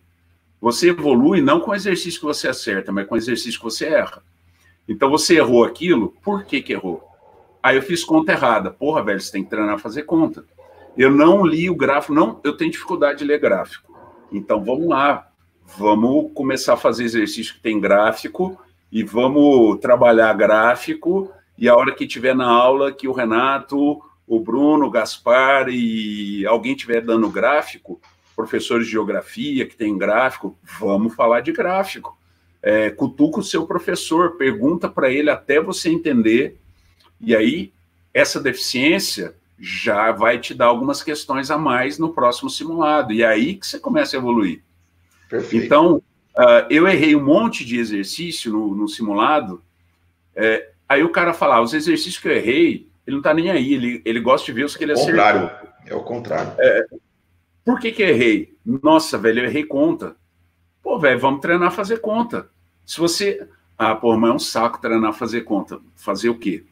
Você 0.61 0.91
evolui 0.91 1.43
não 1.43 1.61
com 1.61 1.73
o 1.73 1.75
exercício 1.75 2.21
que 2.21 2.27
você 2.27 2.49
acerta, 2.49 2.91
mas 2.91 3.07
com 3.07 3.15
o 3.15 3.19
exercício 3.19 3.59
que 3.59 3.65
você 3.65 3.87
erra. 3.87 4.23
Então 4.89 5.11
você 5.11 5.37
errou 5.37 5.65
aquilo, 5.65 6.17
por 6.23 6.45
que, 6.45 6.63
que 6.63 6.73
errou? 6.73 7.07
Aí 7.63 7.77
eu 7.77 7.83
fiz 7.83 8.05
conta 8.05 8.33
errada. 8.33 8.71
Porra, 8.71 9.03
velho, 9.03 9.21
você 9.21 9.33
tem 9.33 9.45
que 9.45 9.51
treinar 9.51 9.75
a 9.75 9.79
fazer 9.79 10.03
conta. 10.03 10.45
Eu 10.97 11.11
não 11.11 11.47
li 11.47 11.71
o 11.71 11.77
gráfico, 11.77 12.15
não, 12.15 12.41
eu 12.43 12.57
tenho 12.57 12.71
dificuldade 12.71 13.19
de 13.19 13.25
ler 13.25 13.39
gráfico. 13.39 13.97
Então 14.33 14.65
vamos 14.65 14.89
lá, 14.89 15.29
vamos 15.77 16.33
começar 16.35 16.75
a 16.75 16.77
fazer 16.77 17.05
exercício 17.05 17.55
que 17.55 17.61
tem 17.61 17.81
gráfico 17.81 18.59
e 18.91 19.03
vamos 19.03 19.79
trabalhar 19.81 20.33
gráfico. 20.35 21.31
E 21.57 21.69
a 21.69 21.77
hora 21.77 21.95
que 21.95 22.07
tiver 22.07 22.35
na 22.35 22.49
aula 22.49 22.93
que 22.93 23.09
o 23.09 23.13
Renato, 23.13 24.01
o 24.27 24.41
Bruno, 24.41 24.87
o 24.87 24.91
Gaspar 24.91 25.69
e 25.69 26.45
alguém 26.47 26.75
tiver 26.75 27.01
dando 27.01 27.31
gráfico, 27.31 28.01
professores 28.37 28.87
de 28.87 28.93
geografia 28.93 29.67
que 29.67 29.77
tem 29.77 29.97
gráfico, 29.97 30.57
vamos 30.79 31.15
falar 31.15 31.41
de 31.41 31.53
gráfico. 31.53 32.17
É, 32.61 32.91
cutuca 32.91 33.41
o 33.41 33.45
seu 33.45 33.67
professor, 33.67 34.37
pergunta 34.37 34.89
para 34.89 35.11
ele 35.11 35.31
até 35.31 35.61
você 35.61 35.91
entender 35.91 36.59
e 37.21 37.35
aí, 37.35 37.73
essa 38.13 38.41
deficiência 38.41 39.35
já 39.59 40.13
vai 40.13 40.39
te 40.39 40.55
dar 40.55 40.67
algumas 40.67 41.03
questões 41.03 41.51
a 41.51 41.59
mais 41.59 41.99
no 41.99 42.13
próximo 42.13 42.49
simulado. 42.49 43.13
E 43.13 43.23
é 43.23 43.27
aí 43.27 43.55
que 43.55 43.67
você 43.67 43.79
começa 43.79 44.17
a 44.17 44.19
evoluir. 44.19 44.63
Perfeito. 45.29 45.65
Então, 45.65 45.97
uh, 45.97 46.67
eu 46.71 46.87
errei 46.87 47.17
um 47.17 47.25
monte 47.25 47.65
de 47.65 47.79
exercício 47.79 48.53
no, 48.53 48.75
no 48.75 48.89
simulado. 48.89 49.63
É, 50.35 50.71
aí 50.89 51.03
o 51.03 51.11
cara 51.11 51.35
fala, 51.35 51.57
ah, 51.57 51.61
os 51.61 51.75
exercícios 51.75 52.19
que 52.19 52.29
eu 52.29 52.33
errei, 52.33 52.89
ele 53.05 53.17
não 53.17 53.23
tá 53.23 53.35
nem 53.35 53.51
aí, 53.51 53.75
ele, 53.75 54.03
ele 54.05 54.21
gosta 54.21 54.47
de 54.47 54.53
ver 54.53 54.65
os 54.65 54.77
que 54.77 54.85
ele 54.85 54.93
acertou. 54.93 55.15
Contrário. 55.15 55.51
É 55.85 55.95
o 55.95 56.03
contrário. 56.03 56.53
É, 56.59 56.87
por 57.65 57.81
que 57.81 57.91
que 57.91 58.03
eu 58.03 58.09
errei? 58.09 58.57
Nossa, 58.65 59.19
velho, 59.19 59.41
eu 59.41 59.47
errei 59.47 59.65
conta. 59.65 60.15
Pô, 60.83 60.99
velho, 60.99 61.19
vamos 61.19 61.41
treinar 61.41 61.69
a 61.69 61.73
fazer 61.73 61.99
conta. 61.99 62.49
Se 62.87 62.99
você... 62.99 63.47
Ah, 63.77 63.95
pô, 63.95 64.17
mas 64.17 64.31
é 64.31 64.35
um 64.35 64.39
saco 64.39 64.81
treinar 64.81 65.11
a 65.11 65.13
fazer 65.13 65.43
conta. 65.43 65.81
Fazer 65.95 66.29
o 66.29 66.39
quê? 66.39 66.65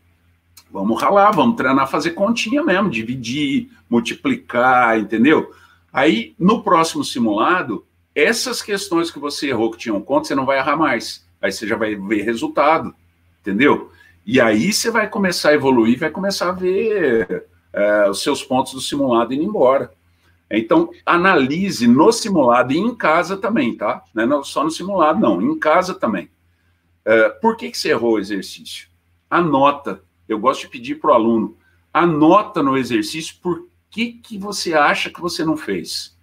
Vamos 0.77 1.01
ralar, 1.01 1.31
vamos 1.31 1.57
treinar, 1.57 1.89
fazer 1.89 2.11
continha 2.11 2.63
mesmo, 2.63 2.91
dividir, 2.91 3.71
multiplicar, 3.89 4.99
entendeu? 5.01 5.51
Aí, 5.91 6.35
no 6.39 6.63
próximo 6.63 7.03
simulado, 7.03 7.87
essas 8.15 8.61
questões 8.61 9.11
que 9.11 9.19
você 9.19 9.49
errou 9.49 9.71
que 9.71 9.79
tinham 9.79 10.03
conta, 10.03 10.29
você 10.29 10.35
não 10.35 10.45
vai 10.45 10.59
errar 10.59 10.77
mais. 10.77 11.27
Aí 11.41 11.51
você 11.51 11.67
já 11.67 11.77
vai 11.77 11.95
ver 11.95 12.21
resultado, 12.25 12.95
entendeu? 13.41 13.91
E 14.27 14.39
aí 14.39 14.71
você 14.71 14.91
vai 14.91 15.09
começar 15.09 15.49
a 15.49 15.55
evoluir, 15.55 15.99
vai 15.99 16.11
começar 16.11 16.51
a 16.51 16.53
ver 16.53 17.47
é, 17.73 18.11
os 18.11 18.23
seus 18.23 18.45
pontos 18.45 18.75
do 18.75 18.81
simulado 18.83 19.33
indo 19.33 19.45
embora. 19.45 19.91
Então, 20.51 20.91
analise 21.07 21.89
no 21.89 22.13
simulado 22.13 22.75
e 22.75 22.77
em 22.77 22.95
casa 22.95 23.39
também, 23.39 23.75
tá? 23.75 24.03
Não 24.13 24.41
é 24.41 24.45
só 24.45 24.63
no 24.63 24.71
simulado, 24.71 25.19
não, 25.19 25.41
em 25.41 25.59
casa 25.59 25.95
também. 25.95 26.29
É, 27.03 27.31
por 27.31 27.57
que, 27.57 27.71
que 27.71 27.79
você 27.79 27.93
errou 27.93 28.17
o 28.17 28.19
exercício? 28.19 28.89
Anota 29.31 30.05
eu 30.29 30.39
gosto 30.39 30.63
de 30.63 30.69
pedir 30.69 30.97
para 30.97 31.11
o 31.11 31.15
aluno, 31.15 31.57
anota 31.93 32.63
no 32.63 32.77
exercício 32.77 33.37
por 33.41 33.69
que, 33.91 34.13
que 34.13 34.39
você 34.39 34.75
acha 34.75 35.11
que 35.11 35.21
você 35.21 35.45
não 35.45 35.57
fez. 35.57 36.17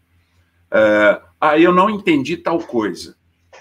Uh, 0.72 1.24
ah, 1.40 1.58
eu 1.58 1.74
não 1.74 1.90
entendi 1.90 2.38
tal 2.38 2.60
coisa. 2.60 3.16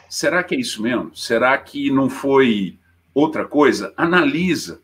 Será 0.09 0.43
que 0.43 0.55
é 0.55 0.59
isso 0.59 0.83
mesmo? 0.83 1.15
Será 1.15 1.57
que 1.59 1.91
não 1.91 2.09
foi 2.09 2.79
outra 3.15 3.47
coisa? 3.47 3.93
Analisa. 3.97 4.83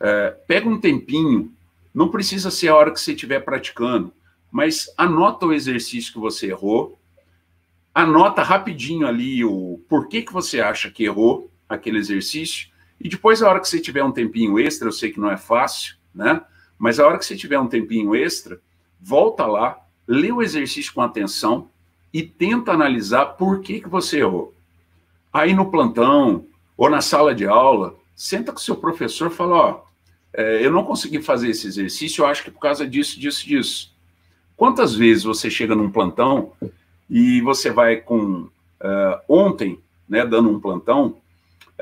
Uh, 0.00 0.36
pega 0.46 0.68
um 0.68 0.80
tempinho. 0.80 1.52
Não 1.94 2.08
precisa 2.08 2.50
ser 2.50 2.68
a 2.68 2.76
hora 2.76 2.90
que 2.90 3.00
você 3.00 3.12
estiver 3.12 3.40
praticando, 3.40 4.12
mas 4.50 4.92
anota 4.96 5.46
o 5.46 5.52
exercício 5.52 6.12
que 6.12 6.18
você 6.18 6.48
errou. 6.48 6.98
Anota 7.94 8.42
rapidinho 8.42 9.06
ali 9.06 9.44
o 9.44 9.80
porquê 9.88 10.22
que 10.22 10.32
você 10.32 10.60
acha 10.60 10.90
que 10.90 11.04
errou 11.04 11.50
aquele 11.68 11.98
exercício 11.98 12.71
e 13.02 13.08
depois, 13.08 13.42
a 13.42 13.48
hora 13.48 13.58
que 13.58 13.68
você 13.68 13.80
tiver 13.80 14.04
um 14.04 14.12
tempinho 14.12 14.60
extra, 14.60 14.86
eu 14.86 14.92
sei 14.92 15.10
que 15.10 15.18
não 15.18 15.30
é 15.30 15.36
fácil, 15.36 15.96
né? 16.14 16.40
Mas 16.78 17.00
a 17.00 17.06
hora 17.06 17.18
que 17.18 17.26
você 17.26 17.36
tiver 17.36 17.58
um 17.58 17.66
tempinho 17.66 18.14
extra, 18.14 18.60
volta 19.00 19.44
lá, 19.44 19.76
lê 20.06 20.30
o 20.30 20.40
exercício 20.40 20.94
com 20.94 21.00
atenção 21.00 21.68
e 22.12 22.22
tenta 22.22 22.70
analisar 22.70 23.26
por 23.26 23.60
que, 23.60 23.80
que 23.80 23.88
você 23.88 24.20
errou. 24.20 24.54
Aí 25.32 25.52
no 25.52 25.68
plantão 25.68 26.46
ou 26.76 26.88
na 26.88 27.00
sala 27.00 27.34
de 27.34 27.44
aula, 27.44 27.96
senta 28.14 28.52
com 28.52 28.58
o 28.58 28.62
seu 28.62 28.76
professor 28.76 29.30
e 29.30 29.34
fala: 29.34 29.56
Ó, 29.56 29.80
é, 30.32 30.64
eu 30.64 30.70
não 30.70 30.84
consegui 30.84 31.20
fazer 31.20 31.50
esse 31.50 31.66
exercício, 31.66 32.22
eu 32.22 32.26
acho 32.26 32.44
que 32.44 32.50
por 32.50 32.60
causa 32.60 32.86
disso, 32.86 33.18
disso, 33.18 33.46
disso. 33.46 33.92
Quantas 34.56 34.94
vezes 34.94 35.24
você 35.24 35.50
chega 35.50 35.74
num 35.74 35.90
plantão 35.90 36.52
e 37.10 37.40
você 37.40 37.70
vai 37.70 37.96
com. 37.96 38.48
Uh, 38.84 39.20
ontem, 39.28 39.78
né, 40.08 40.26
dando 40.26 40.50
um 40.50 40.58
plantão, 40.58 41.21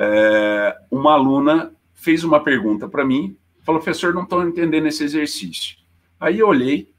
é, 0.02 0.78
uma 0.90 1.12
aluna 1.12 1.74
fez 1.92 2.24
uma 2.24 2.42
pergunta 2.42 2.88
para 2.88 3.04
mim, 3.04 3.36
falou, 3.62 3.82
professor, 3.82 4.14
não 4.14 4.22
estou 4.22 4.42
entendendo 4.48 4.86
esse 4.86 5.04
exercício. 5.04 5.76
Aí 6.18 6.38
eu 6.38 6.48
olhei, 6.48 6.90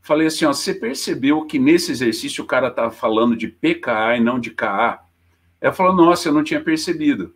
falei 0.00 0.26
assim, 0.26 0.46
ó, 0.46 0.54
você 0.54 0.72
percebeu 0.72 1.44
que 1.44 1.58
nesse 1.58 1.92
exercício 1.92 2.42
o 2.42 2.46
cara 2.46 2.68
está 2.68 2.90
falando 2.90 3.36
de 3.36 3.46
PKA 3.46 4.16
e 4.16 4.20
não 4.20 4.40
de 4.40 4.50
KA? 4.50 5.04
Ela 5.60 5.74
falou, 5.74 5.94
nossa, 5.94 6.30
eu 6.30 6.32
não 6.32 6.42
tinha 6.42 6.60
percebido. 6.60 7.34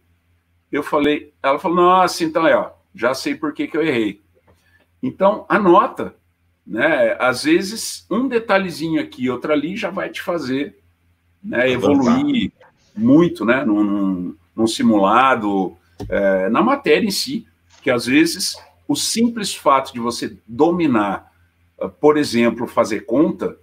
Eu 0.72 0.82
falei, 0.82 1.34
ela 1.42 1.58
falou, 1.58 1.76
nossa, 1.76 2.24
então 2.24 2.46
é, 2.46 2.56
ó, 2.56 2.70
já 2.94 3.12
sei 3.12 3.34
por 3.34 3.52
que, 3.52 3.66
que 3.66 3.76
eu 3.76 3.82
errei. 3.82 4.22
Então, 5.02 5.44
anota, 5.50 6.14
né? 6.66 7.14
Às 7.18 7.44
vezes, 7.44 8.06
um 8.10 8.26
detalhezinho 8.26 9.02
aqui, 9.02 9.28
outro 9.28 9.52
ali, 9.52 9.76
já 9.76 9.90
vai 9.90 10.08
te 10.08 10.22
fazer 10.22 10.78
né, 11.42 11.70
evoluir 11.70 12.52
muito, 12.96 13.44
né? 13.44 13.64
Num, 13.64 13.84
num, 13.84 14.36
num 14.60 14.66
simulado, 14.66 15.76
é, 16.08 16.48
na 16.50 16.62
matéria 16.62 17.06
em 17.06 17.10
si, 17.10 17.46
que 17.82 17.90
às 17.90 18.06
vezes 18.06 18.56
o 18.86 18.94
simples 18.94 19.54
fato 19.54 19.92
de 19.92 20.00
você 20.00 20.36
dominar, 20.46 21.32
ah, 21.80 21.88
por 21.88 22.18
exemplo, 22.18 22.66
fazer 22.66 23.00
conta, 23.06 23.56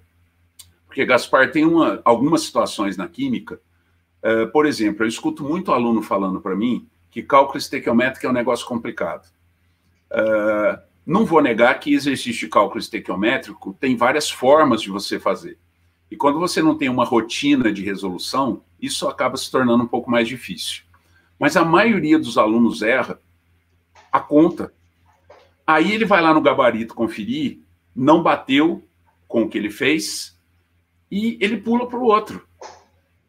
porque 0.88 1.06
Gaspar 1.06 1.52
tem 1.52 1.64
uma, 1.66 2.02
algumas 2.04 2.41
situações 2.41 2.98
na 2.98 3.08
química, 3.08 3.60
é, 4.24 4.45
por 4.48 4.66
exemplo, 4.66 5.04
eu 5.04 5.08
escuto 5.08 5.43
muito 5.43 5.72
aluno 5.72 6.02
falando 6.02 6.41
para 6.41 6.56
mim 6.56 6.88
que 7.12 7.22
cálculo 7.22 7.60
estequiométrico 7.60 8.26
é 8.26 8.30
um 8.30 8.34
negócio 8.34 8.66
complicado. 8.66 9.28
É, 10.10 10.80
não 11.06 11.26
vou 11.26 11.41
negar 11.41 11.80
que 11.80 11.93
exercício 11.93 12.41
de 12.41 12.48
cálculo 12.48 12.80
estequiométrico 12.80 13.78
tem 13.80 13.95
várias 13.95 14.30
formas 14.30 14.82
de 14.82 14.89
você 14.89 15.20
fazer. 15.20 15.58
E 16.10 16.16
quando 16.16 16.39
você 16.39 16.62
não 16.62 16.76
tem 16.76 16.89
uma 16.89 17.06
rotina 17.06 17.72
de 17.72 17.84
resolução, 17.84 18.64
isso 18.82 19.08
acaba 19.08 19.38
se 19.38 19.52
tornando 19.52 19.84
um 19.84 19.88
pouco 19.88 20.10
mais 20.10 20.28
difícil. 20.28 20.86
Mas 21.39 21.55
a 21.55 21.63
maioria 21.63 22.17
dos 22.17 22.38
alunos 22.38 22.81
erra 22.81 23.19
a 24.11 24.19
conta. 24.19 24.73
Aí 25.65 25.91
ele 25.91 26.05
vai 26.05 26.21
lá 26.21 26.33
no 26.33 26.41
gabarito 26.41 26.95
conferir, 26.95 27.59
não 27.95 28.23
bateu 28.23 28.83
com 29.27 29.43
o 29.43 29.49
que 29.49 29.57
ele 29.57 29.69
fez, 29.69 30.38
e 31.11 31.38
ele 31.41 31.57
pula 31.57 31.88
para 31.88 31.99
o 31.99 32.05
outro. 32.05 32.47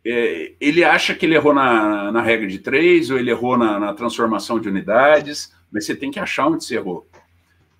é, 0.04 0.52
ele 0.61 0.84
acha 0.84 1.14
que 1.14 1.26
ele 1.26 1.34
errou 1.34 1.52
na, 1.52 2.11
na 2.11 2.22
regra 2.22 2.46
de 2.46 2.59
três, 2.59 3.11
ou 3.11 3.18
ele 3.18 3.30
errou 3.30 3.59
na, 3.59 3.78
na, 3.78 3.92
transformação 3.92 4.59
de 4.59 4.68
unidades, 4.68 5.52
mas 5.70 5.84
você 5.84 5.94
tem 5.94 6.11
que 6.11 6.20
achar 6.20 6.46
onde 6.46 6.64
você 6.64 6.76
errou. 6.76 7.06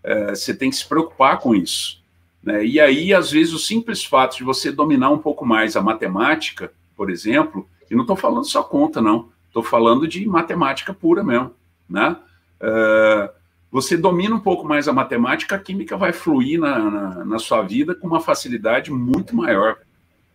É, 0.03 0.31
você 0.31 0.55
tem 0.55 0.71
que 0.71 0.77
se 0.77 0.87
preocupar 0.87 1.39
com 1.39 1.55
isso. 1.55 2.03
Né? 2.43 2.65
E 2.65 2.81
aí, 2.81 3.15
às 3.15 3.31
vezes, 3.31 3.53
o 3.53 3.59
simples 3.59 4.05
fato 4.05 4.37
de 4.37 4.45
você 4.45 4.71
dominar 4.71 5.11
um 5.11 5.19
pouco 5.19 5.47
mais 5.47 5.77
a 5.77 5.81
matemática, 5.81 6.73
por 6.97 7.11
exemplo, 7.11 7.69
e 7.91 7.95
não 7.95 8.03
estou 8.03 8.17
falando 8.17 8.45
só 8.45 8.63
conta, 8.63 9.01
não, 9.01 9.31
estou 9.49 9.63
falando 9.63 10.07
de 10.07 10.25
matemática 10.27 10.95
pura 10.95 11.25
mesmo. 11.25 11.53
Né? 11.89 12.17
É, 12.61 13.31
você 13.71 13.97
domina 13.97 14.35
um 14.35 14.41
pouco 14.41 14.67
mais 14.67 14.89
a 14.89 14.93
matemática, 14.93 15.57
a 15.57 15.59
química 15.59 15.97
vai 15.97 16.13
fluir 16.13 16.61
na, 16.61 16.79
na, 16.79 17.25
na 17.25 17.39
sua 17.39 17.63
vida 17.63 17.95
com 17.95 18.07
uma 18.07 18.21
facilidade 18.21 18.91
muito 18.91 19.35
maior. 19.35 19.77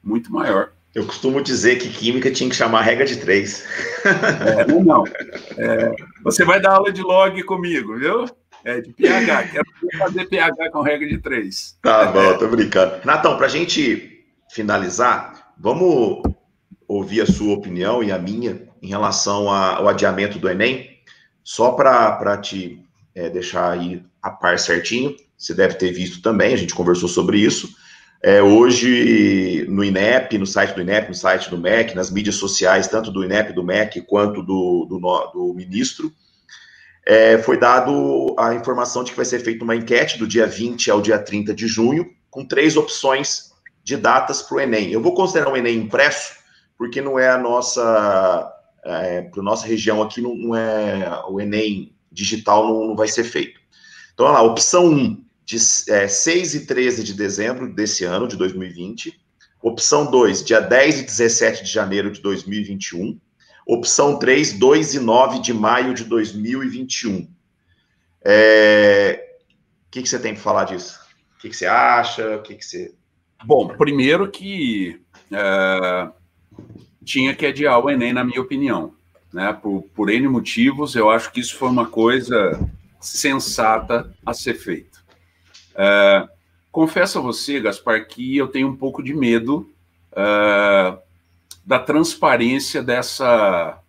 Muito 0.03 0.31
maior. 0.31 0.71
Eu 0.93 1.05
costumo 1.05 1.41
dizer 1.41 1.77
que 1.77 1.89
química 1.89 2.29
tinha 2.29 2.49
que 2.49 2.55
chamar 2.55 2.81
regra 2.81 3.05
de 3.05 3.17
três. 3.17 3.65
É, 4.05 4.67
não, 4.67 4.83
não. 4.83 5.03
É, 5.57 5.91
você 6.23 6.45
vai 6.45 6.61
dar 6.61 6.73
aula 6.73 6.91
de 6.91 7.01
log 7.01 7.41
comigo, 7.43 7.97
viu? 7.97 8.25
É, 8.63 8.79
de 8.79 8.93
pH. 8.93 9.47
Quero 9.47 9.65
fazer 9.97 10.25
pH 10.25 10.71
com 10.71 10.81
regra 10.81 11.07
de 11.07 11.17
três. 11.17 11.77
Tá 11.81 12.11
bom, 12.11 12.37
tô 12.37 12.47
brincando. 12.47 13.03
Natão, 13.03 13.37
para 13.37 13.47
a 13.47 13.49
gente 13.49 14.23
finalizar, 14.51 15.53
vamos 15.57 16.21
ouvir 16.87 17.21
a 17.21 17.25
sua 17.25 17.55
opinião 17.55 18.03
e 18.03 18.11
a 18.11 18.19
minha 18.19 18.61
em 18.83 18.87
relação 18.89 19.49
ao 19.49 19.87
adiamento 19.87 20.37
do 20.37 20.49
Enem. 20.49 20.99
Só 21.41 21.71
para 21.71 22.37
te 22.37 22.83
é, 23.15 23.29
deixar 23.29 23.71
aí 23.71 24.03
a 24.21 24.29
par 24.29 24.59
certinho, 24.59 25.15
você 25.37 25.53
deve 25.53 25.75
ter 25.75 25.91
visto 25.91 26.21
também, 26.21 26.53
a 26.53 26.57
gente 26.57 26.75
conversou 26.75 27.07
sobre 27.07 27.39
isso. 27.39 27.69
É, 28.21 28.41
hoje, 28.41 29.65
no 29.67 29.83
INEP, 29.83 30.37
no 30.37 30.45
site 30.45 30.73
do 30.73 30.81
INEP, 30.81 31.09
no 31.09 31.15
site 31.15 31.49
do 31.49 31.57
MEC, 31.57 31.93
nas 31.93 32.09
mídias 32.09 32.35
sociais, 32.35 32.87
tanto 32.87 33.11
do 33.11 33.23
INEP, 33.23 33.51
do 33.51 33.63
MEC, 33.63 34.01
quanto 34.01 34.41
do, 34.41 34.85
do, 34.85 34.99
do 35.33 35.53
ministro, 35.53 36.09
é, 37.05 37.37
foi 37.37 37.57
dado 37.57 38.33
a 38.39 38.53
informação 38.53 39.03
de 39.03 39.11
que 39.11 39.17
vai 39.17 39.25
ser 39.25 39.39
feita 39.39 39.63
uma 39.63 39.75
enquete 39.75 40.17
do 40.17 40.25
dia 40.25 40.47
20 40.47 40.89
ao 40.89 41.01
dia 41.01 41.19
30 41.19 41.53
de 41.53 41.67
junho, 41.67 42.09
com 42.29 42.45
três 42.45 42.77
opções 42.77 43.51
de 43.83 43.97
datas 43.97 44.41
para 44.41 44.55
o 44.55 44.61
Enem. 44.61 44.91
Eu 44.91 45.01
vou 45.01 45.13
considerar 45.13 45.51
o 45.51 45.57
Enem 45.57 45.75
impresso, 45.77 46.35
porque 46.77 47.01
não 47.01 47.19
é 47.19 47.29
a 47.29 47.37
nossa, 47.37 48.52
é, 48.85 49.21
para 49.21 49.41
nossa 49.41 49.65
região 49.65 50.01
aqui, 50.01 50.21
não, 50.21 50.35
não, 50.35 50.55
é 50.55 51.23
o 51.27 51.39
Enem 51.39 51.93
digital 52.11 52.67
não, 52.67 52.87
não 52.87 52.95
vai 52.95 53.07
ser 53.07 53.23
feito. 53.23 53.59
Então, 54.13 54.25
olha 54.25 54.35
lá, 54.35 54.43
opção 54.43 54.85
1, 54.87 55.23
de 55.45 55.57
é, 55.89 56.07
6 56.07 56.55
e 56.55 56.65
13 56.65 57.03
de 57.03 57.13
dezembro 57.13 57.73
desse 57.73 58.03
ano, 58.03 58.27
de 58.27 58.37
2020. 58.37 59.19
Opção 59.61 60.09
2, 60.11 60.43
dia 60.43 60.59
10 60.59 60.99
e 60.99 61.03
17 61.03 61.63
de 61.63 61.71
janeiro 61.71 62.11
de 62.11 62.21
2021. 62.21 63.19
Opção 63.65 64.19
3, 64.19 64.53
2 64.53 64.95
e 64.95 64.99
9 64.99 65.39
de 65.39 65.53
maio 65.53 65.93
de 65.93 66.03
2021. 66.03 67.27
É... 68.25 69.37
O 69.87 69.91
que, 69.91 70.01
que 70.01 70.09
você 70.09 70.19
tem 70.19 70.33
para 70.33 70.43
falar 70.43 70.65
disso? 70.65 70.99
O 71.37 71.39
que, 71.39 71.49
que 71.49 71.55
você 71.55 71.65
acha? 71.65 72.37
O 72.37 72.41
que, 72.41 72.55
que 72.55 72.65
você. 72.65 72.93
Bom, 73.45 73.67
primeiro 73.67 74.29
que 74.31 74.99
é, 75.31 76.09
tinha 77.03 77.35
que 77.35 77.45
adiar 77.45 77.79
o 77.79 77.89
Enem, 77.89 78.13
na 78.13 78.23
minha 78.23 78.41
opinião. 78.41 78.93
Né? 79.31 79.51
Por, 79.53 79.83
por 79.95 80.09
N 80.09 80.27
motivos, 80.27 80.95
eu 80.95 81.09
acho 81.09 81.31
que 81.31 81.39
isso 81.39 81.55
foi 81.55 81.69
uma 81.69 81.85
coisa 81.85 82.59
sensata 82.99 84.15
a 84.25 84.33
ser 84.33 84.53
feita. 84.53 84.99
Uh, 85.73 86.29
confesso 86.71 87.19
a 87.19 87.21
você, 87.21 87.59
Gaspar, 87.59 88.07
que 88.07 88.37
eu 88.37 88.47
tenho 88.47 88.67
um 88.67 88.75
pouco 88.75 89.03
de 89.03 89.13
medo 89.13 89.69
uh, 90.11 90.97
da 91.65 91.79
transparência 91.79 92.81
dessa, 92.81 93.79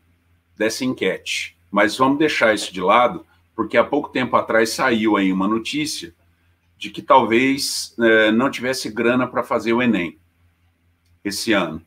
dessa 0.57 0.85
enquete. 0.85 1.57
Mas 1.71 1.97
vamos 1.97 2.19
deixar 2.19 2.55
isso 2.55 2.73
de 2.73 2.81
lado, 2.81 3.27
porque 3.55 3.77
há 3.77 3.85
pouco 3.85 4.09
tempo 4.09 4.37
atrás 4.37 4.71
saiu 4.71 5.17
aí 5.17 5.33
uma 5.33 5.47
notícia 5.47 6.15
de 6.79 6.91
que 6.91 7.03
talvez 7.03 7.95
uh, 7.99 8.33
não 8.33 8.51
tivesse 8.51 8.91
grana 8.91 9.27
para 9.27 9.43
fazer 9.43 9.73
o 9.73 9.83
Enem 9.83 10.19
esse 11.25 11.53
ano. 11.53 11.83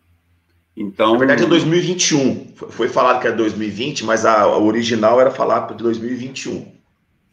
Então, 0.77 1.13
Na 1.13 1.17
verdade 1.17 1.43
é 1.43 1.47
2021. 1.47 2.53
Foi 2.69 2.87
falado 2.87 3.19
que 3.19 3.25
era 3.25 3.35
2020, 3.35 4.05
mas 4.05 4.25
a, 4.25 4.41
a 4.41 4.57
original 4.59 5.19
era 5.19 5.31
falado 5.31 5.75
de 5.75 5.81
2021. 5.83 6.71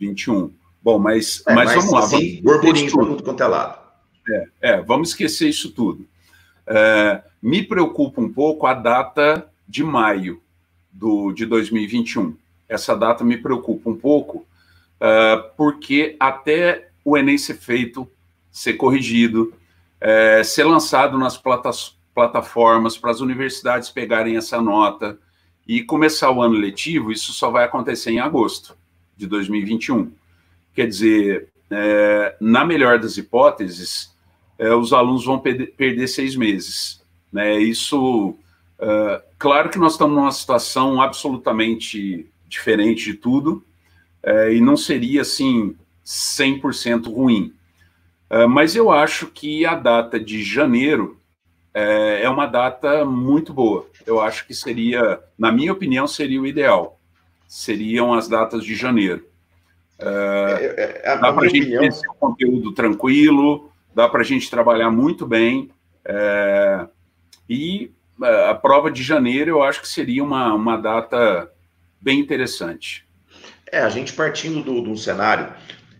21. 0.01 0.51
Bom, 0.83 0.99
mas, 0.99 1.43
é, 1.47 1.55
mas, 1.55 1.67
mas, 1.67 1.85
vamos 1.85 1.93
lá. 1.93 2.03
Sim, 2.19 2.41
burburinho 2.43 2.91
para 2.91 3.05
tudo 3.05 3.23
quanto 3.23 3.43
é 3.43 3.47
lado. 3.47 3.79
É, 4.27 4.49
é, 4.63 4.81
vamos 4.81 5.11
esquecer 5.11 5.47
isso 5.47 5.71
tudo. 5.73 6.09
É, 6.67 7.23
me 7.43 7.63
preocupa 7.63 8.19
um 8.23 8.33
pouco 8.33 8.67
a 8.67 8.73
data 8.73 9.47
de 9.69 9.85
maio 9.85 10.41
do, 10.91 11.31
de 11.31 11.45
2021. 11.45 12.35
Essa 12.67 12.97
data 12.97 13.23
me 13.23 13.37
preocupa 13.37 13.91
um 13.91 13.97
pouco, 13.97 14.47
é, 14.99 15.37
porque 15.55 16.17
até 16.19 16.89
o 17.05 17.15
Enem 17.15 17.37
ser 17.37 17.59
feito, 17.59 18.11
ser 18.51 18.73
corrigido, 18.75 19.53
é, 20.01 20.43
ser 20.43 20.65
lançado 20.65 21.19
nas 21.19 21.37
plataformas 22.15 22.97
para 22.97 23.11
as 23.11 23.21
universidades 23.21 23.91
pegarem 23.91 24.37
essa 24.37 24.61
nota 24.61 25.19
e 25.67 25.83
começar 25.83 26.31
o 26.31 26.43
ano 26.43 26.55
letivo, 26.55 27.11
isso 27.11 27.33
só 27.33 27.51
vai 27.51 27.65
acontecer 27.65 28.11
em 28.11 28.21
agosto 28.21 28.77
de 29.17 29.27
2021. 29.27 30.13
Quer 30.75 30.87
dizer, 30.87 31.49
é, 31.71 32.37
na 32.41 32.65
melhor 32.65 32.99
das 32.99 33.17
hipóteses, 33.17 34.15
é, 34.59 34.73
os 34.75 34.93
alunos 34.93 35.25
vão 35.25 35.39
perder, 35.39 36.07
seis 36.07 36.37
meses. 36.37 37.03
Né? 37.33 37.59
Isso, 37.59 38.37
é, 38.79 39.23
claro 39.39 39.71
que 39.71 39.79
nós 39.79 39.93
estamos 39.93 40.15
numa 40.15 40.33
situação 40.33 41.01
absolutamente 41.01 42.31
diferente 42.47 43.05
de 43.05 43.15
tudo, 43.15 43.65
é, 44.23 44.55
e 44.55 44.61
não 44.61 44.77
seria, 44.77 45.23
assim, 45.23 45.75
100% 46.05 47.13
ruim. 47.13 47.53
É, 48.31 48.47
mas 48.47 48.77
eu 48.77 48.91
acho 48.91 49.27
que 49.29 49.65
a 49.65 49.75
data 49.75 50.21
de 50.21 50.43
janeiro 50.43 51.19
é, 51.75 52.23
é 52.23 52.31
uma 52.31 52.47
data 52.47 53.05
muito 53.05 53.53
boa. 53.53 53.87
Eu 54.07 54.21
acho 54.21 54.47
que 54.47 54.55
seria, 54.55 55.19
na 55.37 55.51
minha 55.51 55.73
opinião, 55.73 56.07
seria 56.07 56.41
o 56.41 56.47
ideal. 56.47 57.01
Seriam 57.49 58.15
as 58.15 58.29
datas 58.29 58.65
de 58.65 58.77
janeiro. 58.77 59.27
É, 59.99 61.03
é, 61.05 61.19
dá 61.19 61.33
para 61.33 61.47
a 61.47 61.49
gente 61.49 61.67
ter 61.67 61.85
esse 61.85 62.07
conteúdo 62.19 62.73
tranquilo, 62.73 63.71
dá 63.95 64.09
para 64.09 64.21
a 64.21 64.25
gente 64.25 64.49
trabalhar 64.49 64.91
muito 64.91 65.27
bem. 65.27 65.71
É, 66.05 66.87
e 67.49 67.91
é, 68.23 68.51
a 68.51 68.55
prova 68.55 68.91
de 68.91 69.03
janeiro 69.03 69.51
eu 69.51 69.63
acho 69.63 69.81
que 69.81 69.89
seria 69.89 70.23
uma, 70.23 70.55
uma 70.55 70.77
data 70.77 71.51
bem 72.01 72.21
interessante. 72.21 73.05
É, 73.71 73.81
a 73.81 73.89
gente 73.89 74.13
partindo 74.13 74.63
do, 74.63 74.81
do 74.81 74.97
cenário 74.97 75.53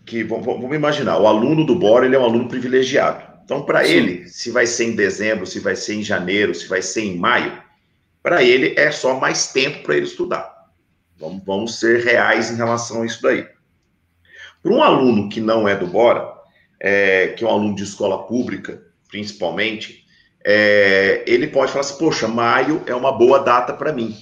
que, 0.05 0.23
vamos 0.23 0.73
imaginar, 0.75 1.17
o 1.17 1.27
aluno 1.27 1.65
do 1.65 1.75
Bora 1.75 2.05
ele 2.05 2.15
é 2.15 2.19
um 2.19 2.23
aluno 2.23 2.47
privilegiado. 2.47 3.34
Então, 3.45 3.63
para 3.63 3.87
ele, 3.87 4.27
se 4.27 4.49
vai 4.49 4.65
ser 4.65 4.85
em 4.85 4.95
dezembro, 4.95 5.45
se 5.45 5.59
vai 5.59 5.75
ser 5.75 5.93
em 5.93 6.03
janeiro, 6.03 6.55
se 6.55 6.67
vai 6.67 6.81
ser 6.81 7.03
em 7.03 7.15
maio, 7.15 7.61
para 8.23 8.43
ele 8.43 8.73
é 8.75 8.89
só 8.89 9.19
mais 9.19 9.53
tempo 9.53 9.83
para 9.83 9.95
ele 9.95 10.07
estudar. 10.07 10.51
Vamos, 11.15 11.43
vamos 11.45 11.79
ser 11.79 12.03
reais 12.03 12.49
em 12.49 12.55
relação 12.55 13.03
a 13.03 13.05
isso 13.05 13.21
daí. 13.21 13.47
Para 14.63 14.73
um 14.73 14.81
aluno 14.81 15.29
que 15.29 15.39
não 15.39 15.67
é 15.67 15.75
do 15.75 15.85
Bora, 15.85 16.27
é, 16.79 17.27
que 17.37 17.43
é 17.43 17.47
um 17.47 17.51
aluno 17.51 17.75
de 17.75 17.83
escola 17.83 18.25
pública, 18.25 18.81
principalmente, 19.09 20.03
é, 20.43 21.23
ele 21.27 21.45
pode 21.45 21.71
falar 21.71 21.81
assim, 21.81 21.99
poxa, 21.99 22.27
maio 22.27 22.81
é 22.87 22.95
uma 22.95 23.11
boa 23.11 23.37
data 23.37 23.73
para 23.73 23.93
mim. 23.93 24.15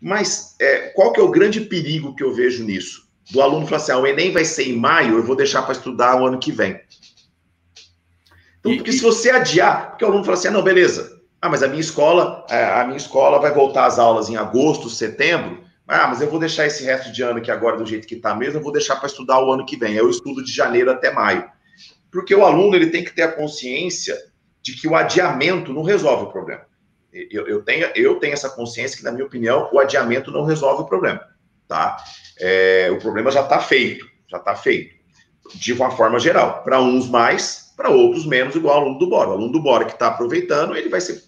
Mas 0.00 0.56
é, 0.58 0.88
qual 0.94 1.12
que 1.12 1.20
é 1.20 1.22
o 1.22 1.30
grande 1.30 1.60
perigo 1.60 2.14
que 2.14 2.24
eu 2.24 2.32
vejo 2.32 2.64
nisso? 2.64 3.06
Do 3.30 3.42
aluno 3.42 3.66
falar 3.66 3.82
assim, 3.82 3.92
ah, 3.92 3.98
o 3.98 4.06
Enem 4.06 4.32
vai 4.32 4.46
ser 4.46 4.70
em 4.70 4.76
maio, 4.76 5.18
eu 5.18 5.22
vou 5.22 5.36
deixar 5.36 5.60
para 5.60 5.72
estudar 5.72 6.18
o 6.18 6.26
ano 6.26 6.38
que 6.38 6.50
vem. 6.50 6.80
Então, 8.60 8.76
porque 8.76 8.92
se 8.92 9.02
você 9.02 9.30
adiar, 9.30 9.90
porque 9.90 10.04
o 10.04 10.08
aluno 10.08 10.24
fala 10.24 10.36
assim, 10.36 10.48
ah, 10.48 10.52
não, 10.52 10.62
beleza, 10.62 11.18
ah, 11.40 11.48
mas 11.48 11.62
a 11.62 11.68
minha 11.68 11.80
escola, 11.80 12.44
é, 12.50 12.64
a 12.64 12.84
minha 12.84 12.96
escola 12.96 13.38
vai 13.38 13.52
voltar 13.52 13.86
às 13.86 13.98
aulas 13.98 14.28
em 14.28 14.36
agosto, 14.36 14.90
setembro, 14.90 15.62
ah, 15.88 16.06
mas 16.08 16.20
eu 16.20 16.28
vou 16.28 16.38
deixar 16.38 16.66
esse 16.66 16.84
resto 16.84 17.10
de 17.10 17.22
ano 17.22 17.38
aqui 17.38 17.50
agora 17.50 17.78
do 17.78 17.86
jeito 17.86 18.06
que 18.06 18.16
está 18.16 18.34
mesmo, 18.34 18.58
eu 18.58 18.62
vou 18.62 18.72
deixar 18.72 18.96
para 18.96 19.06
estudar 19.06 19.42
o 19.42 19.50
ano 19.50 19.64
que 19.64 19.74
vem. 19.74 19.94
Eu 19.94 20.10
estudo 20.10 20.44
de 20.44 20.52
janeiro 20.52 20.90
até 20.90 21.10
maio. 21.10 21.48
Porque 22.10 22.34
o 22.34 22.44
aluno 22.44 22.76
ele 22.76 22.88
tem 22.88 23.02
que 23.02 23.14
ter 23.14 23.22
a 23.22 23.32
consciência 23.32 24.14
de 24.62 24.74
que 24.74 24.86
o 24.86 24.94
adiamento 24.94 25.72
não 25.72 25.82
resolve 25.82 26.24
o 26.24 26.30
problema. 26.30 26.66
Eu, 27.10 27.48
eu, 27.48 27.62
tenho, 27.62 27.90
eu 27.94 28.16
tenho 28.16 28.34
essa 28.34 28.50
consciência 28.50 28.98
que, 28.98 29.04
na 29.04 29.10
minha 29.10 29.24
opinião, 29.24 29.70
o 29.72 29.78
adiamento 29.78 30.30
não 30.30 30.44
resolve 30.44 30.82
o 30.82 30.86
problema. 30.86 31.20
Tá? 31.66 31.96
É, 32.38 32.90
o 32.92 32.98
problema 32.98 33.30
já 33.30 33.40
está 33.40 33.58
feito, 33.58 34.06
já 34.26 34.36
está 34.36 34.54
feito. 34.54 34.94
De 35.54 35.72
uma 35.72 35.90
forma 35.90 36.18
geral. 36.18 36.62
Para 36.64 36.82
uns 36.82 37.08
mais, 37.08 37.67
para 37.78 37.90
outros 37.90 38.26
menos, 38.26 38.56
igual 38.56 38.76
o 38.76 38.80
aluno 38.80 38.98
do 38.98 39.08
Bora. 39.08 39.30
O 39.30 39.32
aluno 39.34 39.52
do 39.52 39.62
Bora 39.62 39.84
que 39.84 39.92
está 39.92 40.08
aproveitando, 40.08 40.74
ele 40.74 40.88
vai 40.88 41.00
ser 41.00 41.22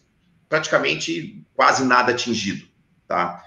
praticamente 0.48 1.46
quase 1.54 1.84
nada 1.84 2.10
atingido. 2.10 2.66
Tá? 3.06 3.40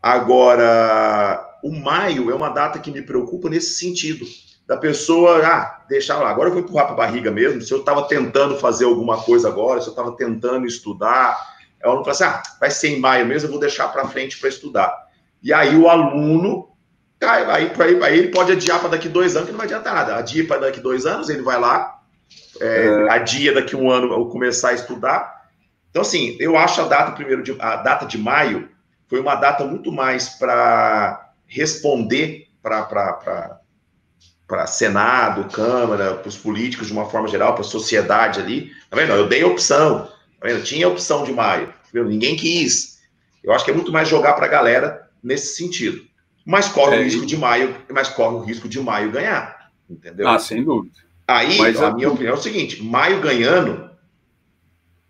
Agora, 0.00 1.58
o 1.64 1.72
maio 1.72 2.30
é 2.30 2.34
uma 2.36 2.50
data 2.50 2.78
que 2.78 2.92
me 2.92 3.02
preocupa 3.02 3.50
nesse 3.50 3.76
sentido. 3.76 4.24
Da 4.68 4.76
pessoa, 4.76 5.44
ah, 5.44 5.84
deixar 5.88 6.18
lá, 6.18 6.30
agora 6.30 6.48
eu 6.48 6.52
vou 6.52 6.62
empurrar 6.62 6.84
para 6.84 6.94
a 6.94 6.98
barriga 6.98 7.28
mesmo. 7.32 7.60
Se 7.60 7.72
eu 7.72 7.80
estava 7.80 8.06
tentando 8.06 8.56
fazer 8.56 8.84
alguma 8.84 9.20
coisa 9.20 9.48
agora, 9.48 9.80
se 9.80 9.88
eu 9.88 9.92
estava 9.92 10.12
tentando 10.12 10.64
estudar, 10.64 11.36
o 11.82 11.88
aluno 11.88 12.04
fala 12.04 12.14
assim: 12.14 12.24
ah, 12.24 12.42
vai 12.60 12.70
ser 12.70 12.90
em 12.90 13.00
maio 13.00 13.26
mesmo, 13.26 13.48
eu 13.48 13.50
vou 13.50 13.60
deixar 13.60 13.88
para 13.88 14.06
frente 14.06 14.38
para 14.38 14.48
estudar. 14.48 14.94
E 15.42 15.52
aí 15.52 15.74
o 15.74 15.88
aluno 15.88 16.68
aí, 17.20 17.72
aí, 17.80 18.02
aí 18.04 18.18
ele 18.18 18.28
pode 18.28 18.52
adiar 18.52 18.78
para 18.78 18.90
daqui 18.90 19.08
dois 19.08 19.34
anos, 19.34 19.46
que 19.46 19.52
não 19.52 19.58
vai 19.58 19.66
adiantar 19.66 19.92
nada. 19.92 20.16
Adia 20.16 20.46
para 20.46 20.60
daqui 20.60 20.78
dois 20.78 21.04
anos, 21.04 21.28
ele 21.28 21.42
vai 21.42 21.58
lá, 21.58 21.97
é, 22.60 22.86
é. 22.86 23.10
adia 23.10 23.52
daqui 23.52 23.76
um 23.76 23.90
ano 23.90 24.12
eu 24.12 24.26
começar 24.26 24.70
a 24.70 24.74
estudar. 24.74 25.48
Então, 25.90 26.02
assim, 26.02 26.36
eu 26.38 26.56
acho 26.56 26.80
a 26.80 26.84
data 26.84 27.12
primeiro 27.12 27.42
de, 27.42 27.56
a 27.58 27.76
data 27.76 28.06
de 28.06 28.18
maio 28.18 28.68
foi 29.08 29.20
uma 29.20 29.34
data 29.34 29.64
muito 29.64 29.90
mais 29.90 30.28
para 30.28 31.32
responder 31.46 32.46
para 32.62 34.66
Senado, 34.66 35.50
Câmara, 35.50 36.14
para 36.14 36.28
os 36.28 36.36
políticos 36.36 36.88
de 36.88 36.92
uma 36.92 37.08
forma 37.08 37.28
geral, 37.28 37.54
para 37.54 37.62
a 37.62 37.64
sociedade 37.64 38.38
ali. 38.38 38.70
Tá 38.90 38.96
vendo? 38.96 39.12
Eu 39.12 39.28
dei 39.28 39.42
opção. 39.44 40.06
Tá 40.40 40.48
vendo? 40.48 40.62
Tinha 40.62 40.88
opção 40.88 41.24
de 41.24 41.32
maio. 41.32 41.68
Tá 41.68 42.04
Ninguém 42.04 42.36
quis. 42.36 42.98
Eu 43.42 43.52
acho 43.52 43.64
que 43.64 43.70
é 43.70 43.74
muito 43.74 43.90
mais 43.90 44.08
jogar 44.08 44.34
para 44.34 44.44
a 44.44 44.50
galera 44.50 45.08
nesse 45.22 45.56
sentido. 45.56 46.06
Mas 46.44 46.68
corre 46.68 46.96
é, 46.96 47.00
o 47.00 47.02
risco 47.02 47.26
de 47.26 47.36
maio, 47.36 47.74
mas 47.90 48.08
corre 48.08 48.36
o 48.36 48.40
risco 48.40 48.68
de 48.68 48.80
maio 48.80 49.10
ganhar. 49.10 49.70
Entendeu? 49.88 50.28
Ah, 50.28 50.38
sem 50.38 50.62
dúvida. 50.62 50.96
Aí, 51.28 51.58
mas 51.58 51.80
a 51.82 51.92
minha 51.92 52.10
opinião 52.10 52.34
é 52.34 52.38
o 52.38 52.40
seguinte: 52.40 52.82
maio 52.82 53.20
ganhando, 53.20 53.90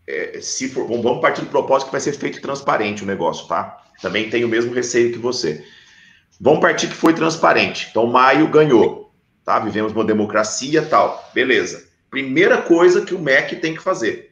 é, 0.07 0.41
se 0.41 0.69
for, 0.69 0.87
vamos 0.89 1.21
partir 1.21 1.43
do 1.43 1.47
propósito 1.47 1.87
que 1.87 1.93
vai 1.93 2.01
ser 2.01 2.13
feito 2.13 2.43
transparente 2.43 3.05
o 3.05 3.07
negócio, 3.07 3.47
tá? 3.47 3.79
Também 4.03 4.29
tenho 4.29 4.49
o 4.49 4.51
mesmo 4.51 4.75
receio 4.75 5.13
que 5.13 5.19
você. 5.19 5.65
Vamos 6.41 6.61
partir 6.61 6.89
que 6.89 6.95
foi 6.95 7.15
transparente. 7.15 7.89
Então, 7.91 8.07
maio 8.07 8.49
ganhou, 8.49 9.13
tá? 9.45 9.59
Vivemos 9.61 9.93
uma 9.93 10.05
democracia 10.05 10.83
tal. 10.83 11.31
Beleza. 11.33 11.89
Primeira 12.11 12.63
coisa 12.63 13.05
que 13.05 13.15
o 13.15 13.19
MEC 13.19 13.57
tem 13.57 13.75
que 13.75 13.83
fazer. 13.83 14.28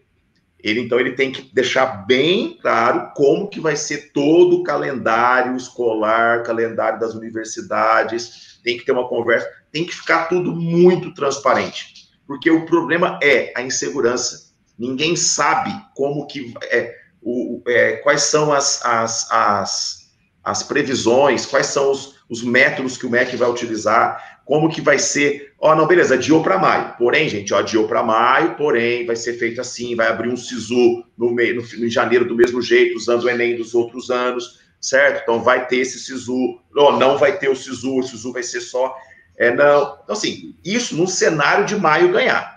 Ele, 0.67 0.81
então, 0.81 0.99
ele 0.99 1.12
tem 1.12 1.31
que 1.31 1.49
deixar 1.55 1.87
bem 2.09 2.59
claro 2.61 3.12
como 3.14 3.49
que 3.49 3.61
vai 3.61 3.77
ser 3.77 4.11
todo 4.12 4.57
o 4.57 4.62
calendário 4.64 5.57
escolar, 5.57 6.43
calendário 6.43 6.99
das 6.99 7.14
universidades, 7.14 8.59
tem 8.64 8.77
que 8.77 8.85
ter 8.85 8.91
uma 8.91 9.09
conversa, 9.09 9.49
tem 9.71 9.85
que 9.85 9.95
ficar 9.95 10.25
tudo 10.25 10.51
muito 10.51 11.14
transparente. 11.14 12.09
Porque 12.27 12.51
o 12.51 12.67
problema 12.67 13.17
é 13.23 13.53
a 13.57 13.62
insegurança. 13.62 14.53
Ninguém 14.77 15.14
sabe 15.14 15.73
como 15.95 16.27
que 16.27 16.53
é, 16.64 16.97
o, 17.23 17.62
é, 17.69 17.99
quais 17.99 18.23
são 18.23 18.53
as, 18.53 18.85
as, 18.85 19.31
as, 19.31 19.99
as 20.43 20.64
previsões, 20.64 21.47
quais 21.47 21.67
são 21.67 21.93
os, 21.93 22.17
os 22.29 22.43
métodos 22.43 22.97
que 22.97 23.07
o 23.07 23.11
MEC 23.11 23.37
vai 23.37 23.49
utilizar, 23.49 24.36
como 24.47 24.70
que 24.70 24.80
vai 24.80 24.99
ser. 24.99 25.53
Ó, 25.59 25.74
não, 25.74 25.86
beleza, 25.86 26.14
adiou 26.14 26.42
para 26.42 26.57
maio. 26.57 26.94
Porém, 26.97 27.28
gente, 27.28 27.53
ó, 27.53 27.59
adiou 27.59 27.86
para 27.86 28.03
maio, 28.03 28.55
porém, 28.55 29.05
vai 29.05 29.16
ser 29.16 29.34
feito 29.34 29.61
assim, 29.61 29.97
vai 29.97 30.07
abrir 30.07 30.30
um 30.30 30.36
SISU 30.36 31.05
no, 31.18 31.32
meio, 31.32 31.57
no, 31.57 31.84
em 31.84 31.90
janeiro 31.90 32.24
do 32.24 32.36
mesmo 32.36 32.62
jeito, 32.62 32.97
usando 32.97 33.24
o 33.24 33.28
Enem 33.28 33.57
dos 33.57 33.74
outros 33.74 34.09
anos, 34.09 34.61
certo? 34.80 35.22
Então 35.22 35.42
vai 35.42 35.66
ter 35.66 35.78
esse 35.78 35.99
SISU, 35.99 36.61
ou 36.74 36.97
não 36.97 37.18
vai 37.18 37.36
ter 37.36 37.51
o 37.51 37.57
SISU, 37.57 37.99
o 37.99 38.03
SISU 38.05 38.32
vai 38.32 38.44
ser 38.44 38.61
só. 38.61 38.97
É, 39.36 39.53
não. 39.53 39.99
Então, 40.05 40.14
assim, 40.14 40.55
isso 40.64 40.97
no 40.97 41.09
cenário 41.09 41.66
de 41.66 41.76
maio 41.76 42.12
ganhar 42.12 42.57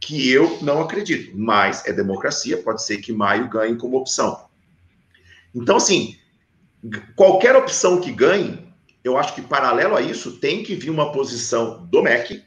que 0.00 0.28
eu 0.28 0.58
não 0.60 0.82
acredito, 0.82 1.30
mas 1.38 1.86
é 1.86 1.92
democracia, 1.92 2.58
pode 2.58 2.82
ser 2.82 2.96
que 2.96 3.12
maio 3.12 3.48
ganhe 3.48 3.76
como 3.76 3.96
opção. 3.96 4.46
Então, 5.54 5.76
assim, 5.76 6.16
qualquer 7.14 7.54
opção 7.54 8.00
que 8.00 8.10
ganhe, 8.10 8.71
eu 9.04 9.18
acho 9.18 9.34
que 9.34 9.42
paralelo 9.42 9.96
a 9.96 10.00
isso 10.00 10.38
tem 10.38 10.62
que 10.62 10.74
vir 10.74 10.90
uma 10.90 11.12
posição 11.12 11.86
do 11.90 12.02
MEC, 12.02 12.42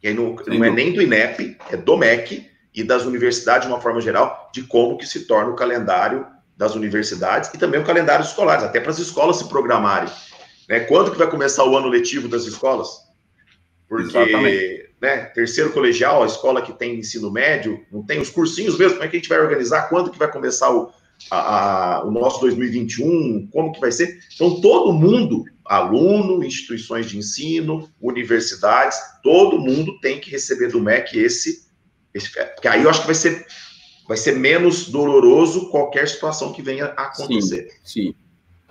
que 0.00 0.12
não, 0.12 0.36
não 0.46 0.64
é 0.64 0.70
nem 0.70 0.92
do 0.92 1.02
INEP, 1.02 1.56
é 1.70 1.76
do 1.76 1.96
MEC 1.96 2.48
e 2.74 2.84
das 2.84 3.04
universidades 3.04 3.66
de 3.66 3.72
uma 3.72 3.80
forma 3.80 4.00
geral, 4.00 4.50
de 4.52 4.62
como 4.62 4.96
que 4.96 5.06
se 5.06 5.26
torna 5.26 5.50
o 5.50 5.56
calendário 5.56 6.26
das 6.56 6.74
universidades 6.74 7.50
e 7.52 7.58
também 7.58 7.80
o 7.80 7.84
calendário 7.84 8.24
escolar, 8.24 8.62
até 8.62 8.80
para 8.80 8.90
as 8.90 8.98
escolas 8.98 9.36
se 9.36 9.48
programarem. 9.48 10.10
Né? 10.68 10.80
Quando 10.80 11.10
que 11.10 11.18
vai 11.18 11.28
começar 11.28 11.64
o 11.64 11.76
ano 11.76 11.88
letivo 11.88 12.28
das 12.28 12.44
escolas? 12.44 12.88
Porque 13.88 14.04
Exatamente 14.04 14.90
né, 15.00 15.24
terceiro 15.34 15.72
colegial, 15.72 16.22
a 16.22 16.26
escola 16.26 16.60
que 16.60 16.72
tem 16.72 16.98
ensino 16.98 17.30
médio, 17.30 17.84
não 17.90 18.02
tem 18.02 18.20
os 18.20 18.28
cursinhos 18.28 18.76
mesmo, 18.78 18.94
como 18.94 19.04
é 19.04 19.08
que 19.08 19.16
a 19.16 19.18
gente 19.18 19.28
vai 19.28 19.40
organizar, 19.40 19.88
quando 19.88 20.10
que 20.10 20.18
vai 20.18 20.30
começar 20.30 20.70
o, 20.70 20.90
a, 21.30 21.96
a, 21.96 22.04
o 22.04 22.10
nosso 22.10 22.40
2021, 22.40 23.48
como 23.50 23.72
que 23.72 23.80
vai 23.80 23.90
ser. 23.90 24.18
Então, 24.34 24.60
todo 24.60 24.92
mundo, 24.92 25.44
aluno, 25.70 26.44
instituições 26.44 27.08
de 27.08 27.18
ensino, 27.18 27.88
universidades, 28.00 28.98
todo 29.22 29.58
mundo 29.58 29.98
tem 30.00 30.20
que 30.20 30.30
receber 30.30 30.68
do 30.68 30.80
MEC 30.80 31.18
esse, 31.18 31.66
esse 32.12 32.30
porque 32.30 32.68
aí 32.68 32.82
eu 32.82 32.90
acho 32.90 33.00
que 33.00 33.06
vai 33.06 33.14
ser, 33.14 33.46
vai 34.08 34.16
ser 34.16 34.32
menos 34.32 34.88
doloroso 34.88 35.70
qualquer 35.70 36.08
situação 36.08 36.52
que 36.52 36.62
venha 36.62 36.86
a 36.96 37.04
acontecer. 37.04 37.70
Sim, 37.84 38.08
sim. 38.08 38.14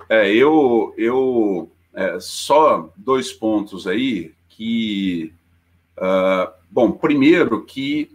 É, 0.10 0.34
eu, 0.34 0.94
eu 0.98 1.72
é, 1.94 2.20
só 2.20 2.92
dois 2.98 3.32
pontos 3.32 3.88
aí 3.88 4.34
que 4.50 5.34
Uh, 6.00 6.50
bom, 6.72 6.92
primeiro 6.92 7.66
que 7.66 8.10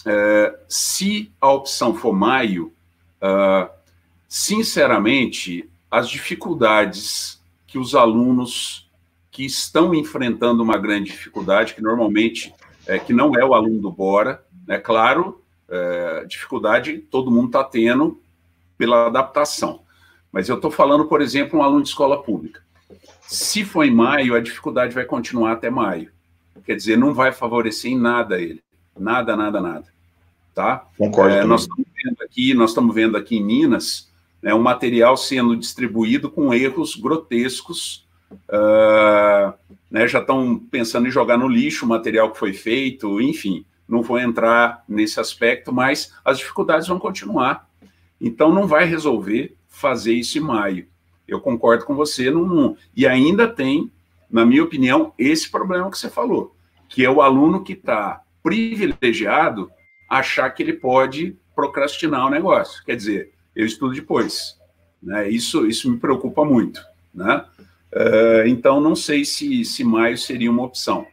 uh, 0.00 0.58
se 0.68 1.30
a 1.40 1.52
opção 1.52 1.94
for 1.94 2.12
maio, 2.12 2.72
uh, 3.22 3.70
sinceramente, 4.28 5.70
as 5.88 6.10
dificuldades 6.10 7.37
que 7.68 7.78
os 7.78 7.94
alunos 7.94 8.90
que 9.30 9.44
estão 9.44 9.94
enfrentando 9.94 10.62
uma 10.62 10.76
grande 10.76 11.12
dificuldade, 11.12 11.74
que 11.74 11.82
normalmente 11.82 12.52
é, 12.86 12.98
que 12.98 13.12
não 13.12 13.36
é 13.36 13.44
o 13.44 13.54
aluno 13.54 13.80
do 13.80 13.92
Bora, 13.92 14.42
é 14.66 14.78
claro, 14.78 15.44
é, 15.68 16.24
dificuldade 16.26 16.98
todo 16.98 17.30
mundo 17.30 17.46
está 17.46 17.62
tendo 17.62 18.20
pela 18.76 19.06
adaptação. 19.06 19.82
Mas 20.32 20.48
eu 20.48 20.56
estou 20.56 20.70
falando, 20.70 21.04
por 21.04 21.20
exemplo, 21.20 21.58
um 21.58 21.62
aluno 21.62 21.82
de 21.82 21.90
escola 21.90 22.22
pública. 22.22 22.62
Se 23.22 23.64
for 23.64 23.84
em 23.84 23.94
maio, 23.94 24.34
a 24.34 24.40
dificuldade 24.40 24.94
vai 24.94 25.04
continuar 25.04 25.52
até 25.52 25.68
maio. 25.68 26.10
Quer 26.64 26.74
dizer, 26.74 26.96
não 26.96 27.12
vai 27.12 27.32
favorecer 27.32 27.92
em 27.92 27.98
nada 27.98 28.40
ele. 28.40 28.62
Nada, 28.98 29.36
nada, 29.36 29.60
nada. 29.60 29.84
Tá? 30.54 30.86
Concordo. 30.96 31.36
É, 31.36 31.44
nós 31.44 31.62
estamos 31.62 31.86
vendo 31.94 32.22
aqui, 32.22 32.54
nós 32.54 32.70
estamos 32.70 32.94
vendo 32.94 33.16
aqui 33.16 33.36
em 33.36 33.44
Minas 33.44 34.07
né, 34.42 34.54
um 34.54 34.60
material 34.60 35.16
sendo 35.16 35.56
distribuído 35.56 36.30
com 36.30 36.52
erros 36.52 36.94
grotescos. 36.94 38.06
Uh, 38.30 39.52
né, 39.90 40.06
já 40.06 40.20
estão 40.20 40.58
pensando 40.70 41.08
em 41.08 41.10
jogar 41.10 41.38
no 41.38 41.48
lixo 41.48 41.84
o 41.84 41.88
material 41.88 42.30
que 42.30 42.38
foi 42.38 42.52
feito, 42.52 43.20
enfim, 43.22 43.64
não 43.88 44.02
vou 44.02 44.18
entrar 44.18 44.84
nesse 44.86 45.18
aspecto, 45.18 45.72
mas 45.72 46.12
as 46.24 46.38
dificuldades 46.38 46.86
vão 46.88 46.98
continuar. 46.98 47.68
Então, 48.20 48.52
não 48.52 48.66
vai 48.66 48.84
resolver 48.84 49.56
fazer 49.66 50.12
isso 50.12 50.36
em 50.36 50.42
maio. 50.42 50.86
Eu 51.26 51.40
concordo 51.40 51.84
com 51.84 51.94
você. 51.94 52.30
Não, 52.30 52.44
não. 52.44 52.76
E 52.94 53.06
ainda 53.06 53.46
tem 53.46 53.90
na 54.30 54.44
minha 54.44 54.62
opinião, 54.62 55.12
esse 55.18 55.50
problema 55.50 55.90
que 55.90 55.98
você 55.98 56.10
falou, 56.10 56.54
que 56.88 57.04
é 57.04 57.10
o 57.10 57.22
aluno 57.22 57.62
que 57.62 57.72
está 57.72 58.22
privilegiado 58.42 59.70
achar 60.08 60.50
que 60.50 60.62
ele 60.62 60.74
pode 60.74 61.36
procrastinar 61.54 62.26
o 62.26 62.30
negócio. 62.30 62.84
Quer 62.84 62.96
dizer, 62.96 63.32
eu 63.54 63.66
estudo 63.66 63.94
depois. 63.94 64.56
Né? 65.02 65.28
Isso, 65.28 65.66
isso 65.66 65.90
me 65.90 65.98
preocupa 65.98 66.44
muito. 66.44 66.80
Né? 67.14 67.44
Uh, 67.92 68.46
então, 68.46 68.80
não 68.80 68.94
sei 68.94 69.24
se, 69.24 69.64
se 69.64 69.82
maio 69.84 70.18
seria 70.18 70.50
uma 70.50 70.64
opção. 70.64 71.06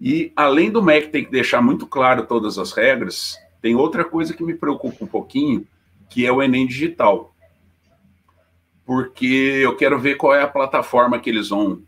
E, 0.00 0.32
além 0.36 0.70
do 0.70 0.82
MEC 0.82 1.08
ter 1.08 1.24
que 1.24 1.30
deixar 1.30 1.62
muito 1.62 1.86
claro 1.86 2.26
todas 2.26 2.58
as 2.58 2.72
regras, 2.72 3.36
tem 3.62 3.74
outra 3.74 4.04
coisa 4.04 4.34
que 4.34 4.44
me 4.44 4.54
preocupa 4.54 5.04
um 5.04 5.08
pouquinho, 5.08 5.66
que 6.10 6.26
é 6.26 6.32
o 6.32 6.42
Enem 6.42 6.66
digital. 6.66 7.34
Porque 8.84 9.26
eu 9.26 9.74
quero 9.76 9.98
ver 9.98 10.16
qual 10.16 10.34
é 10.34 10.42
a 10.42 10.48
plataforma 10.48 11.18
que 11.18 11.30
eles 11.30 11.48
vão 11.48 11.82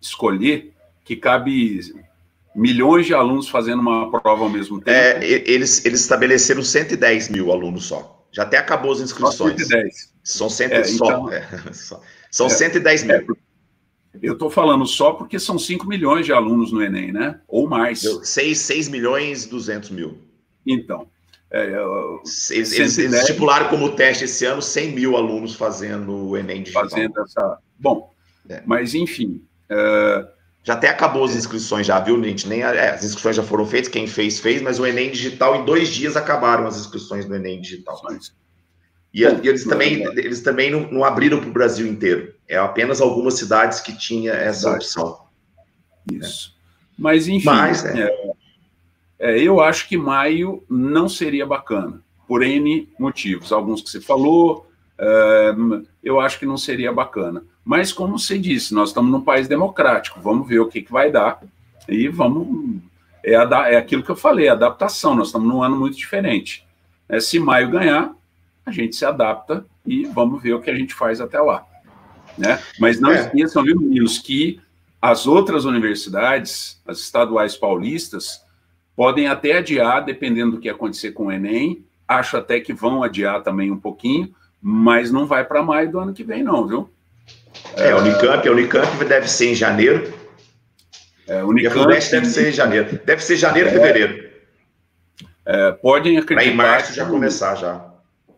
escolher, 0.00 0.72
que 1.04 1.14
cabe 1.14 1.80
milhões 2.54 3.06
de 3.06 3.14
alunos 3.14 3.48
fazendo 3.48 3.80
uma 3.80 4.10
prova 4.10 4.44
ao 4.44 4.50
mesmo 4.50 4.80
tempo. 4.80 4.90
É, 4.90 5.24
eles, 5.24 5.84
eles 5.84 6.00
estabeleceram 6.00 6.62
110 6.62 7.28
mil 7.28 7.52
alunos 7.52 7.86
só. 7.86 8.17
Já 8.38 8.44
até 8.44 8.56
acabou 8.56 8.92
as 8.92 9.00
inscrições. 9.00 9.34
Só 9.34 9.48
110. 9.48 10.14
São, 10.22 10.48
cento, 10.48 10.72
é, 10.72 10.84
só, 10.84 11.04
então, 11.06 11.32
é, 11.32 11.44
são 12.30 12.46
é, 12.46 12.50
110 12.50 13.02
mil. 13.02 13.16
É, 13.16 13.24
eu 14.22 14.34
estou 14.34 14.48
falando 14.48 14.86
só 14.86 15.12
porque 15.12 15.40
são 15.40 15.58
5 15.58 15.84
milhões 15.88 16.24
de 16.24 16.32
alunos 16.32 16.70
no 16.70 16.80
Enem, 16.80 17.10
né? 17.10 17.40
Ou 17.48 17.68
mais. 17.68 18.00
6, 18.22 18.56
6 18.56 18.88
milhões 18.90 19.44
e 19.44 19.48
200 19.50 19.90
mil. 19.90 20.18
Então. 20.64 21.08
É, 21.50 21.64
eles, 21.64 22.50
eles, 22.50 22.98
eles, 22.98 23.14
estipularam 23.14 23.68
como 23.68 23.96
teste 23.96 24.24
esse 24.24 24.44
ano 24.44 24.62
100 24.62 24.92
mil 24.92 25.16
alunos 25.16 25.56
fazendo 25.56 26.28
o 26.28 26.36
Enem 26.36 26.62
digital. 26.62 26.88
Fazendo 26.88 27.20
essa. 27.20 27.58
Bom, 27.76 28.14
é. 28.48 28.62
mas 28.64 28.94
enfim, 28.94 29.42
Uh, 29.70 30.26
já 30.68 30.74
até 30.74 30.90
acabou 30.90 31.24
as 31.24 31.34
inscrições, 31.34 31.86
já, 31.86 31.98
viu, 31.98 32.22
gente? 32.22 32.46
Nem, 32.46 32.60
é, 32.60 32.90
as 32.90 33.02
inscrições 33.02 33.34
já 33.34 33.42
foram 33.42 33.64
feitas, 33.64 33.90
quem 33.90 34.06
fez, 34.06 34.38
fez, 34.38 34.60
mas 34.60 34.78
o 34.78 34.84
Enem 34.84 35.10
Digital, 35.10 35.56
em 35.56 35.64
dois 35.64 35.88
dias, 35.88 36.14
acabaram 36.14 36.66
as 36.66 36.76
inscrições 36.76 37.24
do 37.24 37.34
Enem 37.34 37.58
Digital. 37.58 37.98
E, 39.14 39.22
e 39.22 39.48
eles 39.48 39.64
também, 39.64 40.02
eles 40.18 40.42
também 40.42 40.70
não, 40.70 40.80
não 40.90 41.04
abriram 41.04 41.40
para 41.40 41.48
o 41.48 41.52
Brasil 41.54 41.86
inteiro. 41.86 42.34
É 42.46 42.58
apenas 42.58 43.00
algumas 43.00 43.32
cidades 43.32 43.80
que 43.80 43.96
tinha 43.96 44.32
essa 44.32 44.70
opção. 44.70 45.20
Isso. 46.12 46.54
Mas, 46.98 47.28
enfim, 47.28 47.46
mas, 47.46 47.86
é. 47.86 48.02
É, 48.02 48.34
é, 49.20 49.38
eu 49.40 49.62
acho 49.62 49.88
que 49.88 49.96
maio 49.96 50.62
não 50.68 51.08
seria 51.08 51.46
bacana. 51.46 52.02
por 52.26 52.42
N 52.42 52.86
motivos. 52.98 53.52
Alguns 53.52 53.80
que 53.80 53.88
você 53.88 54.02
falou, 54.02 54.70
eu 56.04 56.20
acho 56.20 56.38
que 56.38 56.44
não 56.44 56.58
seria 56.58 56.92
bacana. 56.92 57.42
Mas, 57.68 57.92
como 57.92 58.18
você 58.18 58.38
disse, 58.38 58.72
nós 58.72 58.88
estamos 58.88 59.12
num 59.12 59.20
país 59.20 59.46
democrático, 59.46 60.22
vamos 60.22 60.48
ver 60.48 60.58
o 60.58 60.68
que, 60.68 60.80
que 60.80 60.90
vai 60.90 61.12
dar 61.12 61.38
e 61.86 62.08
vamos. 62.08 62.80
É, 63.22 63.34
é 63.34 63.76
aquilo 63.76 64.02
que 64.02 64.10
eu 64.10 64.16
falei, 64.16 64.48
adaptação. 64.48 65.14
Nós 65.14 65.26
estamos 65.26 65.46
num 65.46 65.62
ano 65.62 65.76
muito 65.76 65.94
diferente. 65.94 66.66
É, 67.06 67.20
se 67.20 67.38
maio 67.38 67.68
ganhar, 67.68 68.14
a 68.64 68.70
gente 68.70 68.96
se 68.96 69.04
adapta 69.04 69.66
e 69.84 70.06
vamos 70.06 70.42
ver 70.42 70.54
o 70.54 70.62
que 70.62 70.70
a 70.70 70.74
gente 70.74 70.94
faz 70.94 71.20
até 71.20 71.38
lá. 71.42 71.62
Né? 72.38 72.58
Mas 72.80 72.98
não 72.98 73.10
é. 73.10 73.20
esqueçam, 73.20 73.62
viu, 73.62 73.78
meninos, 73.78 74.18
que 74.18 74.58
as 75.02 75.26
outras 75.26 75.66
universidades, 75.66 76.80
as 76.86 77.00
estaduais 77.00 77.54
paulistas, 77.54 78.42
podem 78.96 79.28
até 79.28 79.58
adiar, 79.58 80.06
dependendo 80.06 80.52
do 80.52 80.58
que 80.58 80.70
acontecer 80.70 81.12
com 81.12 81.26
o 81.26 81.32
Enem. 81.32 81.84
Acho 82.08 82.38
até 82.38 82.60
que 82.60 82.72
vão 82.72 83.02
adiar 83.02 83.42
também 83.42 83.70
um 83.70 83.78
pouquinho, 83.78 84.34
mas 84.58 85.12
não 85.12 85.26
vai 85.26 85.44
para 85.44 85.62
maio 85.62 85.92
do 85.92 85.98
ano 85.98 86.14
que 86.14 86.24
vem, 86.24 86.42
não, 86.42 86.66
viu? 86.66 86.88
É, 87.76 87.92
a 87.92 87.96
Unicamp, 87.96 88.48
a 88.48 88.52
Unicamp 88.52 89.04
deve 89.04 89.28
ser 89.28 89.52
em 89.52 89.54
janeiro. 89.54 90.12
É, 91.26 91.42
Unicamp, 91.44 91.92
e 91.92 91.96
a 91.96 91.98
deve 91.98 92.26
ser 92.26 92.48
em 92.48 92.52
janeiro. 92.52 93.00
Deve 93.04 93.22
ser 93.22 93.36
janeiro, 93.36 93.68
é, 93.68 93.72
fevereiro. 93.72 94.28
É, 95.46 95.72
podem 95.72 96.18
acreditar. 96.18 96.44
Para 96.44 96.52
em 96.52 96.56
março 96.56 96.94
já 96.94 97.06
começar 97.06 97.54
já. 97.54 97.94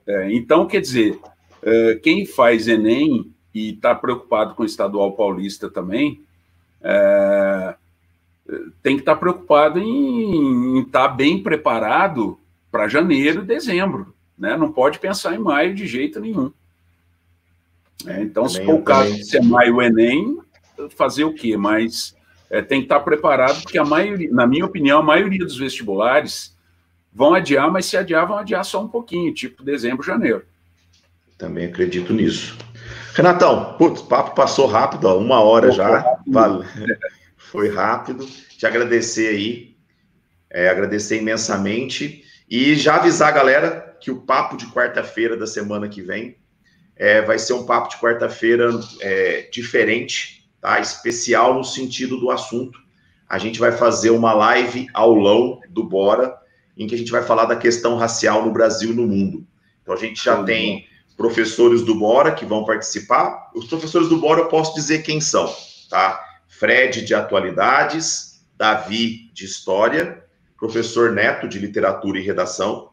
É, 0.07 0.33
então, 0.33 0.67
quer 0.67 0.81
dizer, 0.81 1.19
é, 1.63 1.95
quem 2.03 2.27
faz 2.27 2.69
Enem 2.69 3.33
e 3.55 3.71
está 3.71 3.95
preocupado 3.95 4.55
com 4.55 4.63
o 4.63 4.67
estadual 4.67 5.13
paulista 5.13 5.69
também, 5.69 6.23
é, 6.83 7.75
tem 8.83 8.97
que 8.97 9.03
estar 9.03 9.15
tá 9.15 9.21
preocupado 9.21 9.79
em 9.79 10.81
estar 10.81 11.09
tá 11.09 11.15
bem 11.15 11.43
preparado 11.43 12.39
para 12.71 12.89
janeiro 12.89 13.43
e 13.43 13.47
dezembro. 13.47 14.15
Né? 14.39 14.57
Não 14.57 14.73
pode 14.73 14.99
pensar 14.99 15.35
em 15.35 15.39
maio 15.39 15.75
de 15.75 15.87
jeito 15.87 16.21
nenhum. 16.21 16.53
É, 18.07 18.23
então, 18.23 18.45
também, 18.45 18.59
se 18.59 18.65
for 18.65 18.75
o 18.75 18.83
caso 18.83 19.15
de 19.15 19.25
ser 19.25 19.43
maio 19.43 19.77
o 19.77 19.83
Enem, 19.83 20.39
fazer 20.97 21.25
o 21.25 21.35
quê? 21.35 21.57
Mas 21.57 22.17
é, 22.49 22.63
tem 22.63 22.81
que 22.81 22.87
estar 22.87 23.01
preparado, 23.01 23.63
porque 23.63 23.79
a 23.79 23.85
maioria, 23.85 24.31
na 24.33 24.47
minha 24.47 24.65
opinião, 24.65 25.01
a 25.01 25.03
maioria 25.03 25.45
dos 25.45 25.59
vestibulares 25.59 26.57
vão 27.13 27.35
adiar, 27.35 27.71
mas 27.71 27.87
se 27.87 27.97
adiar, 27.97 28.27
vão 28.27 28.39
adiar 28.39 28.65
só 28.65 28.83
um 28.83 28.89
pouquinho, 28.89 29.33
tipo 29.35 29.63
dezembro, 29.63 30.05
janeiro. 30.05 30.45
Também 31.39 31.67
acredito 31.67 32.13
nisso. 32.13 32.57
Renatão, 33.15 33.75
putz, 33.79 34.01
o 34.01 34.07
papo 34.07 34.35
passou 34.35 34.67
rápido, 34.67 35.07
ó, 35.07 35.19
uma 35.19 35.41
hora 35.41 35.69
Pô, 35.69 35.73
já. 35.73 36.03
Foi 36.03 36.49
rápido. 36.49 36.67
foi 37.37 37.69
rápido. 37.69 38.27
Te 38.27 38.67
agradecer 38.67 39.29
aí, 39.29 39.77
é, 40.51 40.69
agradecer 40.69 41.19
imensamente. 41.19 42.25
E 42.49 42.75
já 42.75 42.97
avisar 42.97 43.29
a 43.29 43.33
galera 43.33 43.97
que 44.01 44.11
o 44.11 44.23
papo 44.23 44.57
de 44.57 44.67
quarta-feira 44.67 45.37
da 45.37 45.47
semana 45.47 45.89
que 45.89 46.03
vem 46.03 46.37
é, 47.01 47.23
vai 47.23 47.39
ser 47.39 47.55
um 47.55 47.65
papo 47.65 47.89
de 47.89 47.97
quarta-feira 47.97 48.79
é, 49.01 49.49
diferente, 49.51 50.47
tá? 50.61 50.79
Especial 50.79 51.55
no 51.55 51.65
sentido 51.65 52.19
do 52.19 52.31
assunto. 52.31 52.79
A 53.27 53.39
gente 53.39 53.59
vai 53.59 53.73
fazer 53.73 54.11
uma 54.11 54.35
live 54.35 54.87
aulão 54.93 55.61
do 55.71 55.83
Bora, 55.83 56.37
em 56.77 56.87
que 56.87 56.95
a 56.95 56.99
gente 56.99 57.11
vai 57.11 57.23
falar 57.23 57.47
da 57.47 57.57
questão 57.57 57.97
racial 57.97 58.45
no 58.45 58.53
Brasil 58.53 58.91
e 58.91 58.95
no 58.95 59.07
mundo. 59.07 59.47
Então 59.81 59.95
a 59.95 59.97
gente 59.97 60.23
já 60.23 60.43
tem 60.43 60.87
professores 61.17 61.81
do 61.81 61.95
Bora 61.95 62.33
que 62.33 62.45
vão 62.45 62.67
participar. 62.67 63.51
Os 63.55 63.67
professores 63.67 64.11
do 64.11 64.19
Bora 64.19 64.41
eu 64.41 64.49
posso 64.49 64.75
dizer 64.75 65.03
quem 65.03 65.23
são, 65.23 65.51
tá? 65.89 66.23
Fred 66.49 67.03
de 67.03 67.15
Atualidades, 67.15 68.45
Davi 68.59 69.31
de 69.33 69.47
História, 69.47 70.23
professor 70.59 71.13
Neto 71.13 71.49
de 71.49 71.59
Literatura 71.59 72.19
e 72.19 72.23
Redação. 72.23 72.90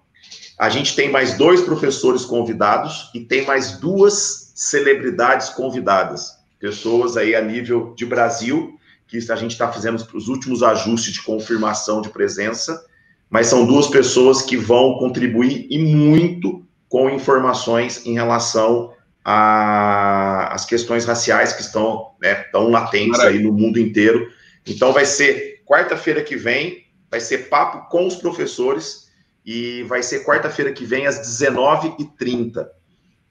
A 0.58 0.70
gente 0.70 0.96
tem 0.96 1.12
mais 1.12 1.38
dois 1.38 1.62
professores 1.62 2.26
convidados 2.26 3.12
e 3.14 3.20
tem 3.20 3.46
mais 3.46 3.80
duas 3.80 4.52
celebridades 4.56 5.50
convidadas, 5.50 6.36
pessoas 6.60 7.16
aí 7.16 7.36
a 7.36 7.42
nível 7.42 7.94
de 7.96 8.06
Brasil, 8.06 8.74
que 9.08 9.20
a 9.32 9.36
gente 9.36 9.52
está 9.52 9.72
fazendo 9.72 10.04
os 10.16 10.28
últimos 10.28 10.64
ajustes 10.64 11.14
de 11.14 11.22
confirmação 11.22 12.02
de 12.02 12.10
presença, 12.10 12.84
mas 13.30 13.48
são 13.48 13.68
duas 13.68 13.88
pessoas 13.88 14.42
que 14.42 14.58
vão 14.58 14.98
contribuir 14.98 15.68
e 15.70 15.78
muito 15.78 16.66
com 16.90 17.10
informações 17.10 18.06
em 18.06 18.14
relação 18.14 18.94
às 19.24 20.66
questões 20.66 21.06
raciais 21.06 21.54
que 21.54 21.62
estão 21.62 22.12
né, 22.20 22.34
tão 22.52 22.70
latentes 22.70 23.18
Maravilha. 23.18 23.40
aí 23.40 23.46
no 23.46 23.54
mundo 23.54 23.78
inteiro. 23.78 24.28
Então 24.66 24.92
vai 24.92 25.06
ser 25.06 25.62
quarta-feira 25.66 26.24
que 26.24 26.36
vem, 26.36 26.86
vai 27.12 27.20
ser 27.20 27.50
papo 27.50 27.90
com 27.90 28.08
os 28.08 28.16
professores 28.16 29.07
e 29.48 29.84
vai 29.84 30.04
ser 30.04 30.26
quarta-feira 30.26 30.74
que 30.74 30.84
vem 30.84 31.08
às 31.08 31.22
19h30. 31.22 32.68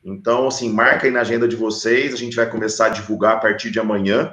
Então, 0.03 0.49
assim, 0.49 0.73
marca 0.73 1.07
aí 1.07 1.12
na 1.12 1.21
agenda 1.21 1.47
de 1.47 1.55
vocês, 1.55 2.14
a 2.14 2.17
gente 2.17 2.35
vai 2.35 2.49
começar 2.49 2.87
a 2.87 2.89
divulgar 2.89 3.35
a 3.35 3.39
partir 3.39 3.71
de 3.71 3.79
amanhã. 3.79 4.33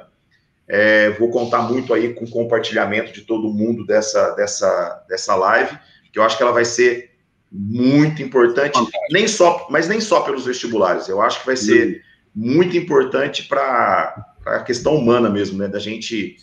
É, 0.66 1.10
vou 1.10 1.28
contar 1.28 1.60
muito 1.60 1.92
aí 1.92 2.14
com 2.14 2.24
o 2.24 2.30
compartilhamento 2.30 3.12
de 3.12 3.20
todo 3.20 3.52
mundo 3.52 3.84
dessa, 3.84 4.30
dessa, 4.30 5.04
dessa 5.06 5.34
live, 5.34 5.78
que 6.10 6.18
eu 6.18 6.22
acho 6.22 6.38
que 6.38 6.42
ela 6.42 6.52
vai 6.52 6.64
ser 6.64 7.10
muito 7.52 8.22
importante, 8.22 8.78
nem 9.10 9.28
só, 9.28 9.66
mas 9.68 9.86
nem 9.86 10.00
só 10.00 10.22
pelos 10.22 10.46
vestibulares. 10.46 11.06
Eu 11.06 11.20
acho 11.20 11.40
que 11.40 11.46
vai 11.46 11.56
ser 11.56 12.02
muito 12.34 12.78
importante 12.78 13.46
para 13.46 14.26
a 14.46 14.60
questão 14.60 14.96
humana 14.96 15.28
mesmo, 15.28 15.58
né? 15.58 15.68
Da 15.68 15.78
gente 15.78 16.38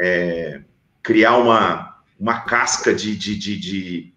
é, 0.00 0.60
criar 1.02 1.36
uma, 1.38 1.98
uma 2.18 2.42
casca 2.42 2.94
de, 2.94 3.16
de, 3.16 3.36
de, 3.36 3.58
de, 3.58 4.13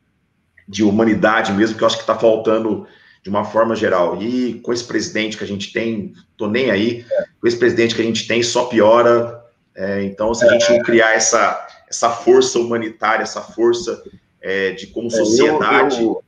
de 0.67 0.83
humanidade 0.83 1.53
mesmo, 1.53 1.77
que 1.77 1.83
eu 1.83 1.87
acho 1.87 1.97
que 1.97 2.03
está 2.03 2.17
faltando 2.17 2.85
de 3.23 3.29
uma 3.29 3.45
forma 3.45 3.75
geral. 3.75 4.21
E 4.21 4.59
com 4.61 4.73
esse 4.73 4.83
presidente 4.83 5.37
que 5.37 5.43
a 5.43 5.47
gente 5.47 5.71
tem, 5.71 6.13
tô 6.35 6.47
nem 6.47 6.71
aí, 6.71 7.05
é. 7.09 7.25
com 7.39 7.47
esse 7.47 7.57
presidente 7.57 7.95
que 7.95 8.01
a 8.01 8.05
gente 8.05 8.27
tem, 8.27 8.43
só 8.43 8.65
piora. 8.65 9.43
É, 9.75 10.03
então, 10.03 10.33
se 10.33 10.45
a 10.45 10.51
gente 10.51 10.71
não 10.71 10.79
criar 10.81 11.13
essa, 11.13 11.67
essa 11.89 12.09
força 12.09 12.59
humanitária, 12.59 13.23
essa 13.23 13.41
força 13.41 14.03
é, 14.41 14.71
de 14.71 14.87
como 14.87 15.09
sociedade. 15.09 16.01
Eu, 16.01 16.03
eu, 16.03 16.23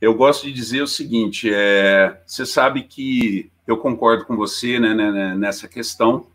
eu 0.00 0.14
gosto 0.14 0.46
de 0.46 0.52
dizer 0.52 0.82
o 0.82 0.86
seguinte: 0.86 1.50
é, 1.52 2.20
você 2.26 2.46
sabe 2.46 2.82
que 2.82 3.50
eu 3.66 3.76
concordo 3.76 4.24
com 4.24 4.36
você 4.36 4.78
né, 4.78 4.94
né, 4.94 5.10
né 5.10 5.34
nessa 5.36 5.68
questão 5.68 6.26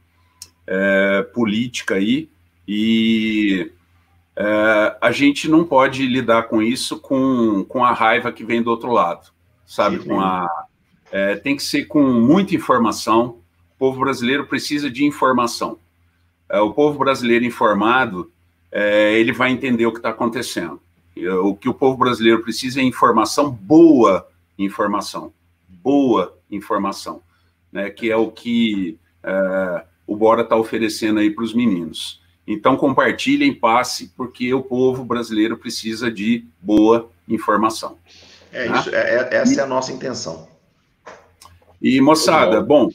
é, 0.68 1.24
política 1.34 1.96
aí, 1.96 2.30
e 2.68 3.72
é, 4.36 4.98
a 5.00 5.12
gente 5.12 5.48
não 5.48 5.64
pode 5.64 6.06
lidar 6.08 6.44
com 6.44 6.62
isso 6.62 7.00
com, 7.00 7.64
com 7.66 7.84
a 7.86 7.92
raiva 7.92 8.32
que 8.32 8.44
vem 8.44 8.62
do 8.62 8.70
outro 8.70 8.92
lado, 8.92 9.32
sabe? 9.66 10.00
Com 10.00 10.20
a, 10.20 10.48
é, 11.12 11.36
tem 11.36 11.56
que 11.56 11.64
ser 11.64 11.86
com 11.86 12.02
muita 12.02 12.56
informação. 12.56 13.38
O 13.76 13.78
povo 13.78 14.00
brasileiro 14.00 14.48
precisa 14.48 14.90
de 14.90 15.06
informação. 15.06 15.78
É, 16.50 16.60
o 16.60 16.74
povo 16.74 16.98
brasileiro 16.98 17.46
informado, 17.46 18.32
é, 18.72 19.14
ele 19.20 19.32
vai 19.32 19.52
entender 19.52 19.86
o 19.86 19.92
que 19.92 20.00
está 20.00 20.10
acontecendo. 20.10 20.82
O 21.44 21.56
que 21.56 21.70
o 21.70 21.74
povo 21.76 21.96
brasileiro 21.96 22.42
precisa 22.42 22.82
é 22.82 22.84
informação, 22.84 23.52
boa 23.52 24.28
informação, 24.58 25.32
boa 25.70 26.36
informação, 26.50 27.22
né? 27.72 27.92
Que 27.92 28.10
é 28.10 28.18
o 28.18 28.32
que 28.32 28.98
é, 29.22 29.86
o 30.08 30.16
Bora 30.16 30.42
está 30.42 30.56
oferecendo 30.56 31.20
aí 31.20 31.30
para 31.30 31.44
os 31.44 31.54
meninos. 31.54 32.23
Então 32.46 32.76
compartilhem, 32.76 33.54
passe, 33.54 34.12
porque 34.18 34.54
o 34.54 34.62
povo 34.62 35.06
brasileiro 35.06 35.58
precisa 35.58 36.12
de 36.12 36.46
boa 36.62 37.10
informação. 37.28 37.98
É 38.52 38.68
tá? 38.68 38.80
isso, 38.80 38.89
é, 38.94 38.96
é, 38.96 39.36
essa 39.36 39.54
e, 39.54 39.60
é 39.60 39.62
a 39.62 39.68
nossa 39.68 39.91
intenção. 39.91 40.48
E 41.82 42.00
moçada, 42.02 42.62
bom, 42.62 42.89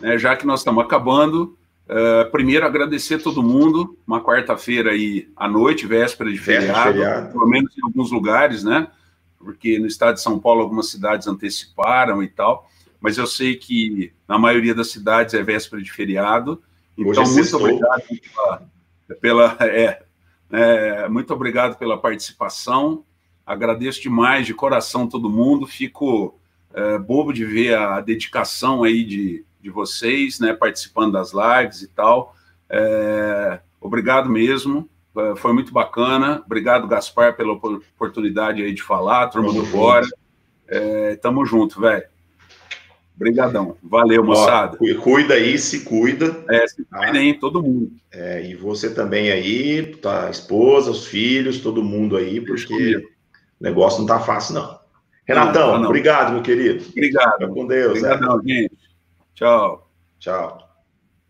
né, 0.00 0.18
já 0.18 0.34
que 0.36 0.46
nós 0.46 0.60
estamos 0.60 0.84
acabando, 0.84 1.56
Uh, 1.90 2.30
primeiro, 2.30 2.64
agradecer 2.64 3.16
a 3.16 3.18
todo 3.18 3.42
mundo. 3.42 3.98
Uma 4.06 4.22
quarta-feira 4.22 4.92
aí 4.92 5.28
à 5.34 5.48
noite, 5.48 5.88
véspera 5.88 6.30
de 6.30 6.38
feriado, 6.38 6.92
feriado, 6.92 7.32
pelo 7.32 7.48
menos 7.48 7.76
em 7.76 7.82
alguns 7.82 8.12
lugares, 8.12 8.62
né? 8.62 8.86
Porque 9.36 9.76
no 9.76 9.88
estado 9.88 10.14
de 10.14 10.20
São 10.20 10.38
Paulo 10.38 10.60
algumas 10.60 10.88
cidades 10.88 11.26
anteciparam 11.26 12.22
e 12.22 12.28
tal, 12.28 12.70
mas 13.00 13.18
eu 13.18 13.26
sei 13.26 13.56
que 13.56 14.12
na 14.28 14.38
maioria 14.38 14.72
das 14.72 14.92
cidades 14.92 15.34
é 15.34 15.42
véspera 15.42 15.82
de 15.82 15.90
feriado. 15.90 16.62
Então, 17.00 17.22
Hoje 17.22 17.34
muito 17.34 17.56
obrigado 17.56 18.02
pela, 18.06 18.70
pela 19.20 19.56
é, 19.60 20.02
é, 20.52 21.08
muito 21.08 21.32
obrigado 21.32 21.76
pela 21.76 21.98
participação. 21.98 23.04
Agradeço 23.46 24.02
demais 24.02 24.46
de 24.46 24.54
coração 24.54 25.08
todo 25.08 25.30
mundo. 25.30 25.66
Fico 25.66 26.38
é, 26.72 26.98
bobo 26.98 27.32
de 27.32 27.44
ver 27.44 27.76
a 27.76 28.00
dedicação 28.00 28.84
aí 28.84 29.04
de 29.04 29.44
de 29.62 29.70
vocês, 29.70 30.40
né, 30.40 30.52
participando 30.52 31.12
das 31.12 31.32
lives 31.32 31.82
e 31.82 31.88
tal. 31.88 32.34
É, 32.68 33.60
obrigado 33.80 34.28
mesmo, 34.28 34.88
é, 35.16 35.36
foi 35.36 35.52
muito 35.52 35.72
bacana. 35.72 36.42
Obrigado, 36.44 36.88
Gaspar, 36.88 37.36
pela 37.36 37.52
oportunidade 37.52 38.62
aí 38.62 38.72
de 38.72 38.82
falar, 38.82 39.28
turma 39.28 39.52
do 39.52 39.64
Bora. 39.66 40.06
É, 40.66 41.16
tamo 41.16 41.44
junto, 41.44 41.80
velho. 41.80 42.04
Obrigadão. 43.20 43.76
Valeu, 43.82 44.24
moçada. 44.24 44.78
Ó, 44.80 45.02
cuida 45.02 45.34
aí, 45.34 45.58
se 45.58 45.80
cuida. 45.80 46.42
É, 46.48 46.66
se 46.66 46.82
tá? 46.86 47.00
cuida 47.00 47.18
aí, 47.18 47.34
todo 47.34 47.62
mundo. 47.62 47.92
É, 48.10 48.48
e 48.48 48.54
você 48.54 48.94
também 48.94 49.30
aí, 49.30 49.94
tá, 49.96 50.30
esposa, 50.30 50.90
os 50.90 51.06
filhos, 51.06 51.58
todo 51.58 51.84
mundo 51.84 52.16
aí, 52.16 52.40
porque 52.40 52.96
o 52.96 53.02
negócio 53.60 54.00
não 54.00 54.06
tá 54.06 54.18
fácil, 54.18 54.54
não. 54.54 54.80
Renatão, 55.26 55.72
não, 55.72 55.80
não. 55.80 55.88
obrigado, 55.88 56.32
meu 56.32 56.42
querido. 56.42 56.82
Obrigado. 56.88 57.32
Fica 57.32 57.48
com 57.48 57.66
Deus. 57.66 57.98
Obrigadão, 57.98 58.40
é. 58.40 58.48
gente. 58.48 58.76
Tchau. 59.34 59.90
Tchau. 60.18 60.69